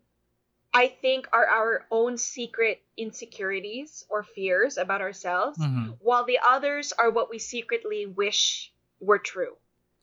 I 0.73 0.89
think, 0.89 1.29
are 1.33 1.47
our 1.47 1.87
own 1.91 2.17
secret 2.17 2.81
insecurities 2.97 4.05
or 4.09 4.23
fears 4.23 4.79
about 4.79 5.03
ourselves, 5.03 5.59
Mhm. 5.59 5.99
while 6.01 6.25
the 6.25 6.39
others 6.55 6.93
are 6.93 7.11
what 7.11 7.29
we 7.29 7.39
secretly 7.39 8.07
wish 8.07 8.73
were 9.01 9.19
true. 9.19 9.57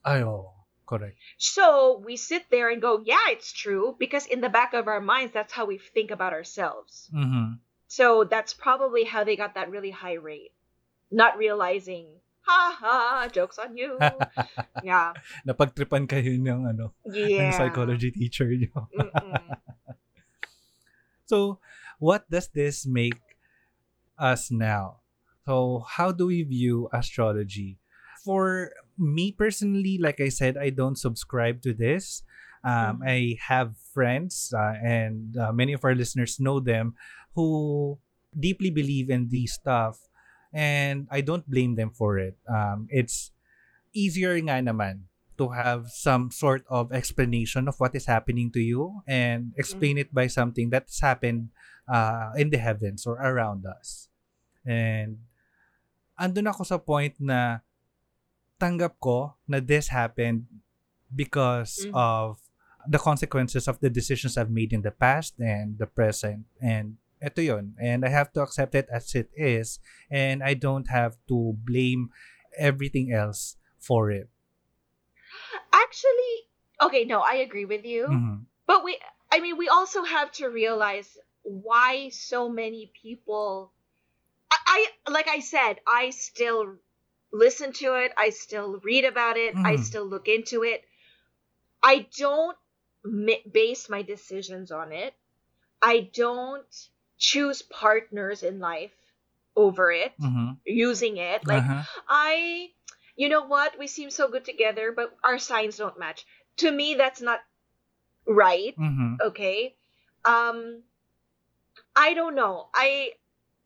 Ay, 0.05 0.21
oo. 0.21 0.53
Correct. 0.85 1.17
So 1.37 1.97
we 2.05 2.15
sit 2.15 2.43
there 2.49 2.69
and 2.69 2.81
go, 2.81 3.01
yeah, 3.03 3.27
it's 3.35 3.51
true, 3.51 3.95
because 3.99 4.25
in 4.25 4.39
the 4.41 4.49
back 4.49 4.73
of 4.73 4.87
our 4.87 5.01
minds, 5.01 5.33
that's 5.33 5.51
how 5.53 5.65
we 5.65 5.77
think 5.79 6.11
about 6.11 6.33
ourselves. 6.33 7.09
Mhm. 7.13 7.59
So 7.87 8.23
that's 8.23 8.53
probably 8.53 9.03
how 9.03 9.23
they 9.23 9.35
got 9.35 9.55
that 9.55 9.69
really 9.71 9.91
high 9.91 10.19
rate. 10.31 10.53
Not 11.11 11.37
realizing, 11.37 12.21
ha 12.47 12.61
ha, 12.79 13.27
joke's 13.27 13.59
on 13.59 13.75
you. 13.75 13.99
yeah. 14.83 15.11
Napagtripan 15.43 16.07
kayo 16.07 16.31
ng 16.39 16.71
ano, 16.71 16.95
Yeah. 17.03 17.43
ng 17.43 17.51
psychology 17.51 18.09
teacher 18.15 18.47
niyo. 18.47 18.87
So, 21.27 21.59
what 21.99 22.23
does 22.31 22.47
this 22.47 22.87
make 22.87 23.19
us 24.17 24.47
now? 24.47 25.03
So, 25.45 25.83
how 25.83 26.11
do 26.11 26.27
we 26.27 26.43
view 26.43 26.87
astrology? 26.93 27.79
For 28.23 28.71
me 28.97 29.31
personally, 29.31 29.99
like 29.99 30.19
I 30.19 30.29
said, 30.29 30.55
I 30.55 30.69
don't 30.71 30.95
subscribe 30.95 31.61
to 31.67 31.75
this. 31.75 32.23
Um, 32.63 32.99
Mhm. 32.99 33.07
I 33.07 33.19
have 33.43 33.75
friends, 33.91 34.51
uh, 34.55 34.75
and 34.79 35.35
uh, 35.37 35.51
many 35.51 35.71
of 35.75 35.83
our 35.83 35.95
listeners 35.95 36.39
know 36.39 36.59
them, 36.59 36.95
who 37.35 37.99
deeply 38.31 38.71
believe 38.71 39.11
in 39.11 39.29
these 39.29 39.53
stuff, 39.55 39.99
and 40.53 41.07
I 41.11 41.21
don't 41.21 41.47
blame 41.49 41.75
them 41.75 41.91
for 41.91 42.17
it. 42.17 42.37
Um, 42.47 42.87
it's 42.89 43.31
easier 43.93 44.35
nga 44.37 44.61
naman 44.61 45.07
to 45.37 45.49
have 45.53 45.89
some 45.93 46.31
sort 46.31 46.65
of 46.69 46.91
explanation 46.91 47.67
of 47.67 47.77
what 47.77 47.93
is 47.93 48.05
happening 48.09 48.49
to 48.51 48.59
you 48.59 49.01
and 49.05 49.53
explain 49.55 49.97
it 49.97 50.09
by 50.13 50.25
something 50.25 50.69
that's 50.69 50.99
happened 50.99 51.49
uh, 51.87 52.33
in 52.35 52.49
the 52.49 52.57
heavens 52.57 53.05
or 53.05 53.21
around 53.21 53.65
us. 53.65 54.09
And 54.65 55.21
andun 56.17 56.49
ako 56.49 56.63
sa 56.65 56.77
point 56.81 57.13
na 57.21 57.61
tanggap 58.57 58.97
ko 58.97 59.37
na 59.45 59.61
this 59.61 59.93
happened 59.93 60.49
because 61.13 61.85
Mhm. 61.85 61.93
of 61.93 62.41
the 62.89 62.97
consequences 62.97 63.67
of 63.67 63.77
the 63.79 63.89
decisions 63.93 64.37
I've 64.37 64.49
made 64.51 64.73
in 64.73 64.81
the 64.81 64.95
past 64.95 65.37
and 65.37 65.77
the 65.77 65.85
present. 65.85 66.49
And 66.63 66.97
eto 67.21 67.43
yun. 67.43 67.75
And 67.79 68.05
I 68.05 68.09
have 68.09 68.31
to 68.33 68.41
accept 68.41 68.75
it 68.75 68.87
as 68.91 69.15
it 69.15 69.29
is. 69.35 69.79
And 70.09 70.43
I 70.43 70.53
don't 70.53 70.87
have 70.89 71.17
to 71.27 71.53
blame 71.65 72.11
everything 72.57 73.11
else 73.11 73.57
for 73.79 74.11
it. 74.11 74.29
Actually, 75.71 76.35
okay, 76.81 77.05
no, 77.05 77.21
I 77.21 77.35
agree 77.35 77.65
with 77.65 77.85
you. 77.85 78.07
Mhm. 78.07 78.45
But 78.65 78.83
we, 78.83 78.99
I 79.31 79.39
mean, 79.39 79.57
we 79.57 79.67
also 79.69 80.03
have 80.03 80.31
to 80.33 80.47
realize 80.47 81.17
why 81.43 82.09
so 82.09 82.49
many 82.49 82.91
people. 83.01 83.71
I, 84.51 84.87
I 85.05 85.11
like 85.11 85.27
I 85.27 85.39
said, 85.39 85.79
I 85.87 86.09
still 86.11 86.77
listen 87.31 87.73
to 87.73 87.95
it. 87.95 88.11
I 88.17 88.29
still 88.31 88.79
read 88.79 89.05
about 89.05 89.37
it. 89.37 89.55
I 89.55 89.75
Mhm. 89.75 89.83
still 89.83 90.05
look 90.05 90.27
into 90.27 90.63
it. 90.63 90.83
I 91.83 92.07
don't 92.17 92.57
base 93.51 93.89
my 93.89 94.01
decisions 94.01 94.71
on 94.71 94.91
it. 94.91 95.13
I 95.81 96.09
don't 96.13 96.89
choose 97.17 97.61
partners 97.61 98.43
in 98.43 98.59
life 98.59 98.91
over 99.55 99.91
it, 99.91 100.13
Mhm. 100.19 100.57
using 100.65 101.17
it. 101.17 101.45
Like 101.47 101.63
Uh-huh. 101.63 101.83
I, 102.07 102.71
you 103.15 103.29
know 103.29 103.43
what? 103.45 103.77
We 103.79 103.87
seem 103.87 104.09
so 104.11 104.27
good 104.29 104.45
together, 104.45 104.91
but 104.91 105.15
our 105.23 105.39
signs 105.39 105.77
don't 105.77 105.99
match. 105.99 106.25
To 106.57 106.71
me, 106.71 106.95
that's 106.95 107.21
not 107.21 107.41
right. 108.27 108.75
Mhm. 108.77 109.17
Okay. 109.21 109.75
Um, 110.25 110.83
I 111.95 112.13
don't 112.13 112.35
know. 112.35 112.69
I, 112.73 113.13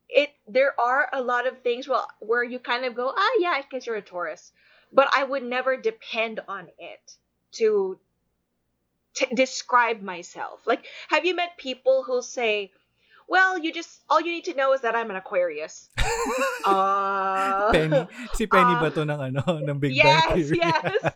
it, 0.09 0.31
there 0.47 0.79
are 0.79 1.09
a 1.13 1.21
lot 1.21 1.47
of 1.47 1.61
things 1.61 1.87
well 1.87 2.07
where 2.19 2.43
you 2.43 2.59
kind 2.59 2.85
of 2.85 2.95
go, 2.95 3.13
ah, 3.15 3.31
yeah, 3.39 3.51
I 3.51 3.63
guess 3.69 3.85
you're 3.87 3.95
a 3.97 4.01
Taurus, 4.01 4.51
but 4.93 5.09
I 5.15 5.23
would 5.23 5.43
never 5.43 5.77
depend 5.77 6.39
on 6.47 6.69
it 6.79 7.17
to, 7.53 7.99
to 9.15 9.25
describe 9.33 10.01
myself. 10.01 10.65
Like, 10.65 10.85
have 11.09 11.25
you 11.25 11.35
met 11.35 11.57
people 11.57 12.03
who 12.03 12.21
say, 12.21 12.71
well, 13.32 13.57
you 13.57 13.71
just 13.71 14.03
all 14.09 14.19
you 14.19 14.34
need 14.36 14.43
to 14.43 14.53
know 14.53 14.73
is 14.73 14.82
that 14.82 14.93
I'm 14.93 15.09
an 15.09 15.15
Aquarius. 15.15 15.89
Uh, 16.61 17.71
Penny. 17.71 18.05
Si 18.38 18.45
Penny 18.45 18.77
uh, 18.77 18.82
ba 18.86 18.93
to 18.93 19.01
ng 19.01 19.09
ano, 19.09 19.41
ng 19.65 19.82
Big 19.82 19.97
yes, 19.97 20.05
Bang 20.05 20.38
Theory? 20.38 20.61
yes. 20.61 20.93
yes. 21.01 21.13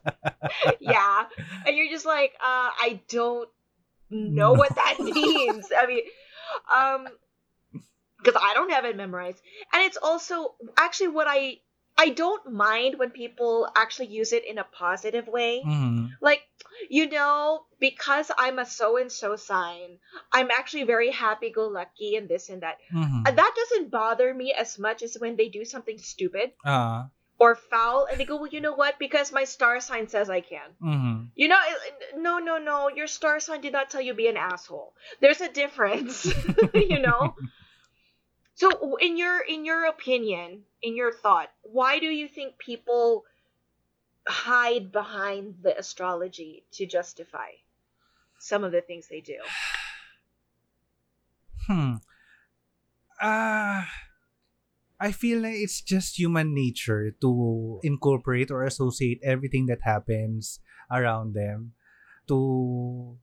yeah. 0.82 1.30
And 1.68 1.78
you're 1.78 1.93
just 1.93 2.09
like, 2.09 2.34
uh, 2.41 2.74
I 2.74 3.05
don't 3.05 3.45
know 4.09 4.57
what 4.57 4.74
that 4.74 4.97
means. 5.05 5.70
I 5.70 5.86
mean, 5.86 6.01
um, 6.74 7.05
because 8.18 8.34
I 8.41 8.57
don't 8.57 8.74
have 8.74 8.89
it 8.89 8.97
memorized. 8.97 9.38
And 9.70 9.86
it's 9.86 10.01
also 10.01 10.57
actually 10.74 11.13
what 11.13 11.28
I 11.30 11.61
I 11.98 12.10
don't 12.10 12.52
mind 12.52 13.00
when 13.00 13.12
people 13.12 13.68
actually 13.76 14.08
use 14.08 14.34
it 14.34 14.43
in 14.46 14.58
a 14.58 14.66
positive 14.66 15.28
way. 15.28 15.64
Mhm. 15.66 16.12
Like, 16.20 16.43
you 16.89 17.10
know, 17.10 17.66
because 17.80 18.30
I'm 18.38 18.60
a 18.60 18.66
so 18.66 18.98
and 18.98 19.12
so 19.12 19.36
sign, 19.38 20.00
I'm 20.32 20.52
actually 20.52 20.84
very 20.84 21.12
happy 21.12 21.52
go 21.52 21.68
lucky 21.68 22.18
and 22.18 22.28
this 22.28 22.50
and 22.50 22.62
that. 22.64 22.78
Mhm. 22.93 23.24
And 23.28 23.38
that 23.38 23.54
doesn't 23.56 23.91
bother 23.91 24.34
me 24.34 24.52
as 24.54 24.78
much 24.78 25.04
as 25.04 25.16
when 25.18 25.36
they 25.38 25.48
do 25.48 25.64
something 25.64 25.98
stupid 25.98 26.52
Ah. 26.66 27.08
or 27.39 27.56
foul 27.56 28.06
and 28.12 28.20
they 28.20 28.26
go, 28.26 28.36
well, 28.36 28.48
you 28.52 28.60
know 28.60 28.74
what? 28.74 29.00
Because 29.00 29.32
my 29.32 29.46
star 29.46 29.80
sign 29.80 30.08
says 30.10 30.30
I 30.30 30.41
can. 30.41 30.76
Mhm. 30.82 31.32
You 31.36 31.48
know, 31.48 31.60
no, 32.16 32.39
no, 32.39 32.58
no. 32.58 32.89
Your 32.89 33.08
star 33.08 33.39
sign 33.39 33.62
did 33.62 33.72
not 33.72 33.89
tell 33.89 34.02
you 34.02 34.14
be 34.14 34.28
an 34.28 34.38
asshole. 34.38 34.93
There's 35.22 35.39
a 35.41 35.50
difference, 35.52 36.26
you 36.76 37.00
know. 37.00 37.36
So, 38.56 38.95
in 38.97 39.18
your 39.18 39.41
in 39.41 39.66
your 39.66 39.86
opinion, 39.86 40.64
in 40.82 40.95
your 40.95 41.12
thought, 41.12 41.51
why 41.64 41.99
do 41.99 42.08
you 42.08 42.28
think 42.28 42.58
people 42.58 43.26
hide 44.28 44.91
behind 44.91 45.56
the 45.62 45.78
astrology 45.78 46.66
to 46.72 46.86
justify 46.86 47.51
some 48.39 48.64
of 48.64 48.72
the 48.72 48.82
things 48.82 49.08
they 49.08 49.22
do? 49.22 49.39
Hmm. 51.66 51.95
Ah, 53.20 53.89
I 54.99 55.12
feel 55.12 55.41
like 55.41 55.56
it's 55.58 55.82
just 55.82 56.18
human 56.20 56.53
nature 56.53 57.12
to 57.22 57.80
incorporate 57.84 58.51
or 58.51 58.64
associate 58.64 59.20
everything 59.24 59.66
that 59.68 59.82
happens 59.82 60.60
around 60.91 61.34
them 61.34 61.74
to 62.28 63.18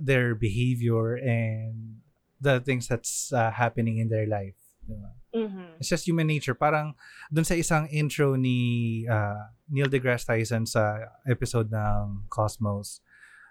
their 0.00 0.34
behavior 0.34 1.14
and 1.16 2.00
the 2.40 2.60
things 2.60 2.88
that's 2.88 3.32
uh, 3.32 3.50
happening 3.50 3.98
in 3.98 4.08
their 4.08 4.26
life. 4.26 4.57
Diba? 4.88 5.12
Mm-hmm. 5.36 5.76
It's 5.78 5.92
just 5.92 6.08
human 6.08 6.26
nature. 6.26 6.56
Parang 6.56 6.96
dun 7.28 7.44
sa 7.44 7.54
isang 7.54 7.84
intro 7.92 8.34
ni 8.34 9.04
uh, 9.04 9.52
Neil 9.68 9.92
deGrasse 9.92 10.24
Tyson 10.24 10.64
sa 10.64 11.04
episode 11.28 11.68
ng 11.68 12.24
Cosmos, 12.32 13.04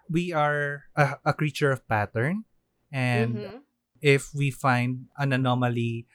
we 0.09 0.33
are 0.33 0.89
a, 0.97 1.21
a 1.21 1.33
creature 1.33 1.69
of 1.69 1.85
pattern 1.85 2.43
and 2.89 3.37
Mhm. 3.37 3.57
if 4.01 4.33
we 4.33 4.49
find 4.49 5.05
an 5.17 5.31
anomaly 5.31 6.07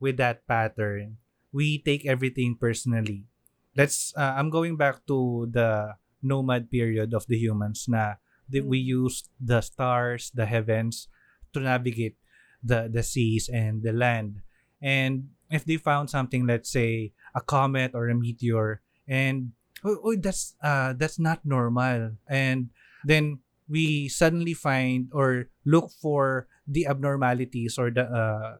with 0.00 0.16
that 0.16 0.46
pattern, 0.48 1.20
we 1.52 1.76
take 1.76 2.06
everything 2.08 2.56
personally. 2.56 3.28
That's 3.76 4.14
uh, 4.16 4.34
I'm 4.40 4.48
going 4.48 4.76
back 4.80 5.04
to 5.06 5.46
the 5.50 5.94
nomad 6.24 6.70
period 6.70 7.12
of 7.12 7.26
the 7.28 7.36
humans 7.36 7.86
na 7.88 8.16
that 8.50 8.66
we 8.66 8.78
use 8.78 9.28
the 9.38 9.60
stars, 9.60 10.30
the 10.34 10.46
heavens 10.46 11.06
to 11.52 11.60
navigate 11.60 12.16
the 12.60 12.88
the 12.90 13.02
seas 13.02 13.48
and 13.48 13.80
the 13.82 13.92
land. 13.92 14.42
And 14.80 15.30
if 15.48 15.64
they 15.64 15.76
found 15.76 16.08
something, 16.10 16.46
let's 16.48 16.72
say 16.72 17.12
a 17.36 17.40
comet 17.40 17.92
or 17.94 18.08
a 18.08 18.14
meteor, 18.16 18.80
and 19.06 19.52
oh, 19.84 20.00
oh, 20.02 20.16
that's 20.16 20.56
uh 20.64 20.92
that's 20.96 21.18
not 21.20 21.44
normal. 21.44 22.16
And 22.28 22.70
then 23.04 23.40
we 23.68 24.08
suddenly 24.08 24.52
find 24.52 25.08
or 25.14 25.46
look 25.64 25.92
for 26.02 26.48
the 26.66 26.86
abnormalities 26.90 27.78
or 27.78 27.90
the 27.90 28.04
uh, 28.08 28.56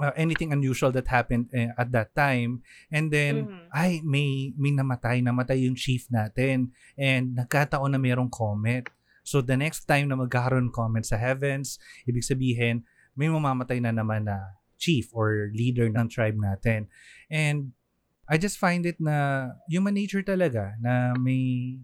uh, 0.00 0.12
anything 0.16 0.52
unusual 0.52 0.90
that 0.92 1.08
happened 1.08 1.50
uh, 1.54 1.74
at 1.78 1.92
that 1.92 2.14
time. 2.14 2.62
And 2.90 3.10
then 3.12 3.46
Mhm. 3.46 3.66
ay 3.74 4.00
may 4.02 4.54
may 4.56 4.72
namatay 4.72 5.20
namatay 5.22 5.66
yung 5.66 5.76
chief 5.76 6.08
natin. 6.10 6.72
And 6.96 7.36
nagkataon 7.36 7.92
na 7.94 8.00
mayroong 8.00 8.32
comet. 8.32 8.88
So 9.22 9.44
the 9.44 9.54
next 9.54 9.84
time 9.84 10.08
na 10.08 10.16
magkakaroon 10.18 10.70
ng 10.70 10.74
comet 10.74 11.04
sa 11.06 11.20
heavens 11.20 11.76
ibig 12.08 12.24
sabihin 12.24 12.82
may 13.14 13.28
mamamatay 13.28 13.78
na 13.78 13.92
naman 13.92 14.26
na 14.26 14.58
chief 14.80 15.12
or 15.12 15.52
leader 15.52 15.86
ng 15.86 16.08
tribe 16.08 16.40
natin 16.40 16.88
and 17.28 17.76
I 18.30 18.38
just 18.40 18.56
find 18.56 18.86
it 18.86 18.96
na 18.96 19.50
human 19.68 19.92
nature 19.92 20.24
talaga 20.24 20.78
na 20.80 21.12
may 21.18 21.76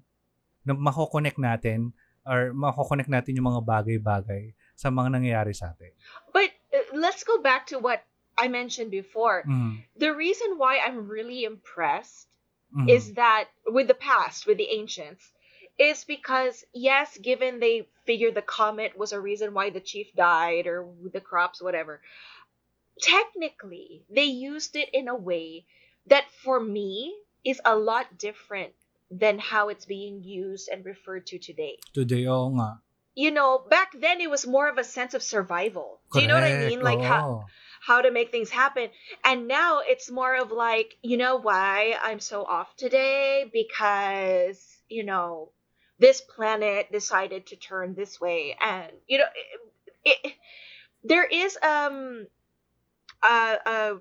na 0.65 0.73
mako-connect 0.73 1.37
natin 1.37 1.93
or 2.25 2.55
mako-connect 2.57 3.11
natin 3.11 3.37
yung 3.37 3.51
mga 3.51 3.63
bagay-bagay 3.67 4.55
sa 4.75 4.91
mga 4.91 5.15
nangyayari 5.15 5.55
sa 5.55 5.75
atin. 5.75 5.91
But 6.31 6.51
uh, 6.75 6.87
let's 6.95 7.23
go 7.23 7.43
back 7.43 7.71
to 7.75 7.79
what 7.79 8.03
I 8.39 8.47
mentioned 8.47 8.91
before. 8.95 9.43
Mm. 9.47 9.83
The 9.99 10.15
reason 10.15 10.59
why 10.59 10.79
I'm 10.83 11.07
really 11.07 11.47
impressed 11.47 12.27
Mm. 12.75 12.91
is 12.91 13.15
that 13.15 13.49
with 13.67 13.87
the 13.87 13.95
past, 13.95 14.47
with 14.47 14.59
the 14.59 14.69
ancients, 14.71 15.33
is 15.79 16.05
because 16.05 16.65
yes, 16.75 17.17
given 17.19 17.61
they 17.61 17.87
figured 18.05 18.35
the 18.35 18.43
comet 18.43 18.99
was 18.99 19.13
a 19.13 19.21
reason 19.21 19.55
why 19.55 19.71
the 19.71 19.81
chief 19.81 20.09
died 20.17 20.67
or 20.67 20.89
the 21.13 21.21
crops, 21.21 21.63
whatever. 21.63 22.01
Technically, 23.01 24.05
they 24.11 24.25
used 24.25 24.77
it 24.77 24.89
in 24.93 25.09
a 25.09 25.15
way 25.15 25.67
that 26.07 26.25
for 26.43 26.61
me 26.61 27.15
is 27.45 27.61
a 27.65 27.77
lot 27.77 28.19
different 28.19 28.73
than 29.11 29.39
how 29.39 29.69
it's 29.69 29.85
being 29.85 30.23
used 30.23 30.69
and 30.69 30.85
referred 30.85 31.27
to 31.27 31.39
today. 31.39 31.79
Today, 31.93 32.27
oo 32.27 32.51
nga. 32.57 32.81
You 33.15 33.31
know, 33.31 33.65
back 33.71 33.93
then 33.99 34.21
it 34.21 34.29
was 34.29 34.47
more 34.47 34.69
of 34.69 34.79
a 34.79 34.85
sense 34.85 35.15
of 35.15 35.23
survival. 35.23 36.01
Do 36.13 36.21
you 36.21 36.29
know 36.29 36.35
what 36.35 36.45
I 36.45 36.69
mean? 36.69 36.81
Like 36.81 37.01
how 37.01 37.47
how 37.81 38.03
to 38.03 38.11
make 38.11 38.31
things 38.31 38.51
happen. 38.51 38.91
And 39.25 39.47
now 39.47 39.81
it's 39.81 40.11
more 40.11 40.35
of 40.37 40.51
like, 40.51 40.97
you 41.03 41.17
know 41.17 41.37
why 41.37 41.97
I'm 42.03 42.21
so 42.21 42.43
off 42.43 42.75
today? 42.77 43.49
Because, 43.53 44.59
you 44.89 45.05
know, 45.05 45.51
this 45.99 46.21
planet 46.21 46.91
decided 46.91 47.47
to 47.49 47.57
turn 47.57 47.95
this 47.95 48.21
way. 48.21 48.57
And, 48.61 48.91
you 49.07 49.19
know, 49.19 49.31
it, 50.05 50.19
it, 50.25 50.33
there 51.05 51.25
is, 51.25 51.57
um, 51.63 52.27
uh, 53.23 53.57
uh, 53.67 53.95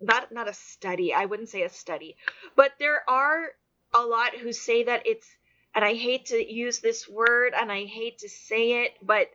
not, 0.00 0.32
not 0.32 0.48
a 0.48 0.54
study, 0.54 1.14
I 1.14 1.26
wouldn't 1.26 1.48
say 1.48 1.62
a 1.62 1.68
study, 1.70 2.16
but 2.56 2.72
there 2.78 3.02
are 3.08 3.52
a 3.94 4.02
lot 4.02 4.36
who 4.36 4.52
say 4.52 4.84
that 4.84 5.06
it's, 5.06 5.28
and 5.74 5.84
I 5.84 5.94
hate 5.94 6.26
to 6.26 6.52
use 6.54 6.80
this 6.80 7.08
word 7.08 7.54
and 7.58 7.70
I 7.72 7.84
hate 7.84 8.18
to 8.18 8.28
say 8.28 8.84
it, 8.84 8.92
but 9.02 9.28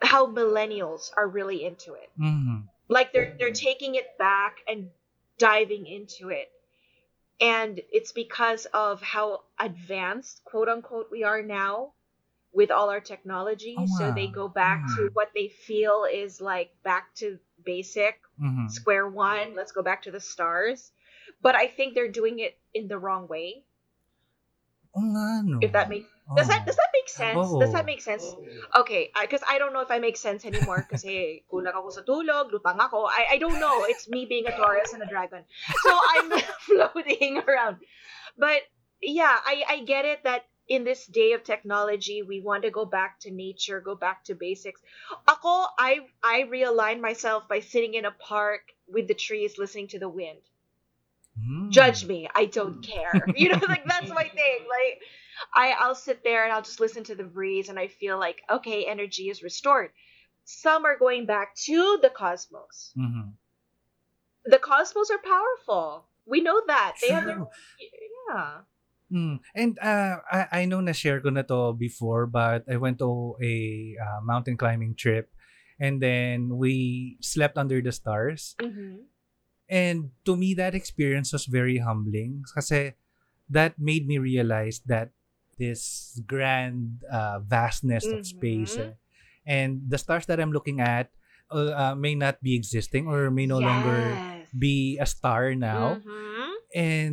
how 0.00 0.26
millennials 0.26 1.10
are 1.16 1.26
really 1.28 1.64
into 1.64 1.94
it. 1.94 2.10
Mhm. 2.18 2.68
like 2.88 3.12
they're 3.12 3.34
they're 3.38 3.52
taking 3.52 3.94
it 3.96 4.16
back 4.18 4.58
and 4.66 4.90
diving 5.38 5.86
into 5.86 6.30
it. 6.30 6.50
And 7.40 7.80
it's 7.92 8.12
because 8.12 8.66
of 8.66 9.02
how 9.02 9.44
advanced 9.58 10.42
quote 10.44 10.68
unquote 10.68 11.10
we 11.10 11.24
are 11.24 11.42
now 11.42 11.94
with 12.52 12.70
all 12.70 12.90
our 12.90 13.00
technology. 13.00 13.76
Oh, 13.78 13.86
so 13.86 14.12
they 14.12 14.28
go 14.28 14.48
back 14.48 14.86
to 14.96 15.02
Mm. 15.02 15.14
what 15.14 15.32
they 15.34 15.48
feel 15.48 16.04
is 16.04 16.40
like 16.40 16.70
back 16.82 17.14
to 17.16 17.38
basic 17.64 18.20
Mhm. 18.38 18.70
square 18.70 19.08
one 19.08 19.54
let's 19.54 19.72
go 19.72 19.82
back 19.82 20.02
to 20.02 20.10
the 20.10 20.20
stars. 20.20 20.92
But 21.42 21.54
i 21.54 21.66
think 21.68 21.94
they're 21.94 22.10
doing 22.10 22.38
it 22.38 22.58
in 22.74 22.88
the 22.88 22.98
wrong 22.98 23.28
way. 23.28 23.62
Oo 24.96 25.04
nga, 25.14 25.26
no. 25.44 25.58
if 25.60 25.72
that 25.72 25.88
makes 25.92 26.08
does 26.36 26.48
that 26.48 26.66
does 26.66 26.76
that 26.76 26.92
make 26.92 27.08
sense? 27.08 27.48
Does 27.60 27.72
that 27.72 27.86
make 27.86 28.02
sense? 28.02 28.24
Okay 28.76 29.10
because 29.20 29.40
I, 29.48 29.58
don't 29.58 29.72
know 29.72 29.80
if 29.80 29.90
I 29.90 29.98
make 29.98 30.16
sense 30.16 30.44
anymore 30.44 30.84
kasi 30.84 31.42
kulang 31.48 31.72
ako 31.72 31.88
sa 31.90 32.02
tulog 32.04 32.52
lutang 32.52 32.76
ako. 32.76 33.08
I, 33.08 33.34
I 33.34 33.38
don't 33.40 33.58
know. 33.58 33.84
It's 33.88 34.08
me 34.08 34.28
being 34.28 34.46
a 34.46 34.52
Taurus 34.52 34.92
and 34.92 35.02
a 35.02 35.08
dragon. 35.08 35.42
So 35.82 35.90
I'm 35.90 36.28
floating 36.68 37.40
around. 37.40 37.80
But 38.36 38.68
yeah 39.00 39.40
I, 39.40 39.64
I 39.68 39.76
get 39.88 40.04
it 40.04 40.22
that 40.24 40.44
in 40.68 40.84
this 40.84 41.06
day 41.06 41.32
of 41.32 41.42
technology 41.44 42.22
we 42.22 42.40
want 42.40 42.62
to 42.62 42.70
go 42.70 42.84
back 42.84 43.18
to 43.20 43.30
nature 43.30 43.80
go 43.80 43.94
back 43.94 44.24
to 44.24 44.34
basics. 44.34 44.80
Ako 45.26 45.66
I 45.78 46.00
I 46.22 46.42
realign 46.44 47.00
myself 47.00 47.48
by 47.48 47.60
sitting 47.60 47.94
in 47.94 48.04
a 48.04 48.10
park 48.12 48.72
with 48.86 49.08
the 49.08 49.14
trees 49.14 49.58
listening 49.58 49.88
to 49.88 49.98
the 49.98 50.08
wind. 50.08 50.40
Mm. 51.38 51.70
judge 51.70 52.04
me 52.04 52.28
i 52.34 52.46
don't 52.46 52.82
care. 52.82 53.14
You 53.36 53.48
know 53.50 53.60
like 53.68 53.86
that's 53.86 54.10
my 54.10 54.24
thing 54.24 54.58
like 54.76 55.02
i 55.54 55.70
i'll 55.78 55.94
sit 55.94 56.24
there 56.24 56.42
and 56.44 56.52
i'll 56.52 56.62
just 56.62 56.80
listen 56.80 57.04
to 57.04 57.14
the 57.14 57.22
breeze 57.22 57.68
and 57.68 57.78
i 57.78 57.86
feel 57.86 58.18
like 58.18 58.42
okay 58.50 58.84
energy 58.86 59.28
is 59.30 59.42
restored. 59.42 59.90
Some 60.44 60.84
are 60.84 60.98
going 60.98 61.26
back 61.26 61.54
to 61.66 61.98
the 62.02 62.10
cosmos. 62.10 62.92
Mhm. 62.96 63.34
the 64.44 64.58
cosmos 64.58 65.10
are 65.10 65.18
powerful. 65.18 66.06
We 66.26 66.40
know 66.40 66.60
that. 66.66 66.96
They 67.00 67.10
have 67.12 67.24
their 67.24 67.46
yeah 68.28 68.60
Mm. 69.12 69.40
And 69.54 69.78
uh, 69.80 70.20
I, 70.30 70.46
I 70.52 70.64
know 70.66 70.80
na 70.80 70.92
share 70.92 71.20
ko 71.20 71.30
na 71.30 71.42
to 71.48 71.72
before, 71.72 72.26
but 72.26 72.64
I 72.68 72.76
went 72.76 72.98
to 73.00 73.36
a 73.40 73.96
uh, 73.96 74.20
mountain 74.20 74.56
climbing 74.56 74.94
trip 74.94 75.32
and 75.80 76.02
then 76.02 76.56
we 76.58 77.16
slept 77.20 77.56
under 77.56 77.80
the 77.80 77.92
stars. 77.92 78.54
mm-hmm. 78.60 79.08
And 79.68 80.16
to 80.24 80.36
me, 80.36 80.54
that 80.54 80.74
experience 80.74 81.32
was 81.32 81.44
very 81.44 81.78
humbling 81.78 82.44
kasi 82.56 82.96
that 83.52 83.76
made 83.76 84.08
me 84.08 84.16
realize 84.16 84.80
that 84.88 85.12
this 85.60 86.16
grand 86.24 87.04
uh, 87.10 87.40
vastness 87.44 88.06
of 88.08 88.24
space 88.24 88.76
Mhm. 88.80 88.84
eh, 88.88 88.92
and 89.44 89.84
the 89.84 89.98
stars 90.00 90.24
that 90.24 90.40
I'm 90.40 90.52
looking 90.56 90.80
at 90.80 91.10
uh, 91.50 91.72
uh, 91.72 91.94
may 91.96 92.14
not 92.14 92.40
be 92.40 92.56
existing 92.56 93.08
or 93.08 93.28
may 93.28 93.44
no 93.44 93.60
longer 93.60 94.20
be 94.56 94.96
a 95.00 95.06
star 95.08 95.52
now. 95.52 96.00
Mhm. 96.00 96.52
And 96.72 97.12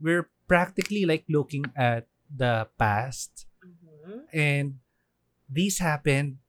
we're 0.00 0.28
practically 0.50 1.06
like 1.06 1.22
looking 1.30 1.62
at 1.78 2.10
the 2.26 2.66
past 2.74 3.46
Mhm. 3.62 4.26
and 4.34 4.66
these 5.46 5.78
happened 5.78 6.42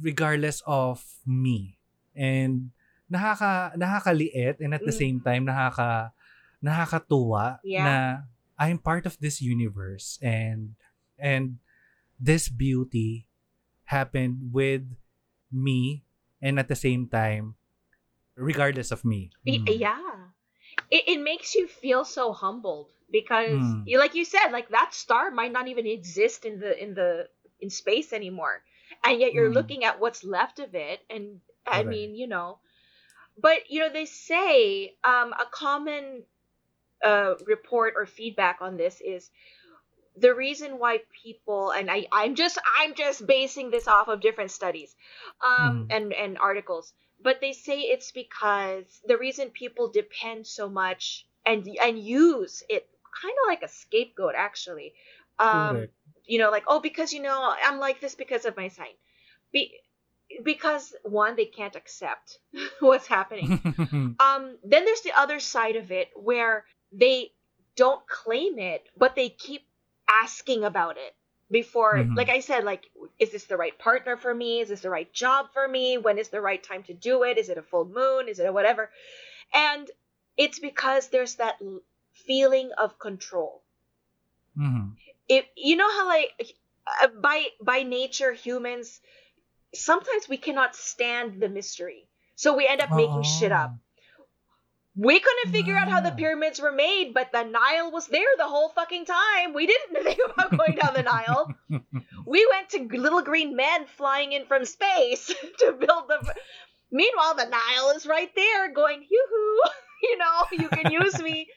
regardless 0.00 0.64
of 0.64 1.04
me 1.28 1.76
and 2.16 2.72
nakaka 3.12 3.76
nakakaliit 3.76 4.56
and 4.64 4.72
at 4.72 4.80
the 4.88 4.92
same 4.92 5.20
Mhm. 5.20 5.24
time 5.28 5.42
nakaka 5.44 6.16
nakakatuwa 6.64 7.60
Yeah. 7.60 7.84
na 7.84 7.94
I'm 8.56 8.80
part 8.80 9.04
of 9.04 9.20
this 9.20 9.44
universe 9.44 10.16
and 10.24 10.80
and 11.20 11.60
this 12.16 12.48
beauty 12.48 13.28
happened 13.92 14.56
with 14.56 14.88
me 15.52 16.08
and 16.40 16.56
at 16.56 16.72
the 16.72 16.76
same 16.76 17.04
time 17.04 17.60
regardless 18.36 18.88
of 18.88 19.04
me 19.04 19.28
Mm. 19.44 19.68
Yeah. 19.68 20.32
It, 20.88 21.04
it 21.16 21.20
makes 21.20 21.52
you 21.54 21.68
feel 21.68 22.04
so 22.04 22.32
humbled 22.32 22.95
because 23.10 23.76
Mm. 23.76 23.84
you 23.84 23.98
like 23.98 24.14
you 24.14 24.24
said, 24.24 24.48
like 24.52 24.68
that 24.70 24.94
star 24.94 25.30
might 25.30 25.52
not 25.52 25.68
even 25.68 25.86
exist 25.86 26.44
in 26.44 26.60
the 26.60 26.82
in 26.82 26.94
the 26.94 27.28
in 27.60 27.70
space 27.70 28.12
anymore. 28.12 28.62
And 29.04 29.20
yet 29.20 29.32
you're 29.32 29.50
Mm. 29.50 29.52
looking 29.52 29.84
at 29.84 30.00
what's 30.00 30.24
left 30.24 30.58
of 30.60 30.74
it 30.74 31.00
and 31.10 31.40
I 31.66 31.82
Correct. 31.82 31.84
mean, 31.84 32.14
you 32.14 32.26
know. 32.26 32.58
But 33.38 33.70
you 33.70 33.80
know, 33.80 33.90
they 33.90 34.06
say 34.06 34.96
um 35.04 35.32
a 35.32 35.46
common 35.50 36.24
uh 37.04 37.34
report 37.46 37.94
or 37.96 38.06
feedback 38.06 38.58
on 38.60 38.76
this 38.76 39.00
is 39.00 39.30
the 40.16 40.34
reason 40.34 40.78
why 40.78 41.00
people 41.22 41.70
and 41.70 41.90
I 41.90 42.06
I'm 42.12 42.34
just 42.34 42.58
I'm 42.78 42.94
just 42.94 43.26
basing 43.26 43.70
this 43.70 43.86
off 43.88 44.08
of 44.08 44.20
different 44.20 44.50
studies 44.50 44.94
um 45.44 45.84
Mhm. 45.84 45.90
and 45.90 46.12
and 46.12 46.38
articles 46.38 46.92
but 47.22 47.40
they 47.40 47.52
say 47.52 47.80
it's 47.80 48.10
because 48.12 48.84
the 49.06 49.16
reason 49.18 49.50
people 49.50 49.88
depend 49.90 50.46
so 50.46 50.68
much 50.68 51.26
and 51.44 51.66
and 51.82 51.98
use 51.98 52.62
it 52.68 52.88
kind 53.22 53.34
of 53.42 53.48
like 53.48 53.62
a 53.62 53.68
scapegoat 53.68 54.34
actually. 54.36 54.94
Um 55.38 55.76
Correct. 55.76 55.92
you 56.24 56.38
know 56.38 56.50
like 56.50 56.64
oh 56.66 56.80
because 56.80 57.12
you 57.12 57.22
know 57.22 57.54
I'm 57.64 57.78
like 57.78 58.00
this 58.00 58.14
because 58.14 58.44
of 58.44 58.56
my 58.56 58.68
sign. 58.68 58.94
Be- 59.52 59.74
because 60.44 60.94
one 61.04 61.36
they 61.36 61.44
can't 61.46 61.76
accept 61.76 62.38
what's 62.80 63.06
happening. 63.06 63.60
Um 64.20 64.56
then 64.64 64.84
there's 64.84 65.02
the 65.02 65.12
other 65.18 65.40
side 65.40 65.76
of 65.76 65.90
it 65.90 66.08
where 66.14 66.64
they 66.92 67.32
don't 67.76 68.06
claim 68.08 68.58
it 68.58 68.82
but 68.96 69.14
they 69.14 69.28
keep 69.28 69.62
asking 70.08 70.64
about 70.64 70.96
it 70.96 71.14
before 71.50 71.96
Mhm. 71.96 72.16
like 72.16 72.28
i 72.30 72.40
said 72.40 72.64
like 72.64 72.84
is 73.18 73.30
this 73.32 73.44
the 73.44 73.56
right 73.56 73.76
partner 73.78 74.16
for 74.16 74.34
me? 74.34 74.60
Is 74.60 74.68
this 74.68 74.80
the 74.80 74.90
right 74.90 75.12
job 75.12 75.46
for 75.52 75.66
me? 75.68 75.98
When 75.98 76.18
is 76.18 76.28
the 76.28 76.40
right 76.40 76.62
time 76.62 76.82
to 76.84 76.94
do 76.94 77.22
it? 77.24 77.38
Is 77.38 77.48
it 77.48 77.58
a 77.58 77.62
full 77.62 77.84
moon? 77.84 78.28
Is 78.28 78.38
it 78.38 78.46
a 78.46 78.52
whatever? 78.52 78.90
And 79.54 79.90
it's 80.36 80.58
because 80.58 81.08
there's 81.08 81.36
that 81.36 81.56
feeling 82.26 82.70
of 82.78 82.98
control 82.98 83.62
Mhm. 84.58 84.96
if 85.28 85.44
you 85.56 85.76
know 85.76 85.90
how 85.90 86.06
like 86.06 86.56
uh, 87.02 87.08
by 87.08 87.46
by 87.60 87.82
nature 87.82 88.32
humans 88.32 89.00
sometimes 89.74 90.28
we 90.28 90.36
cannot 90.38 90.74
stand 90.76 91.40
the 91.40 91.48
mystery 91.48 92.08
so 92.34 92.56
we 92.56 92.66
end 92.66 92.80
up 92.80 92.90
making 92.94 93.22
shit 93.22 93.52
up 93.52 93.72
We 94.96 95.20
couldn't 95.20 95.50
figure 95.52 95.76
out 95.76 95.88
how 95.90 96.00
the 96.00 96.12
pyramids 96.12 96.58
were 96.58 96.72
made, 96.72 97.12
but 97.12 97.30
the 97.30 97.42
Nile 97.42 97.90
was 97.92 98.06
there 98.08 98.32
the 98.38 98.48
whole 98.48 98.70
fucking 98.70 99.04
time. 99.04 99.52
We 99.52 99.66
didn't 99.66 100.02
think 100.02 100.18
about 100.32 100.56
going 100.56 100.76
down 100.76 100.94
the 100.94 101.02
Nile. 101.02 101.54
We 102.26 102.46
went 102.50 102.70
to 102.70 102.98
little 102.98 103.22
green 103.22 103.56
men 103.56 103.86
flying 103.86 104.32
in 104.32 104.46
from 104.46 104.64
space 104.64 105.26
to 105.58 105.72
build 105.72 106.08
the. 106.08 106.34
Meanwhile, 106.90 107.34
the 107.36 107.44
Nile 107.46 107.90
is 107.96 108.06
right 108.06 108.34
there 108.34 108.72
going, 108.72 109.02
yoo-hoo, 109.02 109.60
you 110.02 110.18
know, 110.18 110.46
you 110.52 110.68
can 110.68 110.90
use 110.90 111.20
me. 111.20 111.48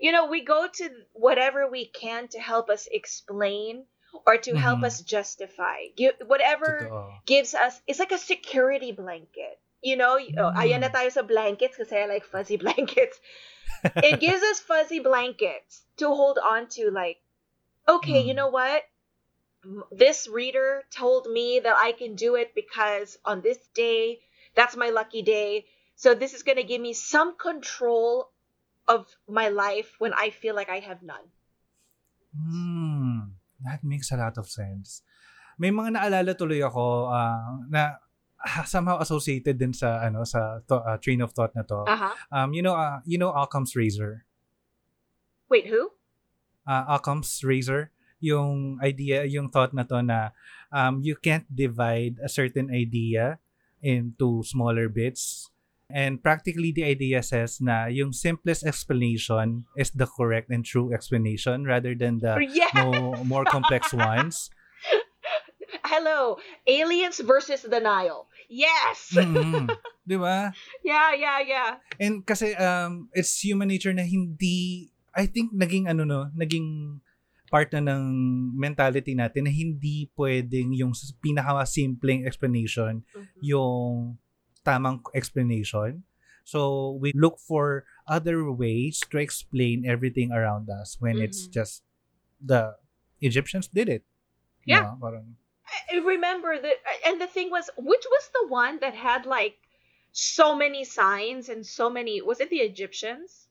You 0.00 0.12
know, 0.12 0.26
we 0.26 0.44
go 0.44 0.66
to 0.68 0.90
whatever 1.12 1.68
we 1.68 1.86
can 1.86 2.28
to 2.28 2.38
help 2.40 2.70
us 2.70 2.88
explain 2.90 3.86
or 4.26 4.36
to 4.38 4.54
help 4.54 4.80
Mhm. 4.80 4.84
us 4.84 5.00
justify. 5.02 5.88
Give, 5.96 6.14
whatever 6.26 6.90
Totoo. 6.90 7.12
gives 7.26 7.54
us, 7.54 7.80
it's 7.86 7.98
like 7.98 8.12
a 8.12 8.18
security 8.18 8.92
blanket. 8.92 9.58
You 9.82 9.96
know, 9.96 10.16
y- 10.16 10.32
oh, 10.36 10.52
ayan 10.60 10.80
na 10.84 10.88
Mm. 10.88 10.94
tayo 10.94 11.10
sa 11.10 11.22
blankets 11.22 11.76
kasi 11.76 11.96
I 11.96 12.06
like 12.06 12.24
fuzzy 12.24 12.56
blankets. 12.64 13.18
it 14.02 14.20
gives 14.20 14.42
us 14.42 14.60
fuzzy 14.60 15.00
blankets 15.00 15.82
to 15.98 16.08
hold 16.08 16.38
on 16.38 16.68
to 16.68 16.90
like 16.90 17.18
okay 17.88 18.20
you 18.20 18.32
Mm. 18.32 18.36
know 18.36 18.48
what 18.48 18.82
this 19.92 20.26
reader 20.28 20.84
told 20.90 21.26
me 21.26 21.60
that 21.60 21.76
i 21.76 21.92
can 21.92 22.14
do 22.14 22.34
it 22.36 22.54
because 22.54 23.18
on 23.24 23.40
this 23.42 23.58
day 23.74 24.18
that's 24.54 24.76
my 24.76 24.90
lucky 24.90 25.22
day 25.22 25.66
so 25.96 26.14
this 26.14 26.32
is 26.34 26.42
going 26.42 26.56
to 26.56 26.64
give 26.64 26.80
me 26.80 26.92
some 26.94 27.36
control 27.36 28.30
of 28.90 29.06
my 29.30 29.46
life 29.46 29.94
when 30.02 30.10
i 30.18 30.26
feel 30.34 30.58
like 30.58 30.66
i 30.66 30.82
have 30.82 30.98
none 31.06 31.30
Hmm, 32.30 33.34
that 33.66 33.82
makes 33.82 34.14
a 34.14 34.16
lot 34.16 34.38
of 34.38 34.46
sense. 34.46 35.02
May 35.58 35.74
mga 35.74 35.98
naalala 35.98 36.32
tuloy 36.38 36.62
ako 36.62 37.10
ah, 37.10 37.58
na 37.66 37.98
somehow 38.70 39.02
associated 39.02 39.58
din 39.58 39.74
sa 39.74 39.98
ano 40.06 40.22
sa 40.22 40.62
to, 40.70 40.78
ah, 40.78 40.96
train 41.02 41.20
of 41.20 41.34
thought 41.34 41.52
na 41.58 41.66
to. 41.66 41.84
uh-huh 41.90 42.14
Um, 42.30 42.54
you 42.54 42.62
know, 42.62 42.78
uh, 42.78 43.02
you 43.02 43.18
know 43.18 43.34
Occam's 43.34 43.74
razor. 43.74 44.24
wait 45.50 45.66
who 45.66 45.90
Uh, 46.62 46.86
Occam's 46.94 47.42
razor, 47.42 47.90
yung 48.22 48.78
idea, 48.78 49.26
yung 49.26 49.50
thought 49.50 49.74
na 49.74 49.82
to 49.82 49.98
na 50.06 50.30
um, 50.70 51.02
you 51.02 51.18
can't 51.18 51.48
divide 51.50 52.20
a 52.22 52.30
certain 52.30 52.70
idea 52.70 53.42
into 53.82 54.44
smaller 54.46 54.86
bits. 54.86 55.50
And 55.92 56.22
practically 56.22 56.70
the 56.70 56.84
idea 56.86 57.22
says 57.22 57.60
na 57.60 57.86
yung 57.90 58.14
simplest 58.14 58.62
explanation 58.62 59.66
is 59.76 59.90
the 59.90 60.06
correct 60.06 60.48
and 60.48 60.64
true 60.64 60.94
explanation 60.94 61.66
rather 61.66 61.94
than 61.94 62.18
the 62.18 62.38
yeah 62.50 62.70
mo- 62.74 63.20
more 63.26 63.44
complex 63.44 63.90
ones. 63.98 64.50
hello 65.86 66.38
aliens 66.66 67.18
versus 67.20 67.62
the 67.66 67.80
nile 67.80 68.26
yes 68.48 69.10
Mm, 69.14 69.66
'Di 70.06 70.16
ba? 70.18 70.50
yeah 70.86 71.10
yeah 71.14 71.38
yeah 71.42 71.70
And 71.98 72.22
kasi 72.24 72.54
um 72.58 73.10
it's 73.12 73.38
human 73.42 73.68
nature 73.68 73.92
na 73.94 74.06
hindi 74.06 74.88
I 75.10 75.26
think 75.26 75.50
naging 75.50 75.90
ano 75.90 76.06
no, 76.06 76.30
naging 76.32 76.98
part 77.50 77.74
na 77.74 77.82
ng 77.82 78.02
mentality 78.54 79.18
natin 79.18 79.50
na 79.50 79.52
hindi 79.52 80.06
pwedeng 80.14 80.70
yung 80.70 80.94
pinaka-simpleng 81.18 82.22
explanation 82.22 83.02
Mhm. 83.10 83.40
yung 83.42 84.14
tamang 84.70 85.02
explanation. 85.14 86.06
So 86.46 86.94
we 87.02 87.10
look 87.14 87.42
for 87.42 87.82
other 88.06 88.46
ways 88.50 89.02
to 89.10 89.18
explain 89.18 89.82
everything 89.82 90.30
around 90.30 90.70
us 90.70 90.96
when 91.02 91.18
it's 91.18 91.46
Mhm. 91.46 91.52
just 91.52 91.82
the 92.38 92.78
Egyptians 93.20 93.66
did 93.66 93.90
it. 93.90 94.02
Yeah. 94.62 94.94
Parang, 95.02 95.34
I 95.90 95.98
remember 95.98 96.54
that, 96.54 96.78
and 97.06 97.18
the 97.20 97.26
thing 97.26 97.50
was, 97.50 97.66
which 97.74 98.06
was 98.06 98.24
the 98.34 98.46
one 98.46 98.78
that 98.80 98.94
had 98.94 99.26
like 99.26 99.58
so 100.14 100.54
many 100.54 100.82
signs 100.82 101.50
and 101.50 101.66
so 101.66 101.90
many? 101.90 102.22
Was 102.22 102.38
it 102.40 102.50
the 102.50 102.62
Egyptians? 102.62 103.50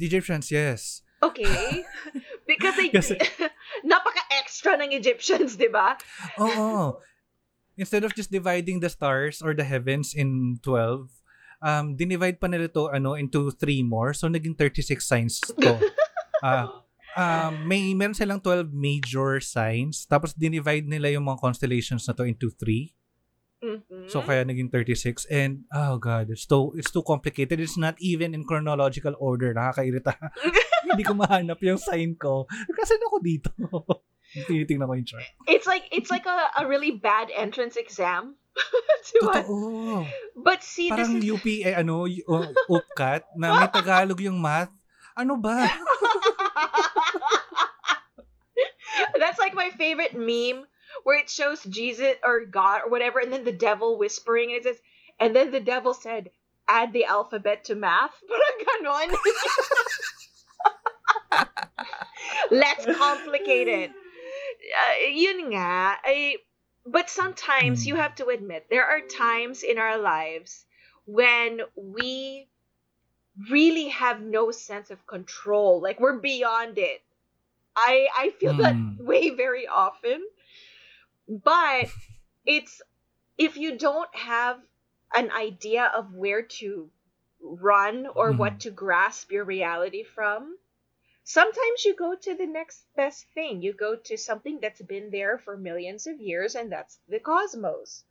the 0.00 0.06
Egyptians, 0.06 0.48
yes. 0.50 1.02
Okay, 1.22 1.84
because 2.48 2.76
they 2.76 2.88
Kasi- 2.88 3.20
napaka 3.84 4.22
extra 4.40 4.76
ng 4.80 4.92
Egyptians, 4.92 5.56
di 5.56 5.68
ba? 5.68 5.96
Oo. 6.40 7.00
Instead 7.76 8.04
of 8.04 8.14
just 8.14 8.30
dividing 8.30 8.78
the 8.78 8.88
stars 8.88 9.42
or 9.42 9.54
the 9.54 9.66
heavens 9.66 10.14
in 10.14 10.60
12, 10.62 11.10
um, 11.64 11.96
dinivide 11.96 12.38
pa 12.38 12.46
nila 12.46 12.68
to 12.68 12.92
ano, 12.92 13.14
into 13.14 13.50
three 13.50 13.82
more. 13.82 14.12
So, 14.12 14.28
naging 14.28 14.58
36 14.58 15.00
signs 15.00 15.40
to. 15.40 15.80
Ah, 16.44 16.84
um, 17.16 17.64
may 17.64 17.96
meron 17.96 18.12
silang 18.12 18.36
12 18.36 18.68
major 18.68 19.40
signs. 19.40 20.04
Tapos, 20.04 20.36
dinivide 20.36 20.84
nila 20.84 21.08
yung 21.08 21.24
mga 21.24 21.40
constellations 21.40 22.04
na 22.04 22.12
to 22.12 22.28
into 22.28 22.52
three. 22.52 22.92
Mhm. 23.64 24.12
So, 24.12 24.20
kaya 24.20 24.44
naging 24.44 24.68
36. 24.68 25.24
And, 25.32 25.64
oh 25.72 25.96
God, 25.96 26.28
it's 26.28 26.44
too, 26.44 26.76
it's 26.76 26.92
too 26.92 27.00
complicated. 27.00 27.64
It's 27.64 27.80
not 27.80 27.96
even 27.96 28.36
in 28.36 28.44
chronological 28.44 29.16
order. 29.16 29.56
Nakakairita. 29.56 30.12
Hindi 30.84 31.00
ko 31.00 31.16
mahanap 31.16 31.56
yung 31.64 31.80
sign 31.80 32.12
ko. 32.20 32.44
Kasi 32.76 33.00
ako 33.00 33.16
dito. 33.24 33.48
Tinitingnan 34.34 34.90
ko 34.90 34.94
yung 34.98 35.06
chart. 35.06 35.22
it's 35.46 35.66
like 35.66 35.86
it's 35.94 36.10
like 36.10 36.26
a, 36.26 36.50
a 36.58 36.66
really 36.66 36.90
bad 36.90 37.30
entrance 37.30 37.76
exam. 37.78 38.34
Totoo. 39.14 40.06
But 40.34 40.62
see, 40.62 40.90
Parang 40.90 41.14
this 41.14 41.24
is 41.24 41.30
UP, 41.30 41.46
eh, 41.46 41.74
ano, 41.74 42.06
UPCAT, 42.06 43.22
na 43.38 43.58
may 43.58 43.68
Tagalog 43.70 44.20
yung 44.22 44.42
math. 44.42 44.70
Ano 45.14 45.36
ba? 45.38 45.70
That's 49.18 49.38
like 49.38 49.54
my 49.54 49.70
favorite 49.78 50.14
meme 50.14 50.66
where 51.02 51.18
it 51.18 51.30
shows 51.30 51.62
Jesus 51.64 52.14
or 52.22 52.46
God 52.46 52.82
or 52.86 52.90
whatever, 52.90 53.18
and 53.18 53.32
then 53.32 53.44
the 53.44 53.52
devil 53.54 53.98
whispering, 53.98 54.50
and 54.50 54.58
it 54.58 54.64
says, 54.64 54.78
and 55.18 55.34
then 55.34 55.50
the 55.50 55.60
devil 55.60 55.94
said, 55.94 56.30
add 56.68 56.92
the 56.92 57.04
alphabet 57.04 57.64
to 57.66 57.74
math. 57.74 58.14
Parang 58.30 58.58
ganon. 58.62 59.10
Let's 62.50 62.86
complicate 62.86 63.68
it. 63.68 63.90
Uh, 64.64 65.06
yun 65.08 65.50
nga. 65.52 65.98
I, 66.04 66.36
but 66.86 67.10
sometimes 67.10 67.86
Hmm. 67.86 67.86
you 67.86 67.96
have 67.96 68.14
to 68.16 68.28
admit, 68.28 68.66
there 68.70 68.86
are 68.86 69.00
times 69.00 69.62
in 69.62 69.78
our 69.78 69.98
lives 69.98 70.66
when 71.06 71.60
we 71.76 72.48
really 73.50 73.88
have 73.88 74.20
no 74.20 74.50
sense 74.50 74.90
of 74.90 75.06
control. 75.06 75.80
Like 75.80 76.00
we're 76.00 76.18
beyond 76.18 76.78
it. 76.78 77.02
I 77.76 78.08
I 78.16 78.30
feel 78.30 78.54
that 78.58 78.80
Mm. 78.80 78.94
way 78.98 79.30
very 79.30 79.66
often. 79.68 80.26
But 81.28 81.90
it's 82.46 82.82
if 83.38 83.56
you 83.56 83.78
don't 83.78 84.14
have 84.16 84.60
an 85.14 85.30
idea 85.32 85.86
of 85.86 86.14
where 86.14 86.42
to 86.42 86.90
run 87.40 88.06
or 88.06 88.32
Mhm. 88.32 88.34
what 88.34 88.60
to 88.60 88.70
grasp 88.70 89.32
your 89.32 89.44
reality 89.44 90.04
from, 90.04 90.58
sometimes 91.24 91.84
you 91.84 91.94
go 91.96 92.14
to 92.14 92.34
the 92.36 92.46
next 92.46 92.86
best 92.96 93.26
thing. 93.34 93.62
You 93.62 93.72
go 93.74 93.96
to 93.96 94.16
something 94.16 94.60
that's 94.60 94.82
been 94.82 95.10
there 95.10 95.38
for 95.38 95.56
millions 95.56 96.06
of 96.06 96.20
years, 96.20 96.54
and 96.54 96.70
that's 96.72 96.98
the 97.08 97.20
cosmos 97.20 98.04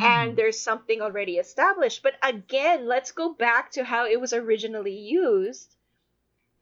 and 0.00 0.36
there's 0.36 0.60
something 0.60 1.00
already 1.00 1.38
established. 1.38 2.02
But 2.02 2.14
again, 2.22 2.86
let's 2.86 3.12
go 3.12 3.32
back 3.34 3.72
to 3.72 3.84
how 3.84 4.06
it 4.06 4.20
was 4.20 4.32
originally 4.32 4.96
used 4.96 5.74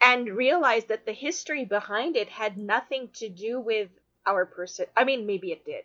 and 0.05 0.29
realize 0.37 0.85
that 0.87 1.07
the 1.07 1.13
history 1.13 1.65
behind 1.65 2.17
it 2.17 2.29
had 2.29 2.59
nothing 2.59 3.11
to 3.15 3.29
do 3.29 3.61
with 3.61 3.91
our 4.27 4.47
person. 4.47 4.87
I 4.97 5.05
mean, 5.05 5.27
maybe 5.27 5.53
it 5.53 5.65
did, 5.65 5.85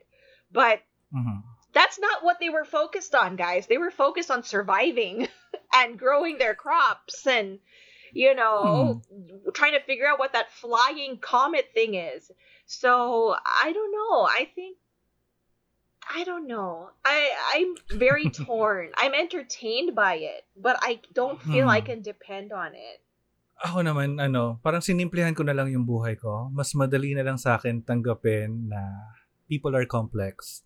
but 0.51 0.81
Mhm. 1.13 1.43
that's 1.73 1.99
not 1.99 2.23
what 2.23 2.39
they 2.39 2.49
were 2.49 2.65
focused 2.65 3.15
on, 3.15 3.35
guys. 3.35 3.67
They 3.67 3.77
were 3.77 3.91
focused 3.91 4.31
on 4.31 4.43
surviving 4.43 5.27
and 5.75 5.99
growing 5.99 6.37
their 6.37 6.55
crops 6.55 7.27
and, 7.27 7.59
you 8.13 8.35
know, 8.35 9.01
trying 9.53 9.73
to 9.73 9.83
figure 9.83 10.07
out 10.07 10.19
what 10.19 10.33
that 10.33 10.51
flying 10.51 11.17
comet 11.19 11.71
thing 11.73 11.95
is. 11.95 12.31
So 12.65 13.35
I 13.39 13.71
don't 13.71 13.91
know. 13.91 14.27
I 14.27 14.49
think 14.55 14.77
I 16.07 16.23
don't 16.23 16.47
know. 16.47 16.89
I 17.05 17.31
I'm 17.55 17.99
very 17.99 18.29
torn. 18.45 18.91
I'm 18.97 19.13
entertained 19.13 19.95
by 19.95 20.15
it, 20.15 20.43
but 20.57 20.77
I 20.81 20.99
don't 21.13 21.41
feel 21.41 21.69
I 21.69 21.79
Hmm. 21.79 21.85
can 21.85 21.99
depend 22.01 22.51
on 22.51 22.73
it. 22.73 22.99
Ako 23.61 23.85
naman, 23.85 24.17
ano, 24.17 24.57
parang 24.65 24.81
sinimplihan 24.81 25.37
ko 25.37 25.45
na 25.45 25.53
lang 25.53 25.69
yung 25.69 25.85
buhay 25.85 26.17
ko. 26.17 26.49
Mas 26.49 26.73
madali 26.73 27.13
na 27.13 27.21
lang 27.21 27.37
sa 27.37 27.61
akin 27.61 27.85
tanggapin 27.85 28.73
na 28.73 28.81
people 29.45 29.77
are 29.77 29.85
complex 29.85 30.65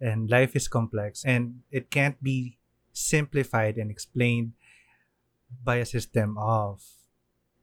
and 0.00 0.32
life 0.32 0.56
is 0.56 0.64
complex 0.64 1.20
and 1.28 1.60
it 1.68 1.92
can't 1.92 2.16
be 2.24 2.56
simplified 2.96 3.76
and 3.76 3.92
explained 3.92 4.56
by 5.64 5.76
a 5.82 5.86
system 5.86 6.38
of 6.38 6.82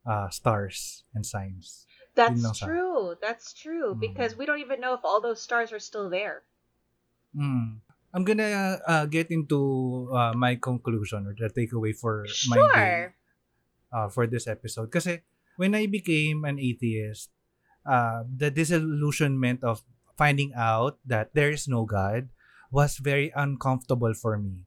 uh, 0.06 0.30
stars 0.30 1.04
and 1.14 1.26
signs. 1.26 1.86
That's 2.16 2.60
true. 2.60 3.14
That's 3.22 3.54
true 3.54 3.94
Mm. 3.94 4.00
because 4.02 4.36
we 4.36 4.46
don't 4.46 4.60
even 4.60 4.82
know 4.82 4.94
if 4.98 5.06
all 5.06 5.22
those 5.22 5.42
stars 5.42 5.72
are 5.72 5.80
still 5.84 6.10
there. 6.10 6.44
Mm. 7.36 7.80
I'm 8.14 8.24
gonna 8.24 8.80
uh, 8.88 9.06
get 9.06 9.30
into 9.30 10.10
uh, 10.12 10.34
my 10.34 10.56
conclusion 10.56 11.28
or 11.28 11.36
the 11.38 11.52
takeaway 11.54 11.94
for 11.94 12.26
my 12.50 12.56
day 12.58 12.66
Sure. 12.74 13.16
uh, 13.94 14.08
for 14.10 14.26
this 14.26 14.48
episode. 14.48 14.90
Because 14.90 15.22
when 15.58 15.76
I 15.76 15.86
became 15.86 16.46
an 16.46 16.58
atheist, 16.58 17.30
uh, 17.86 18.24
the 18.26 18.50
disillusionment 18.50 19.64
of 19.64 19.84
finding 20.18 20.54
out 20.58 20.98
that 21.06 21.36
there 21.36 21.52
is 21.52 21.68
no 21.68 21.86
God 21.86 22.30
was 22.72 22.98
very 22.98 23.30
uncomfortable 23.36 24.14
for 24.18 24.40
me. 24.40 24.66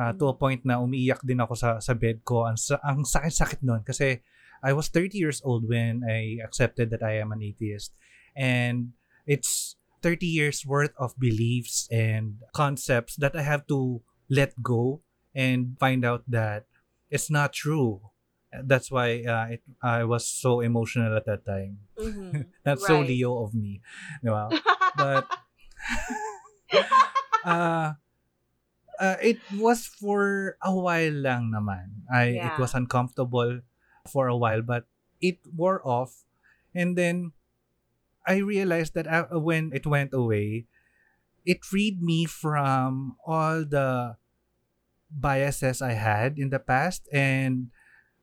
Uh, 0.00 0.16
to 0.16 0.32
a 0.32 0.36
point 0.36 0.64
na 0.64 0.80
umiiyak 0.80 1.20
din 1.20 1.44
ako 1.44 1.52
sa 1.52 1.76
sa 1.76 1.92
bed 1.92 2.24
ko. 2.24 2.48
Ang, 2.48 2.56
ang 2.80 3.04
sakit-sakit 3.04 3.60
nun 3.60 3.84
kasi 3.84 4.24
I 4.64 4.72
was 4.72 4.88
30 4.88 5.20
years 5.20 5.44
old 5.44 5.68
when 5.68 6.00
I 6.08 6.40
accepted 6.40 6.88
that 6.88 7.04
I 7.04 7.20
am 7.20 7.36
an 7.36 7.44
atheist. 7.44 7.92
And 8.32 8.96
it's 9.28 9.76
30 10.00 10.24
years 10.24 10.64
worth 10.64 10.96
of 10.96 11.12
beliefs 11.20 11.84
and 11.92 12.40
concepts 12.56 13.16
that 13.20 13.36
I 13.36 13.44
have 13.44 13.68
to 13.68 14.00
let 14.32 14.56
go 14.64 15.04
and 15.36 15.76
find 15.76 16.04
out 16.04 16.24
that 16.28 16.64
it's 17.12 17.28
not 17.28 17.52
true. 17.52 18.00
That's 18.50 18.90
why 18.90 19.22
uh, 19.28 19.60
it, 19.60 19.62
I 19.84 20.04
was 20.04 20.24
so 20.24 20.60
emotional 20.60 21.12
at 21.12 21.28
that 21.28 21.44
time. 21.44 21.84
Mhm. 22.00 22.48
That's 22.64 22.88
so 22.88 23.04
Right. 23.04 23.12
Leo 23.12 23.44
of 23.44 23.52
me. 23.52 23.84
Di 24.24 24.32
ba? 24.32 24.48
But 24.96 25.28
uh, 27.44 27.94
uh, 29.00 29.16
it 29.24 29.40
was 29.56 29.86
for 29.88 30.56
a 30.62 30.70
while 30.74 31.16
lang 31.16 31.50
naman. 31.50 32.04
I 32.12 32.36
it 32.38 32.54
Yeah. 32.54 32.60
was 32.60 32.76
uncomfortable 32.76 33.64
for 34.06 34.28
a 34.28 34.36
while, 34.36 34.62
but 34.62 34.84
it 35.20 35.40
wore 35.48 35.80
off, 35.82 36.24
and 36.76 36.94
then 36.94 37.32
I 38.28 38.44
realized 38.44 38.94
that 38.94 39.08
uh, 39.08 39.40
when 39.40 39.72
it 39.72 39.88
went 39.88 40.12
away, 40.12 40.68
it 41.44 41.64
freed 41.64 42.04
me 42.04 42.24
from 42.28 43.16
all 43.26 43.64
the 43.64 44.16
biases 45.10 45.82
I 45.82 45.98
had 45.98 46.38
in 46.38 46.50
the 46.50 46.60
past, 46.62 47.08
and 47.12 47.72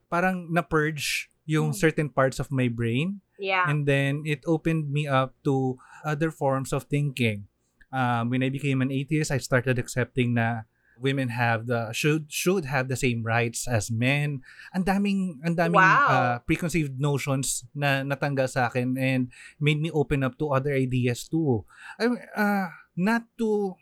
parang 0.09 0.53
na 0.53 0.61
purge 0.63 1.29
yung 1.45 1.71
Mm. 1.71 1.79
certain 1.79 2.09
parts 2.09 2.39
of 2.39 2.51
my 2.51 2.67
brain 2.67 3.19
yeah. 3.39 3.63
and 3.67 3.87
then 3.87 4.23
it 4.27 4.43
opened 4.47 4.91
me 4.91 5.07
up 5.07 5.31
to 5.43 5.79
other 6.03 6.31
forms 6.31 6.71
of 6.75 6.83
thinking. 6.91 7.47
Um, 7.91 8.29
when 8.29 8.43
I 8.43 8.49
became 8.49 8.81
an 8.81 8.91
atheist, 8.91 9.31
I 9.31 9.37
started 9.39 9.79
accepting 9.79 10.35
na 10.35 10.67
women 10.97 11.29
have 11.29 11.69
the 11.69 11.93
should 11.93 12.25
should 12.25 12.65
have 12.65 12.89
the 12.89 12.97
same 12.97 13.21
rights 13.21 13.69
as 13.69 13.93
men. 13.93 14.41
Ang 14.73 14.83
daming 14.83 15.37
ang 15.45 15.53
daming 15.55 15.77
Wow. 15.77 16.09
uh, 16.09 16.35
preconceived 16.41 16.97
notions 16.97 17.69
na 17.77 18.01
natanggal 18.01 18.49
sa 18.49 18.65
akin 18.67 18.97
and 18.97 19.29
made 19.61 19.77
me 19.77 19.93
open 19.93 20.25
up 20.25 20.35
to 20.41 20.49
other 20.49 20.73
ideas 20.73 21.29
too. 21.29 21.63
I 22.01 22.09
uh, 22.33 22.67
not 22.97 23.29
to 23.37 23.77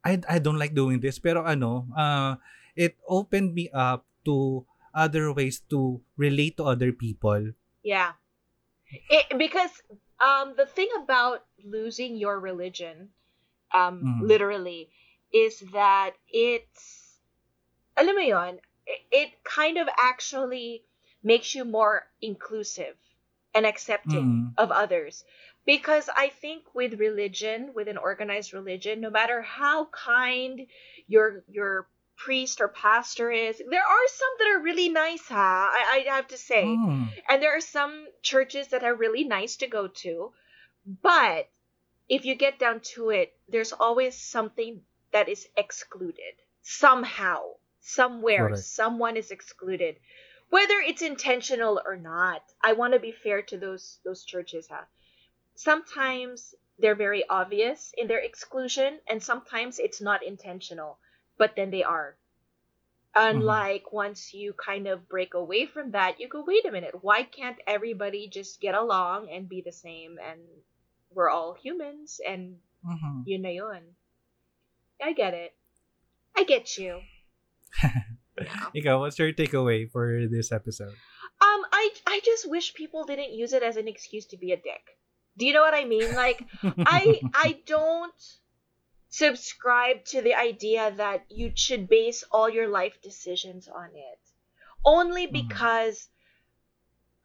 I 0.00 0.16
I 0.24 0.40
don't 0.40 0.56
like 0.58 0.72
doing 0.72 1.04
this 1.04 1.20
pero 1.20 1.44
ano, 1.44 1.92
uh, 1.92 2.40
it 2.72 2.96
opened 3.04 3.52
me 3.52 3.68
up 3.70 4.08
to 4.24 4.64
other 4.96 5.30
ways 5.36 5.60
to 5.70 6.00
relate 6.16 6.56
to 6.56 6.64
other 6.64 6.90
people. 6.90 7.52
Yeah. 7.84 8.16
It, 8.90 9.36
because 9.38 9.70
um 10.18 10.56
the 10.56 10.66
thing 10.66 10.88
about 10.98 11.44
losing 11.62 12.16
your 12.16 12.40
religion 12.40 13.12
um 13.72 14.04
Mhm. 14.04 14.20
literally 14.20 14.90
is 15.32 15.60
that 15.72 16.12
it's 16.28 17.18
alam 17.96 18.16
mo 18.16 18.58
it, 19.12 19.30
kind 19.44 19.78
of 19.78 19.88
actually 19.98 20.84
makes 21.22 21.54
you 21.54 21.64
more 21.64 22.06
inclusive 22.20 22.96
and 23.54 23.66
accepting 23.66 24.24
Mm. 24.24 24.54
of 24.58 24.70
others 24.72 25.24
because 25.66 26.08
i 26.16 26.28
think 26.28 26.74
with 26.74 26.98
religion 26.98 27.72
with 27.74 27.88
an 27.88 27.98
organized 27.98 28.52
religion 28.52 29.00
no 29.00 29.10
matter 29.10 29.42
how 29.42 29.84
kind 29.86 30.66
your 31.06 31.44
your 31.48 31.88
priest 32.16 32.60
or 32.60 32.68
pastor 32.68 33.30
is 33.30 33.58
there 33.58 33.86
are 33.96 34.06
some 34.08 34.34
that 34.38 34.48
are 34.48 34.62
really 34.62 34.88
nice 34.88 35.26
ha 35.28 35.70
i, 35.72 35.98
I 35.98 36.14
have 36.16 36.28
to 36.28 36.38
say 36.38 36.64
Mm. 36.64 37.08
and 37.28 37.42
there 37.42 37.56
are 37.56 37.60
some 37.60 38.06
churches 38.22 38.68
that 38.68 38.84
are 38.84 38.94
really 38.94 39.24
nice 39.24 39.56
to 39.56 39.66
go 39.66 39.86
to. 39.88 40.32
But 41.02 41.48
if 42.08 42.24
you 42.24 42.34
get 42.34 42.58
down 42.58 42.80
to 42.94 43.10
it, 43.10 43.32
there's 43.50 43.72
always 43.72 44.16
something 44.16 44.82
that 45.12 45.28
is 45.28 45.48
excluded. 45.56 46.34
Somehow, 46.62 47.40
somewhere, 47.80 48.48
Correct. 48.48 48.64
someone 48.64 49.16
is 49.16 49.30
excluded. 49.30 49.96
Whether 50.50 50.80
it's 50.80 51.02
intentional 51.02 51.80
or 51.84 51.96
not. 51.96 52.42
I 52.62 52.72
want 52.72 52.94
to 52.94 52.98
be 52.98 53.12
fair 53.12 53.42
to 53.42 53.58
those 53.58 53.98
those 54.04 54.24
churches, 54.24 54.68
huh? 54.68 54.84
Sometimes 55.54 56.54
they're 56.78 56.94
very 56.94 57.28
obvious 57.28 57.92
in 57.96 58.08
their 58.08 58.18
exclusion, 58.18 59.00
and 59.06 59.22
sometimes 59.22 59.78
it's 59.78 60.00
not 60.00 60.22
intentional, 60.22 60.98
but 61.38 61.54
then 61.56 61.70
they 61.70 61.84
are. 61.84 62.16
Mm-hmm. 63.14 63.36
Unlike 63.36 63.92
once 63.92 64.32
you 64.32 64.52
kind 64.52 64.86
of 64.86 65.08
break 65.08 65.34
away 65.34 65.66
from 65.66 65.90
that, 65.92 66.20
you 66.20 66.28
go, 66.28 66.44
wait 66.44 66.64
a 66.64 66.70
minute, 66.70 67.02
why 67.02 67.24
can't 67.24 67.58
everybody 67.66 68.28
just 68.28 68.60
get 68.60 68.74
along 68.74 69.30
and 69.30 69.48
be 69.48 69.60
the 69.60 69.72
same 69.72 70.18
and 70.24 70.40
we're 71.12 71.28
all 71.28 71.54
humans 71.54 72.20
and 72.26 72.56
Mhm. 72.84 73.22
yun 73.26 73.42
na 73.42 73.48
yun. 73.50 73.82
I 75.02 75.12
get 75.12 75.34
it. 75.34 75.54
I 76.36 76.44
get 76.44 76.76
you. 76.78 77.00
Yeah. 77.82 78.70
Ikaw, 78.76 79.00
what's 79.00 79.18
your 79.18 79.32
takeaway 79.32 79.90
for 79.90 80.26
this 80.28 80.52
episode? 80.52 80.94
Um, 81.40 81.60
I 81.72 81.90
I 82.06 82.20
just 82.24 82.48
wish 82.48 82.74
people 82.74 83.04
didn't 83.04 83.32
use 83.32 83.52
it 83.52 83.62
as 83.62 83.76
an 83.76 83.88
excuse 83.88 84.26
to 84.32 84.36
be 84.36 84.52
a 84.52 84.56
dick. 84.56 84.96
Do 85.36 85.46
you 85.46 85.52
know 85.52 85.62
what 85.62 85.74
I 85.74 85.84
mean? 85.84 86.14
Like 86.14 86.44
I 86.64 87.20
I 87.32 87.60
don't 87.66 88.14
subscribe 89.08 90.04
to 90.06 90.22
the 90.22 90.34
idea 90.34 90.92
that 90.96 91.24
you 91.28 91.52
should 91.54 91.88
base 91.88 92.24
all 92.30 92.48
your 92.48 92.68
life 92.68 93.00
decisions 93.02 93.68
on 93.68 93.90
it. 93.94 94.20
Only 94.84 95.26
Mhm. 95.26 95.32
because 95.32 96.08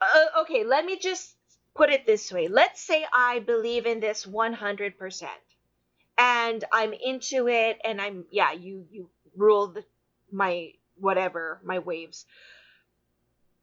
uh, 0.02 0.42
okay, 0.44 0.64
let 0.64 0.84
me 0.86 0.98
just 1.00 1.36
put 1.74 1.90
it 1.90 2.06
this 2.06 2.32
way. 2.32 2.48
Let's 2.48 2.82
say 2.82 3.06
I 3.14 3.40
believe 3.40 3.86
in 3.86 4.00
this 4.00 4.26
100% 4.26 4.96
and 6.18 6.64
I'm 6.72 6.94
into 6.94 7.48
it 7.48 7.80
and 7.84 8.02
I'm 8.02 8.26
yeah, 8.32 8.52
you 8.54 8.88
you 8.92 9.10
rule 9.36 9.68
the, 9.68 9.86
my 10.32 10.74
whatever, 10.98 11.60
my 11.64 11.80
waves. 11.80 12.26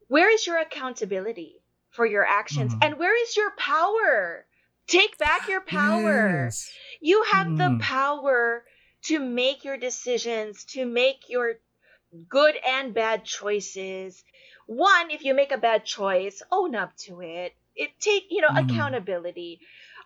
Where 0.07 0.29
is 0.29 0.45
your 0.47 0.57
accountability 0.59 1.61
for 1.89 2.05
your 2.05 2.25
actions 2.25 2.73
Mhm. 2.73 2.79
and 2.81 2.97
where 2.99 3.15
is 3.21 3.35
your 3.35 3.51
power? 3.51 4.45
Take 4.87 5.17
back 5.17 5.47
your 5.47 5.61
power. 5.61 6.45
Yes. 6.45 6.71
You 7.01 7.23
have 7.23 7.57
the 7.57 7.71
Mm. 7.71 7.79
power 7.79 8.65
to 9.03 9.19
make 9.19 9.63
your 9.63 9.77
decisions, 9.77 10.63
to 10.65 10.85
make 10.85 11.29
your 11.29 11.59
good 12.29 12.55
and 12.57 12.93
bad 12.93 13.25
choices. 13.25 14.23
One, 14.67 15.11
if 15.11 15.23
you 15.23 15.33
make 15.33 15.51
a 15.51 15.57
bad 15.57 15.85
choice, 15.85 16.41
own 16.51 16.75
up 16.75 16.95
to 17.07 17.21
it. 17.21 17.55
It 17.75 17.99
take, 17.99 18.25
you 18.31 18.41
know, 18.41 18.49
Mhm. 18.49 18.63
accountability. 18.63 19.61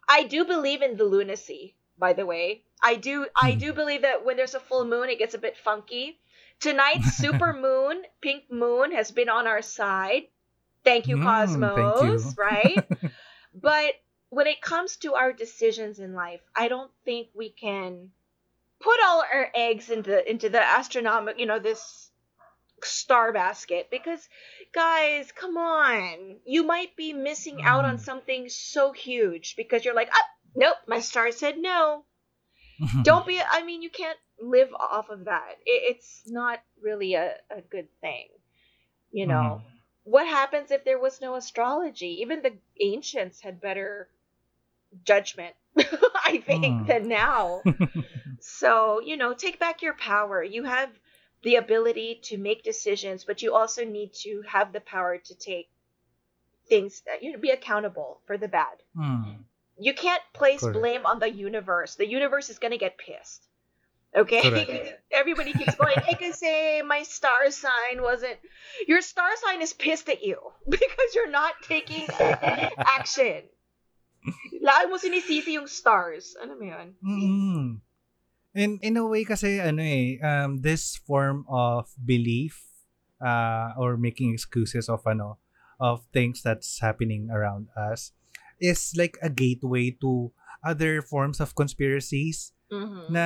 I 0.07 0.23
do 0.23 0.45
believe 0.45 0.81
in 0.81 0.97
the 0.97 1.05
lunacy, 1.05 1.75
by 1.97 2.13
the 2.13 2.25
way. 2.25 2.63
I 2.81 2.95
do 2.95 3.27
I 3.35 3.53
Hmm. 3.53 3.55
do 3.55 3.73
believe 3.73 4.03
that 4.03 4.23
when 4.25 4.37
there's 4.37 4.55
a 4.55 4.59
full 4.59 4.85
moon 4.85 5.09
it 5.09 5.19
gets 5.19 5.33
a 5.35 5.37
bit 5.39 5.57
funky. 5.57 6.19
Tonight's 6.59 7.07
super 7.11 7.53
moon, 7.53 8.03
pink 8.21 8.49
moon 8.51 8.91
has 8.93 9.11
been 9.11 9.29
on 9.29 9.47
our 9.47 9.61
side. 9.61 10.27
Thank 10.83 11.07
you 11.07 11.17
Mm, 11.17 11.19
Cosmos, 11.19 11.71
thank 11.75 12.01
you. 12.01 12.35
right? 12.37 12.83
But 13.53 13.95
when 14.29 14.47
it 14.47 14.61
comes 14.61 14.97
to 14.97 15.15
our 15.15 15.33
decisions 15.33 15.99
in 15.99 16.13
life, 16.13 16.41
I 16.55 16.67
don't 16.69 16.91
think 17.05 17.29
we 17.33 17.49
can 17.51 18.11
put 18.79 18.99
all 19.05 19.21
our 19.21 19.51
eggs 19.55 19.89
into 19.89 20.29
into 20.29 20.49
the 20.49 20.61
astronomical, 20.61 21.39
you 21.39 21.45
know, 21.47 21.59
this 21.59 22.11
star 22.83 23.31
basket 23.33 23.89
because 23.91 24.27
guys, 24.73 25.31
come 25.31 25.57
on. 25.57 26.39
You 26.45 26.63
might 26.63 26.95
be 26.95 27.13
missing 27.13 27.59
out 27.65 27.85
on 27.85 27.97
Mm. 27.97 27.99
something 27.99 28.49
so 28.49 28.91
huge 28.93 29.55
because 29.55 29.83
you're 29.85 29.95
like, 29.95 30.09
"Ah, 30.13 30.29
nope, 30.57 30.77
my 30.87 30.99
star 30.99 31.31
said 31.31 31.57
no." 31.59 32.05
Don't 33.01 33.25
be 33.25 33.41
I 33.41 33.63
mean, 33.63 33.81
you 33.81 33.89
can't 33.89 34.19
live 34.39 34.73
off 34.73 35.09
of 35.09 35.25
that. 35.25 35.55
It, 35.65 35.95
it's 35.95 36.23
not 36.27 36.61
really 36.81 37.15
a, 37.15 37.37
a 37.49 37.61
good 37.61 37.89
thing. 38.01 38.29
You 39.11 39.27
know 39.27 39.61
Mhm. 39.61 39.77
what 40.03 40.27
happens 40.27 40.71
if 40.71 40.83
there 40.85 40.99
was 40.99 41.21
no 41.21 41.35
astrology? 41.35 42.21
Even 42.21 42.41
the 42.41 42.57
ancients 42.79 43.41
had 43.41 43.61
better 43.61 44.09
judgment, 45.03 45.55
I 45.77 46.43
think, 46.45 46.77
Mm. 46.77 46.87
than 46.87 47.07
now. 47.07 47.65
So, 48.39 49.01
you 49.01 49.17
know, 49.17 49.33
take 49.33 49.59
back 49.59 49.81
your 49.81 49.93
power. 49.95 50.43
You 50.43 50.63
have 50.63 50.91
the 51.43 51.55
ability 51.55 52.21
to 52.25 52.37
make 52.37 52.63
decisions, 52.63 53.23
but 53.25 53.41
you 53.41 53.53
also 53.55 53.85
need 53.85 54.13
to 54.23 54.41
have 54.47 54.73
the 54.73 54.81
power 54.81 55.17
to 55.17 55.35
take 55.35 55.69
things 56.69 57.01
that 57.05 57.23
you 57.23 57.31
know, 57.33 57.39
be 57.39 57.49
accountable 57.51 58.21
for 58.25 58.37
the 58.37 58.47
bad. 58.47 58.83
Mm. 58.95 59.46
You 59.79 59.93
can't 59.93 60.21
place 60.33 60.61
Correct. 60.61 60.77
blame 60.77 61.05
on 61.05 61.19
the 61.19 61.29
universe. 61.29 61.95
The 61.95 62.07
universe 62.07 62.49
is 62.49 62.59
going 62.59 62.71
to 62.71 62.77
get 62.77 62.97
pissed. 62.97 63.45
Okay? 64.15 64.93
Everybody 65.11 65.53
keeps 65.53 65.75
going, 65.75 65.95
I 66.07 66.13
can 66.13 66.33
say 66.33 66.81
my 66.81 67.03
star 67.03 67.51
sign 67.51 68.01
wasn't. 68.01 68.37
Your 68.87 69.01
star 69.01 69.29
sign 69.45 69.61
is 69.61 69.73
pissed 69.73 70.09
at 70.09 70.23
you 70.23 70.37
because 70.69 71.09
you're 71.13 71.29
not 71.29 71.53
taking 71.61 72.07
action. 72.77 73.43
Lagi 74.59 74.89
mo 74.89 74.97
sinisisi 74.97 75.55
yung 75.55 75.67
stars. 75.67 76.35
Ano 76.41 76.57
mo 76.57 76.65
yun? 76.65 76.87
Mm. 77.05 77.67
And 78.57 78.79
in 78.81 78.97
a 78.97 79.05
way 79.05 79.23
kasi 79.23 79.61
ano 79.61 79.85
eh 79.85 80.17
um 80.19 80.65
this 80.65 80.97
form 80.97 81.45
of 81.45 81.93
belief 82.01 82.65
uh 83.21 83.77
or 83.77 83.95
making 83.95 84.33
excuses 84.33 84.89
of 84.89 85.05
ano 85.05 85.37
of 85.77 86.09
things 86.09 86.41
that's 86.41 86.81
happening 86.81 87.29
around 87.29 87.69
us 87.77 88.17
is 88.59 88.93
like 88.95 89.17
a 89.21 89.29
gateway 89.29 89.91
to 90.01 90.31
other 90.63 91.01
forms 91.01 91.39
of 91.39 91.53
conspiracies 91.53 92.53
Mhm. 92.71 93.09
na 93.09 93.25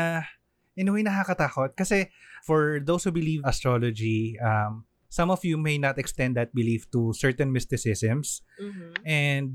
in 0.75 0.87
a 0.87 0.91
way 0.93 1.03
nakakatakot 1.03 1.75
kasi 1.75 2.09
for 2.47 2.79
those 2.81 3.03
who 3.03 3.11
believe 3.13 3.41
astrology, 3.45 4.39
um, 4.41 4.83
some 5.11 5.29
of 5.29 5.43
you 5.43 5.59
may 5.59 5.77
not 5.77 5.99
extend 5.99 6.33
that 6.39 6.55
belief 6.55 6.89
to 6.89 7.11
certain 7.13 7.51
mysticisms 7.51 8.41
Mhm. 8.57 9.03
and 9.05 9.45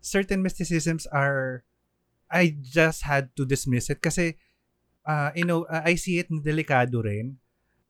certain 0.00 0.40
mysticisms 0.44 1.08
are 1.10 1.64
I 2.30 2.54
just 2.62 3.02
had 3.10 3.34
to 3.34 3.42
dismiss 3.42 3.90
it 3.90 3.98
kasi 3.98 4.38
uh, 5.02 5.34
you 5.34 5.42
know, 5.42 5.66
I 5.66 5.96
see 5.98 6.22
it 6.22 6.30
na 6.30 6.38
delikado 6.38 7.02
rin. 7.02 7.39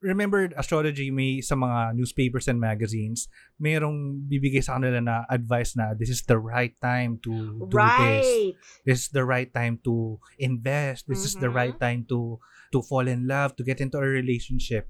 Remember, 0.01 0.49
astrology 0.57 1.13
may 1.13 1.45
sa 1.45 1.53
mga 1.53 1.93
newspapers 1.93 2.49
and 2.49 2.57
magazines, 2.57 3.29
mayroong 3.61 4.25
bibigay 4.25 4.65
sa 4.65 4.81
kanila 4.81 4.97
na 4.97 5.17
advice 5.29 5.77
na 5.77 5.93
this 5.93 6.09
is 6.09 6.25
the 6.25 6.41
right 6.41 6.73
time 6.81 7.21
to 7.21 7.69
do 7.69 7.77
this. 8.01 8.25
Right. 8.25 8.57
This 8.89 8.99
is 9.05 9.09
the 9.13 9.29
right 9.29 9.53
time 9.53 9.77
to 9.85 10.17
invest. 10.41 11.05
This 11.05 11.29
is 11.29 11.37
the 11.37 11.53
Mhm. 11.53 11.57
right 11.61 11.77
time 11.77 12.01
to 12.09 12.41
to 12.73 12.81
fall 12.81 13.05
in 13.05 13.29
love, 13.29 13.61
to 13.61 13.63
get 13.67 13.77
into 13.85 14.01
a 14.01 14.09
relationship. 14.09 14.89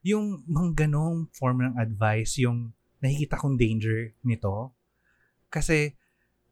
Yung 0.00 0.40
mga 0.48 0.88
ganong 0.88 1.28
form 1.36 1.60
ng 1.60 1.76
advice, 1.76 2.40
yung 2.40 2.72
nakikita 3.04 3.36
kong 3.36 3.60
danger 3.60 4.16
nito. 4.24 4.72
Kasi 5.52 5.92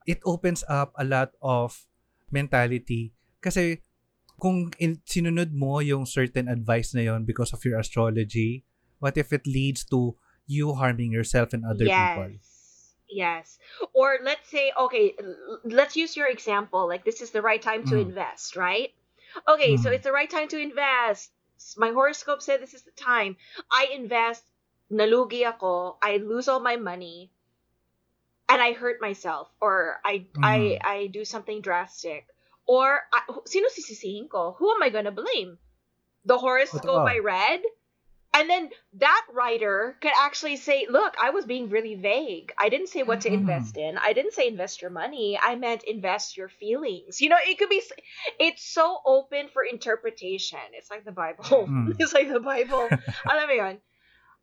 it 0.04 0.20
opens 0.28 0.60
up 0.68 0.92
a 1.00 1.08
lot 1.08 1.32
of 1.40 1.88
mentality. 2.28 3.16
Kasi 3.40 3.80
kung 4.40 4.72
in, 4.78 5.00
sinunod 5.06 5.52
mo 5.52 5.78
yung 5.78 6.06
certain 6.06 6.48
advice 6.48 6.94
na 6.94 7.02
yon 7.02 7.24
because 7.24 7.52
of 7.52 7.64
your 7.64 7.78
astrology, 7.78 8.64
what 8.98 9.16
if 9.16 9.32
it 9.32 9.46
leads 9.46 9.84
to 9.86 10.16
you 10.46 10.74
harming 10.74 11.12
yourself 11.12 11.52
and 11.52 11.64
other 11.64 11.86
yes. 11.86 12.14
people? 12.14 12.30
Yes. 13.08 13.58
Or 13.92 14.18
let's 14.22 14.48
say, 14.48 14.72
okay, 14.76 15.14
l- 15.20 15.60
let's 15.64 15.96
use 15.96 16.16
your 16.16 16.26
example. 16.26 16.88
Like, 16.88 17.04
this 17.04 17.22
is 17.22 17.30
the 17.30 17.42
right 17.42 17.62
time 17.62 17.84
to 17.86 17.94
Mm. 17.94 18.10
invest, 18.10 18.56
right? 18.56 18.90
Okay, 19.48 19.76
so 19.76 19.90
Mm. 19.90 19.94
it's 19.94 20.04
the 20.04 20.12
right 20.12 20.30
time 20.30 20.48
to 20.48 20.58
invest. 20.58 21.30
My 21.76 21.90
horoscope 21.92 22.42
said 22.42 22.60
this 22.60 22.74
is 22.74 22.82
the 22.82 22.96
time. 22.96 23.36
I 23.70 23.94
invest, 23.94 24.42
nalugi 24.90 25.46
ako, 25.46 25.96
I 26.02 26.18
lose 26.18 26.48
all 26.48 26.60
my 26.60 26.76
money, 26.76 27.30
and 28.48 28.60
I 28.60 28.72
hurt 28.72 29.00
myself, 29.00 29.48
or 29.60 30.00
I 30.04 30.26
I 30.42 30.58
Mhm. 30.58 30.84
I 30.84 30.98
do 31.08 31.24
something 31.24 31.62
drastic. 31.62 32.28
Or, 32.66 33.00
sino 33.46 33.68
sisisihin 33.68 34.28
ko? 34.28 34.56
Who 34.58 34.72
am 34.72 34.82
I 34.82 34.88
gonna 34.90 35.12
blame? 35.12 35.58
The 36.24 36.38
horoscope. 36.38 37.04
I 37.06 37.18
read? 37.18 37.60
And 38.34 38.50
then 38.50 38.70
that 38.94 39.26
writer 39.32 39.96
could 40.02 40.10
actually 40.18 40.56
say, 40.56 40.86
look, 40.90 41.14
I 41.22 41.30
was 41.30 41.46
being 41.46 41.70
really 41.70 41.94
vague. 41.94 42.52
I 42.58 42.68
didn't 42.68 42.88
say 42.88 43.04
what 43.04 43.20
to 43.22 43.30
Mhm. 43.30 43.34
invest 43.34 43.76
in. 43.76 43.96
I 43.96 44.12
didn't 44.12 44.32
say 44.34 44.48
invest 44.48 44.82
your 44.82 44.90
money. 44.90 45.38
I 45.38 45.54
meant 45.54 45.84
invest 45.84 46.36
your 46.36 46.48
feelings. 46.48 47.20
You 47.20 47.28
know, 47.28 47.38
it 47.38 47.58
could 47.58 47.68
be, 47.68 47.80
it's 48.40 48.64
so 48.64 48.98
open 49.06 49.50
for 49.54 49.62
interpretation. 49.62 50.58
It's 50.72 50.90
like 50.90 51.04
the 51.04 51.12
Bible. 51.12 51.44
Mm. 51.44 51.94
It's 52.00 52.12
like 52.12 52.26
the 52.26 52.40
Bible. 52.40 52.90
Alam 53.30 53.46
mo 53.46 53.54
yun? 53.54 53.76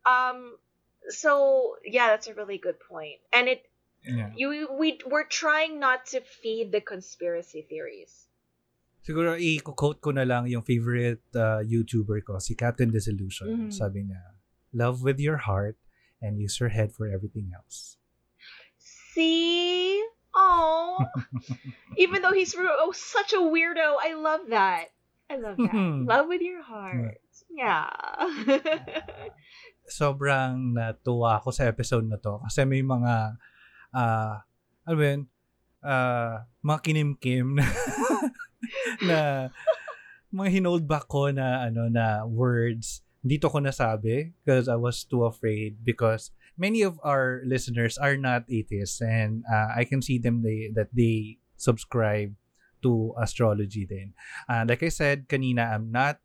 Um, 0.05 0.57
so 1.09 1.76
yeah, 1.84 2.15
that's 2.15 2.28
a 2.28 2.34
really 2.34 2.59
good 2.59 2.80
point. 2.80 3.19
And 3.34 3.49
it, 3.49 3.65
Yeah. 4.04 4.32
you, 4.36 4.68
we, 4.78 4.99
we're 5.06 5.28
trying 5.28 5.80
not 5.80 6.06
to 6.08 6.22
feed 6.22 6.72
the 6.72 6.82
conspiracy 6.82 7.66
theories. 7.70 8.28
Siguro 9.02 9.34
i-quote 9.34 10.02
ko 10.02 10.12
na 10.12 10.24
lang 10.24 10.45
yung 10.45 10.62
favorite 10.62 11.22
uh, 11.34 11.66
YouTuber 11.66 12.22
ko, 12.26 12.38
si 12.38 12.54
Captain 12.54 12.89
Disillusion. 12.89 13.70
Mhm. 13.70 13.74
Sabi 13.74 14.06
niya, 14.06 14.22
love 14.74 15.02
with 15.02 15.18
your 15.18 15.38
heart 15.38 15.78
and 16.22 16.38
use 16.38 16.60
your 16.62 16.70
head 16.70 16.93
for 16.93 17.10
everything 17.10 17.49
else. 17.54 17.97
See? 18.78 19.97
Oh, 20.32 21.04
even 21.97 22.22
though 22.22 22.32
he's 22.32 22.56
oh, 22.56 22.93
such 22.95 23.34
a 23.34 23.41
weirdo, 23.41 23.99
I 23.99 24.16
love 24.16 24.47
that. 24.49 24.95
I 25.30 25.36
love 25.36 25.58
that. 25.58 25.76
love 26.08 26.28
with 26.28 26.39
your 26.39 26.64
heart. 26.64 27.20
Yeah. 27.52 27.91
Sobrang 29.91 30.72
natuwa 30.72 31.43
ako 31.43 31.52
sa 31.52 31.68
episode 31.68 32.08
na 32.08 32.16
to 32.16 32.39
kasi 32.47 32.64
may 32.64 32.80
mga 32.80 33.36
uh, 33.93 34.41
ano 34.87 34.95
ba 34.97 35.05
yun, 35.05 35.21
uh, 35.83 36.35
mga 36.63 36.79
kinimkim 36.83 37.47
na, 37.57 37.67
na 39.07 39.19
mga 40.31 40.49
hinold 40.59 40.87
back 40.87 41.07
ko 41.11 41.29
na 41.31 41.67
ano 41.67 41.91
na 41.91 42.23
words 42.23 43.03
dito 43.21 43.51
ko 43.53 43.61
nasabi 43.61 44.33
because 44.41 44.65
I 44.65 44.75
was 44.75 45.05
too 45.05 45.29
afraid 45.29 45.85
because 45.85 46.33
many 46.57 46.81
of 46.81 46.97
our 47.05 47.45
listeners 47.45 47.97
are 47.97 48.17
not 48.17 48.49
atheists 48.49 49.01
and 49.01 49.45
uh, 49.45 49.77
I 49.77 49.85
can 49.85 50.01
see 50.01 50.17
them 50.17 50.41
they, 50.41 50.73
that 50.73 50.89
they 50.93 51.37
subscribe 51.57 52.33
to 52.81 53.13
astrology 53.21 53.85
din. 53.85 54.13
Uh, 54.49 54.65
like 54.67 54.81
I 54.81 54.89
said 54.89 55.29
kanina, 55.29 55.69
I'm 55.69 55.93
not 55.93 56.17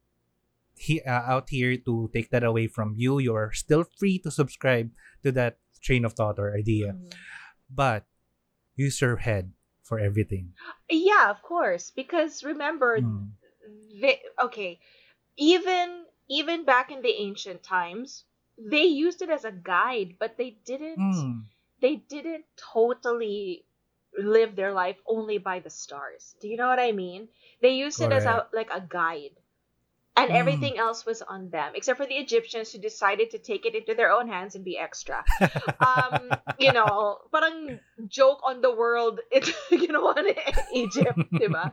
he, 0.77 1.01
uh, 1.05 1.37
out 1.37 1.49
here 1.51 1.77
to 1.77 2.09
take 2.13 2.31
that 2.31 2.45
away 2.45 2.67
from 2.67 2.95
you. 2.97 3.19
You 3.19 3.35
are 3.35 3.53
still 3.53 3.85
free 3.85 4.19
to 4.21 4.31
subscribe 4.31 4.91
to 5.25 5.33
that 5.33 5.59
train 5.83 6.05
of 6.05 6.15
thought 6.15 6.39
or 6.39 6.57
idea, 6.57 6.97
but 7.71 8.05
use 8.75 9.01
your 9.01 9.17
head 9.17 9.53
for 9.83 9.99
everything. 9.99 10.55
yeah, 10.91 11.31
of 11.31 11.43
course. 11.43 11.91
Because 11.91 12.43
remember, 12.45 13.01
Mm. 13.01 13.33
they, 14.01 14.23
okay, 14.43 14.81
even 15.37 16.07
even 16.29 16.65
back 16.65 16.91
in 16.91 17.03
the 17.03 17.15
ancient 17.23 17.63
times, 17.63 18.25
they 18.59 18.85
used 18.85 19.23
it 19.23 19.31
as 19.31 19.45
a 19.45 19.53
guide, 19.53 20.17
but 20.19 20.37
they 20.37 20.59
didn't. 20.65 20.99
Mm. 20.99 21.45
They 21.81 21.97
didn't 21.97 22.47
totally 22.57 23.67
live 24.17 24.57
their 24.57 24.73
life 24.73 24.97
only 25.07 25.39
by 25.39 25.61
the 25.61 25.71
stars. 25.71 26.35
Do 26.41 26.49
you 26.49 26.57
know 26.57 26.69
what 26.69 26.81
I 26.81 26.93
mean? 26.93 27.29
They 27.61 27.77
used 27.77 28.01
it 28.01 28.13
as 28.13 28.25
a 28.25 28.49
like 28.53 28.71
a 28.73 28.81
guide. 28.81 29.37
And 30.17 30.31
Mm. 30.31 30.37
everything 30.41 30.79
else 30.79 31.05
was 31.05 31.21
on 31.21 31.51
them, 31.51 31.73
except 31.75 31.99
for 32.01 32.07
the 32.07 32.17
Egyptians 32.17 32.73
who 32.73 32.79
decided 32.79 33.31
to 33.33 33.39
take 33.39 33.67
it 33.67 33.75
into 33.75 33.95
their 33.95 34.11
own 34.11 34.29
hands 34.29 34.55
and 34.55 34.65
be 34.65 34.79
extra. 34.79 35.23
um, 35.81 36.31
you 36.59 36.73
know, 36.73 37.19
parang 37.31 37.79
joke 38.09 38.41
on 38.43 38.61
the 38.63 38.75
world, 38.75 39.21
it, 39.31 39.45
you 39.71 39.89
know, 39.89 40.07
on 40.09 40.25
Egypt, 40.73 41.21
diba? 41.41 41.73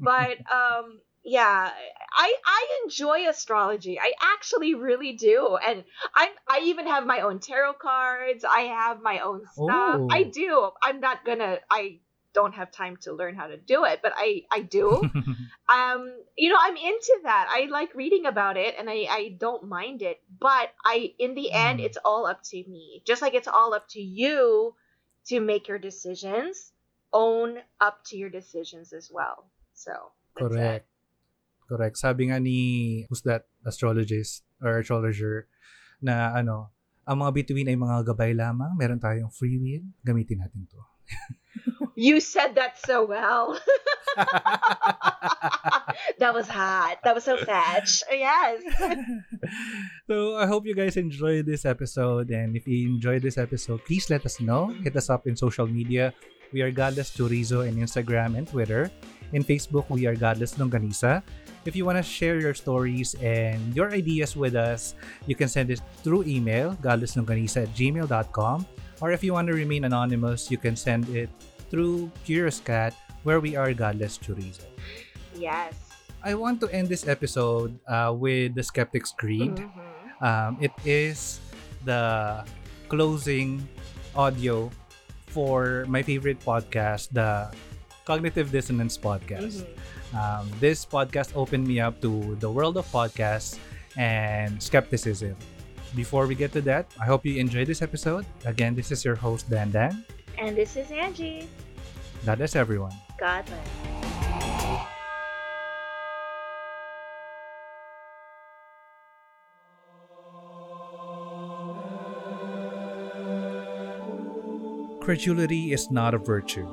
But 0.00 0.40
um, 0.52 1.00
yeah, 1.24 1.70
I 2.16 2.34
I 2.44 2.60
enjoy 2.84 3.28
astrology. 3.28 3.98
I 4.00 4.12
actually 4.34 4.74
really 4.74 5.12
do, 5.12 5.56
and 5.56 5.84
I 6.14 6.30
I 6.48 6.60
even 6.64 6.86
have 6.86 7.06
my 7.06 7.20
own 7.20 7.38
tarot 7.40 7.74
cards. 7.80 8.44
I 8.44 8.60
have 8.72 9.00
my 9.00 9.20
own 9.20 9.44
stuff. 9.52 10.00
Oh. 10.00 10.08
I 10.10 10.24
do. 10.24 10.70
I'm 10.82 11.00
not 11.00 11.24
gonna. 11.24 11.58
I 11.70 12.00
don't 12.34 12.58
have 12.58 12.74
time 12.74 12.98
to 13.06 13.14
learn 13.14 13.38
how 13.38 13.46
to 13.46 13.56
do 13.56 13.86
it, 13.86 14.02
but 14.02 14.12
I 14.14 14.42
I 14.50 14.66
do. 14.66 15.00
um, 15.70 16.02
you 16.36 16.50
know, 16.50 16.58
I'm 16.60 16.76
into 16.76 17.14
that. 17.24 17.46
I 17.48 17.70
like 17.70 17.94
reading 17.94 18.26
about 18.26 18.58
it, 18.58 18.74
and 18.76 18.90
I 18.90 19.06
I 19.08 19.22
don't 19.38 19.70
mind 19.70 20.02
it. 20.02 20.20
But 20.28 20.74
I, 20.84 21.14
in 21.16 21.38
the 21.38 21.54
end, 21.54 21.80
Mm. 21.80 21.86
it's 21.86 21.98
all 22.04 22.26
up 22.26 22.42
to 22.50 22.58
me. 22.68 23.00
Just 23.06 23.22
like 23.22 23.32
it's 23.32 23.48
all 23.48 23.72
up 23.72 23.86
to 23.94 24.02
you 24.02 24.74
to 25.30 25.40
make 25.40 25.70
your 25.70 25.78
decisions. 25.78 26.74
Own 27.14 27.62
up 27.78 28.02
to 28.10 28.18
your 28.18 28.26
decisions 28.26 28.90
as 28.90 29.06
well. 29.06 29.46
So 29.70 30.10
Correct. 30.34 30.82
it. 30.82 31.70
Correct. 31.70 31.94
Sabi 31.94 32.26
nga 32.26 32.42
ni, 32.42 33.06
who's 33.06 33.22
that 33.22 33.46
astrologist 33.62 34.42
or 34.58 34.82
astrologer, 34.82 35.46
na 36.02 36.34
ano, 36.34 36.74
ang 37.06 37.22
mga 37.22 37.30
bituin 37.38 37.70
ay 37.70 37.78
mga 37.78 38.02
gabay 38.02 38.34
lamang, 38.34 38.74
meron 38.74 38.98
tayong 38.98 39.30
free 39.30 39.62
will, 39.62 39.86
gamitin 40.02 40.42
natin 40.42 40.66
to. 40.66 40.82
You 41.94 42.20
said 42.20 42.54
that 42.56 42.78
so 42.84 43.04
well. 43.06 43.58
that 46.18 46.34
was 46.34 46.48
hot. 46.48 46.98
That 47.04 47.14
was 47.14 47.24
so 47.24 47.36
fetch. 47.38 48.02
Yes. 48.10 48.62
so 50.08 50.36
I 50.36 50.46
hope 50.46 50.66
you 50.66 50.74
guys 50.74 50.96
enjoyed 50.96 51.46
this 51.46 51.64
episode 51.64 52.30
and 52.30 52.56
if 52.56 52.66
you 52.66 52.88
enjoyed 52.88 53.22
this 53.22 53.38
episode, 53.38 53.84
please 53.86 54.10
let 54.10 54.26
us 54.26 54.40
know. 54.40 54.74
Hit 54.82 54.96
us 54.96 55.08
up 55.08 55.26
in 55.26 55.36
social 55.36 55.66
media. 55.66 56.12
We 56.52 56.62
are 56.62 56.70
Godless 56.70 57.10
Chorizo 57.10 57.66
in 57.66 57.76
Instagram 57.76 58.38
and 58.38 58.46
Twitter. 58.46 58.90
In 59.32 59.42
Facebook, 59.42 59.90
we 59.90 60.06
are 60.06 60.14
Godless 60.14 60.54
Longganisa. 60.54 61.22
If 61.64 61.74
you 61.74 61.84
want 61.84 61.98
to 61.98 62.02
share 62.02 62.38
your 62.38 62.54
stories 62.54 63.14
and 63.22 63.74
your 63.74 63.90
ideas 63.90 64.36
with 64.36 64.54
us, 64.54 64.94
you 65.26 65.34
can 65.34 65.48
send 65.48 65.70
it 65.70 65.80
through 66.02 66.24
email, 66.24 66.76
godlesslongganisa 66.82 67.64
at 67.64 67.70
gmail.com. 67.74 68.66
Or 69.00 69.10
if 69.10 69.24
you 69.24 69.32
want 69.32 69.48
to 69.48 69.54
remain 69.54 69.84
anonymous, 69.84 70.50
you 70.50 70.58
can 70.58 70.76
send 70.76 71.08
it 71.08 71.30
through 71.74 72.06
Curious 72.22 72.62
Cat, 72.62 72.94
where 73.26 73.42
we 73.42 73.58
are 73.58 73.74
Godless 73.74 74.14
Chorizo. 74.14 74.62
Yes. 75.34 75.74
I 76.22 76.38
want 76.38 76.62
to 76.62 76.70
end 76.70 76.86
this 76.86 77.10
episode 77.10 77.74
uh, 77.90 78.14
with 78.14 78.54
the 78.54 78.62
Skeptic's 78.62 79.10
Creed. 79.10 79.58
Mhm. 79.58 80.22
Um, 80.22 80.52
it 80.62 80.70
is 80.86 81.42
the 81.82 82.46
closing 82.86 83.66
audio 84.14 84.70
for 85.26 85.82
my 85.90 85.98
favorite 86.06 86.38
podcast, 86.46 87.10
the 87.10 87.50
Cognitive 88.06 88.54
Dissonance 88.54 88.94
Podcast. 88.94 89.66
Mhm. 89.66 90.14
Um, 90.14 90.44
this 90.62 90.86
podcast 90.86 91.34
opened 91.34 91.66
me 91.66 91.82
up 91.82 91.98
to 92.06 92.38
the 92.38 92.46
world 92.46 92.78
of 92.78 92.86
podcasts 92.94 93.58
and 93.98 94.62
skepticism. 94.62 95.34
Before 95.98 96.30
we 96.30 96.38
get 96.38 96.54
to 96.54 96.62
that, 96.70 96.86
I 97.02 97.10
hope 97.10 97.26
you 97.26 97.34
enjoyed 97.42 97.66
this 97.66 97.82
episode. 97.82 98.22
Again, 98.46 98.78
this 98.78 98.94
is 98.94 99.02
your 99.02 99.18
host, 99.18 99.50
Dandan. 99.50 100.06
And 100.38 100.56
this 100.56 100.76
is 100.76 100.90
Angie. 100.90 101.48
That 102.24 102.40
is 102.40 102.56
everyone. 102.56 102.92
God 103.18 103.44
bless. 103.46 103.84
Credulity 115.00 115.74
is 115.74 115.90
not 115.90 116.14
a 116.14 116.18
virtue. 116.18 116.66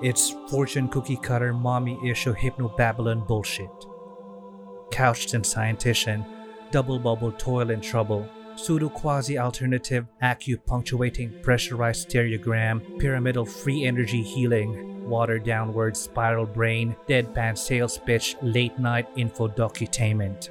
It's 0.00 0.30
fortune 0.48 0.88
cookie 0.88 1.16
cutter, 1.16 1.52
mommy 1.52 1.98
issue, 2.08 2.32
hypnobabylon 2.32 3.26
bullshit. 3.26 3.68
Couched 4.92 5.34
in 5.34 5.42
scientician, 5.42 6.24
double 6.70 7.00
bubble 7.00 7.32
toil 7.32 7.70
and 7.70 7.82
trouble, 7.82 8.28
pseudo 8.56 8.88
quasi 8.88 9.38
alternative 9.38 10.06
acupunctuating 10.22 11.42
pressurized 11.42 12.08
stereogram, 12.08 12.98
pyramidal 12.98 13.44
free 13.44 13.84
energy 13.84 14.22
healing, 14.22 15.08
water 15.08 15.38
downward 15.38 15.96
spiral 15.96 16.46
brain, 16.46 16.96
deadpan 17.08 17.56
sales 17.56 17.98
pitch, 17.98 18.36
late 18.42 18.78
night 18.78 19.06
info 19.16 19.46
docutainment. 19.46 20.48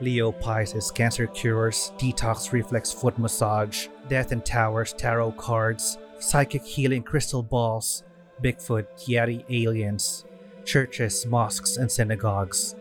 Leo 0.00 0.32
Pisces 0.32 0.90
cancer 0.90 1.26
cures, 1.26 1.92
detox 1.98 2.52
reflex 2.52 2.92
foot 2.92 3.18
massage, 3.18 3.88
death 4.08 4.32
and 4.32 4.44
towers 4.44 4.92
tarot 4.92 5.32
cards, 5.32 5.98
psychic 6.18 6.64
healing 6.64 7.02
crystal 7.02 7.42
balls, 7.42 8.02
Bigfoot, 8.42 8.86
Yeti 9.06 9.44
aliens, 9.50 10.24
churches, 10.64 11.26
mosques, 11.26 11.76
and 11.76 11.90
synagogues, 11.90 12.74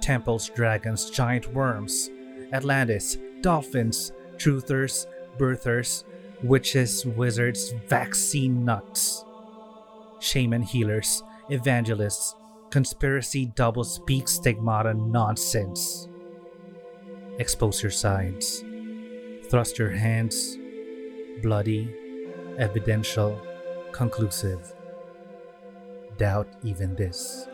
temples, 0.00 0.48
dragons, 0.50 1.10
giant 1.10 1.52
worms, 1.52 2.10
Atlantis, 2.52 3.18
dolphins, 3.44 4.10
truthers, 4.38 5.06
birthers, 5.38 6.04
witches, 6.42 7.04
wizards, 7.06 7.72
vaccine 7.90 8.64
nuts, 8.64 9.26
shaman 10.18 10.62
healers, 10.62 11.22
evangelists, 11.48 12.34
conspiracy 12.70 13.46
double 13.46 13.84
speak 13.84 14.28
stigmata 14.28 14.94
nonsense. 14.94 16.08
Expose 17.38 17.82
your 17.82 17.90
sides. 17.92 18.64
Thrust 19.50 19.78
your 19.78 19.90
hands. 19.90 20.58
Bloody, 21.42 21.94
evidential, 22.58 23.40
conclusive. 23.92 24.74
Doubt 26.16 26.56
even 26.62 26.94
this. 26.96 27.48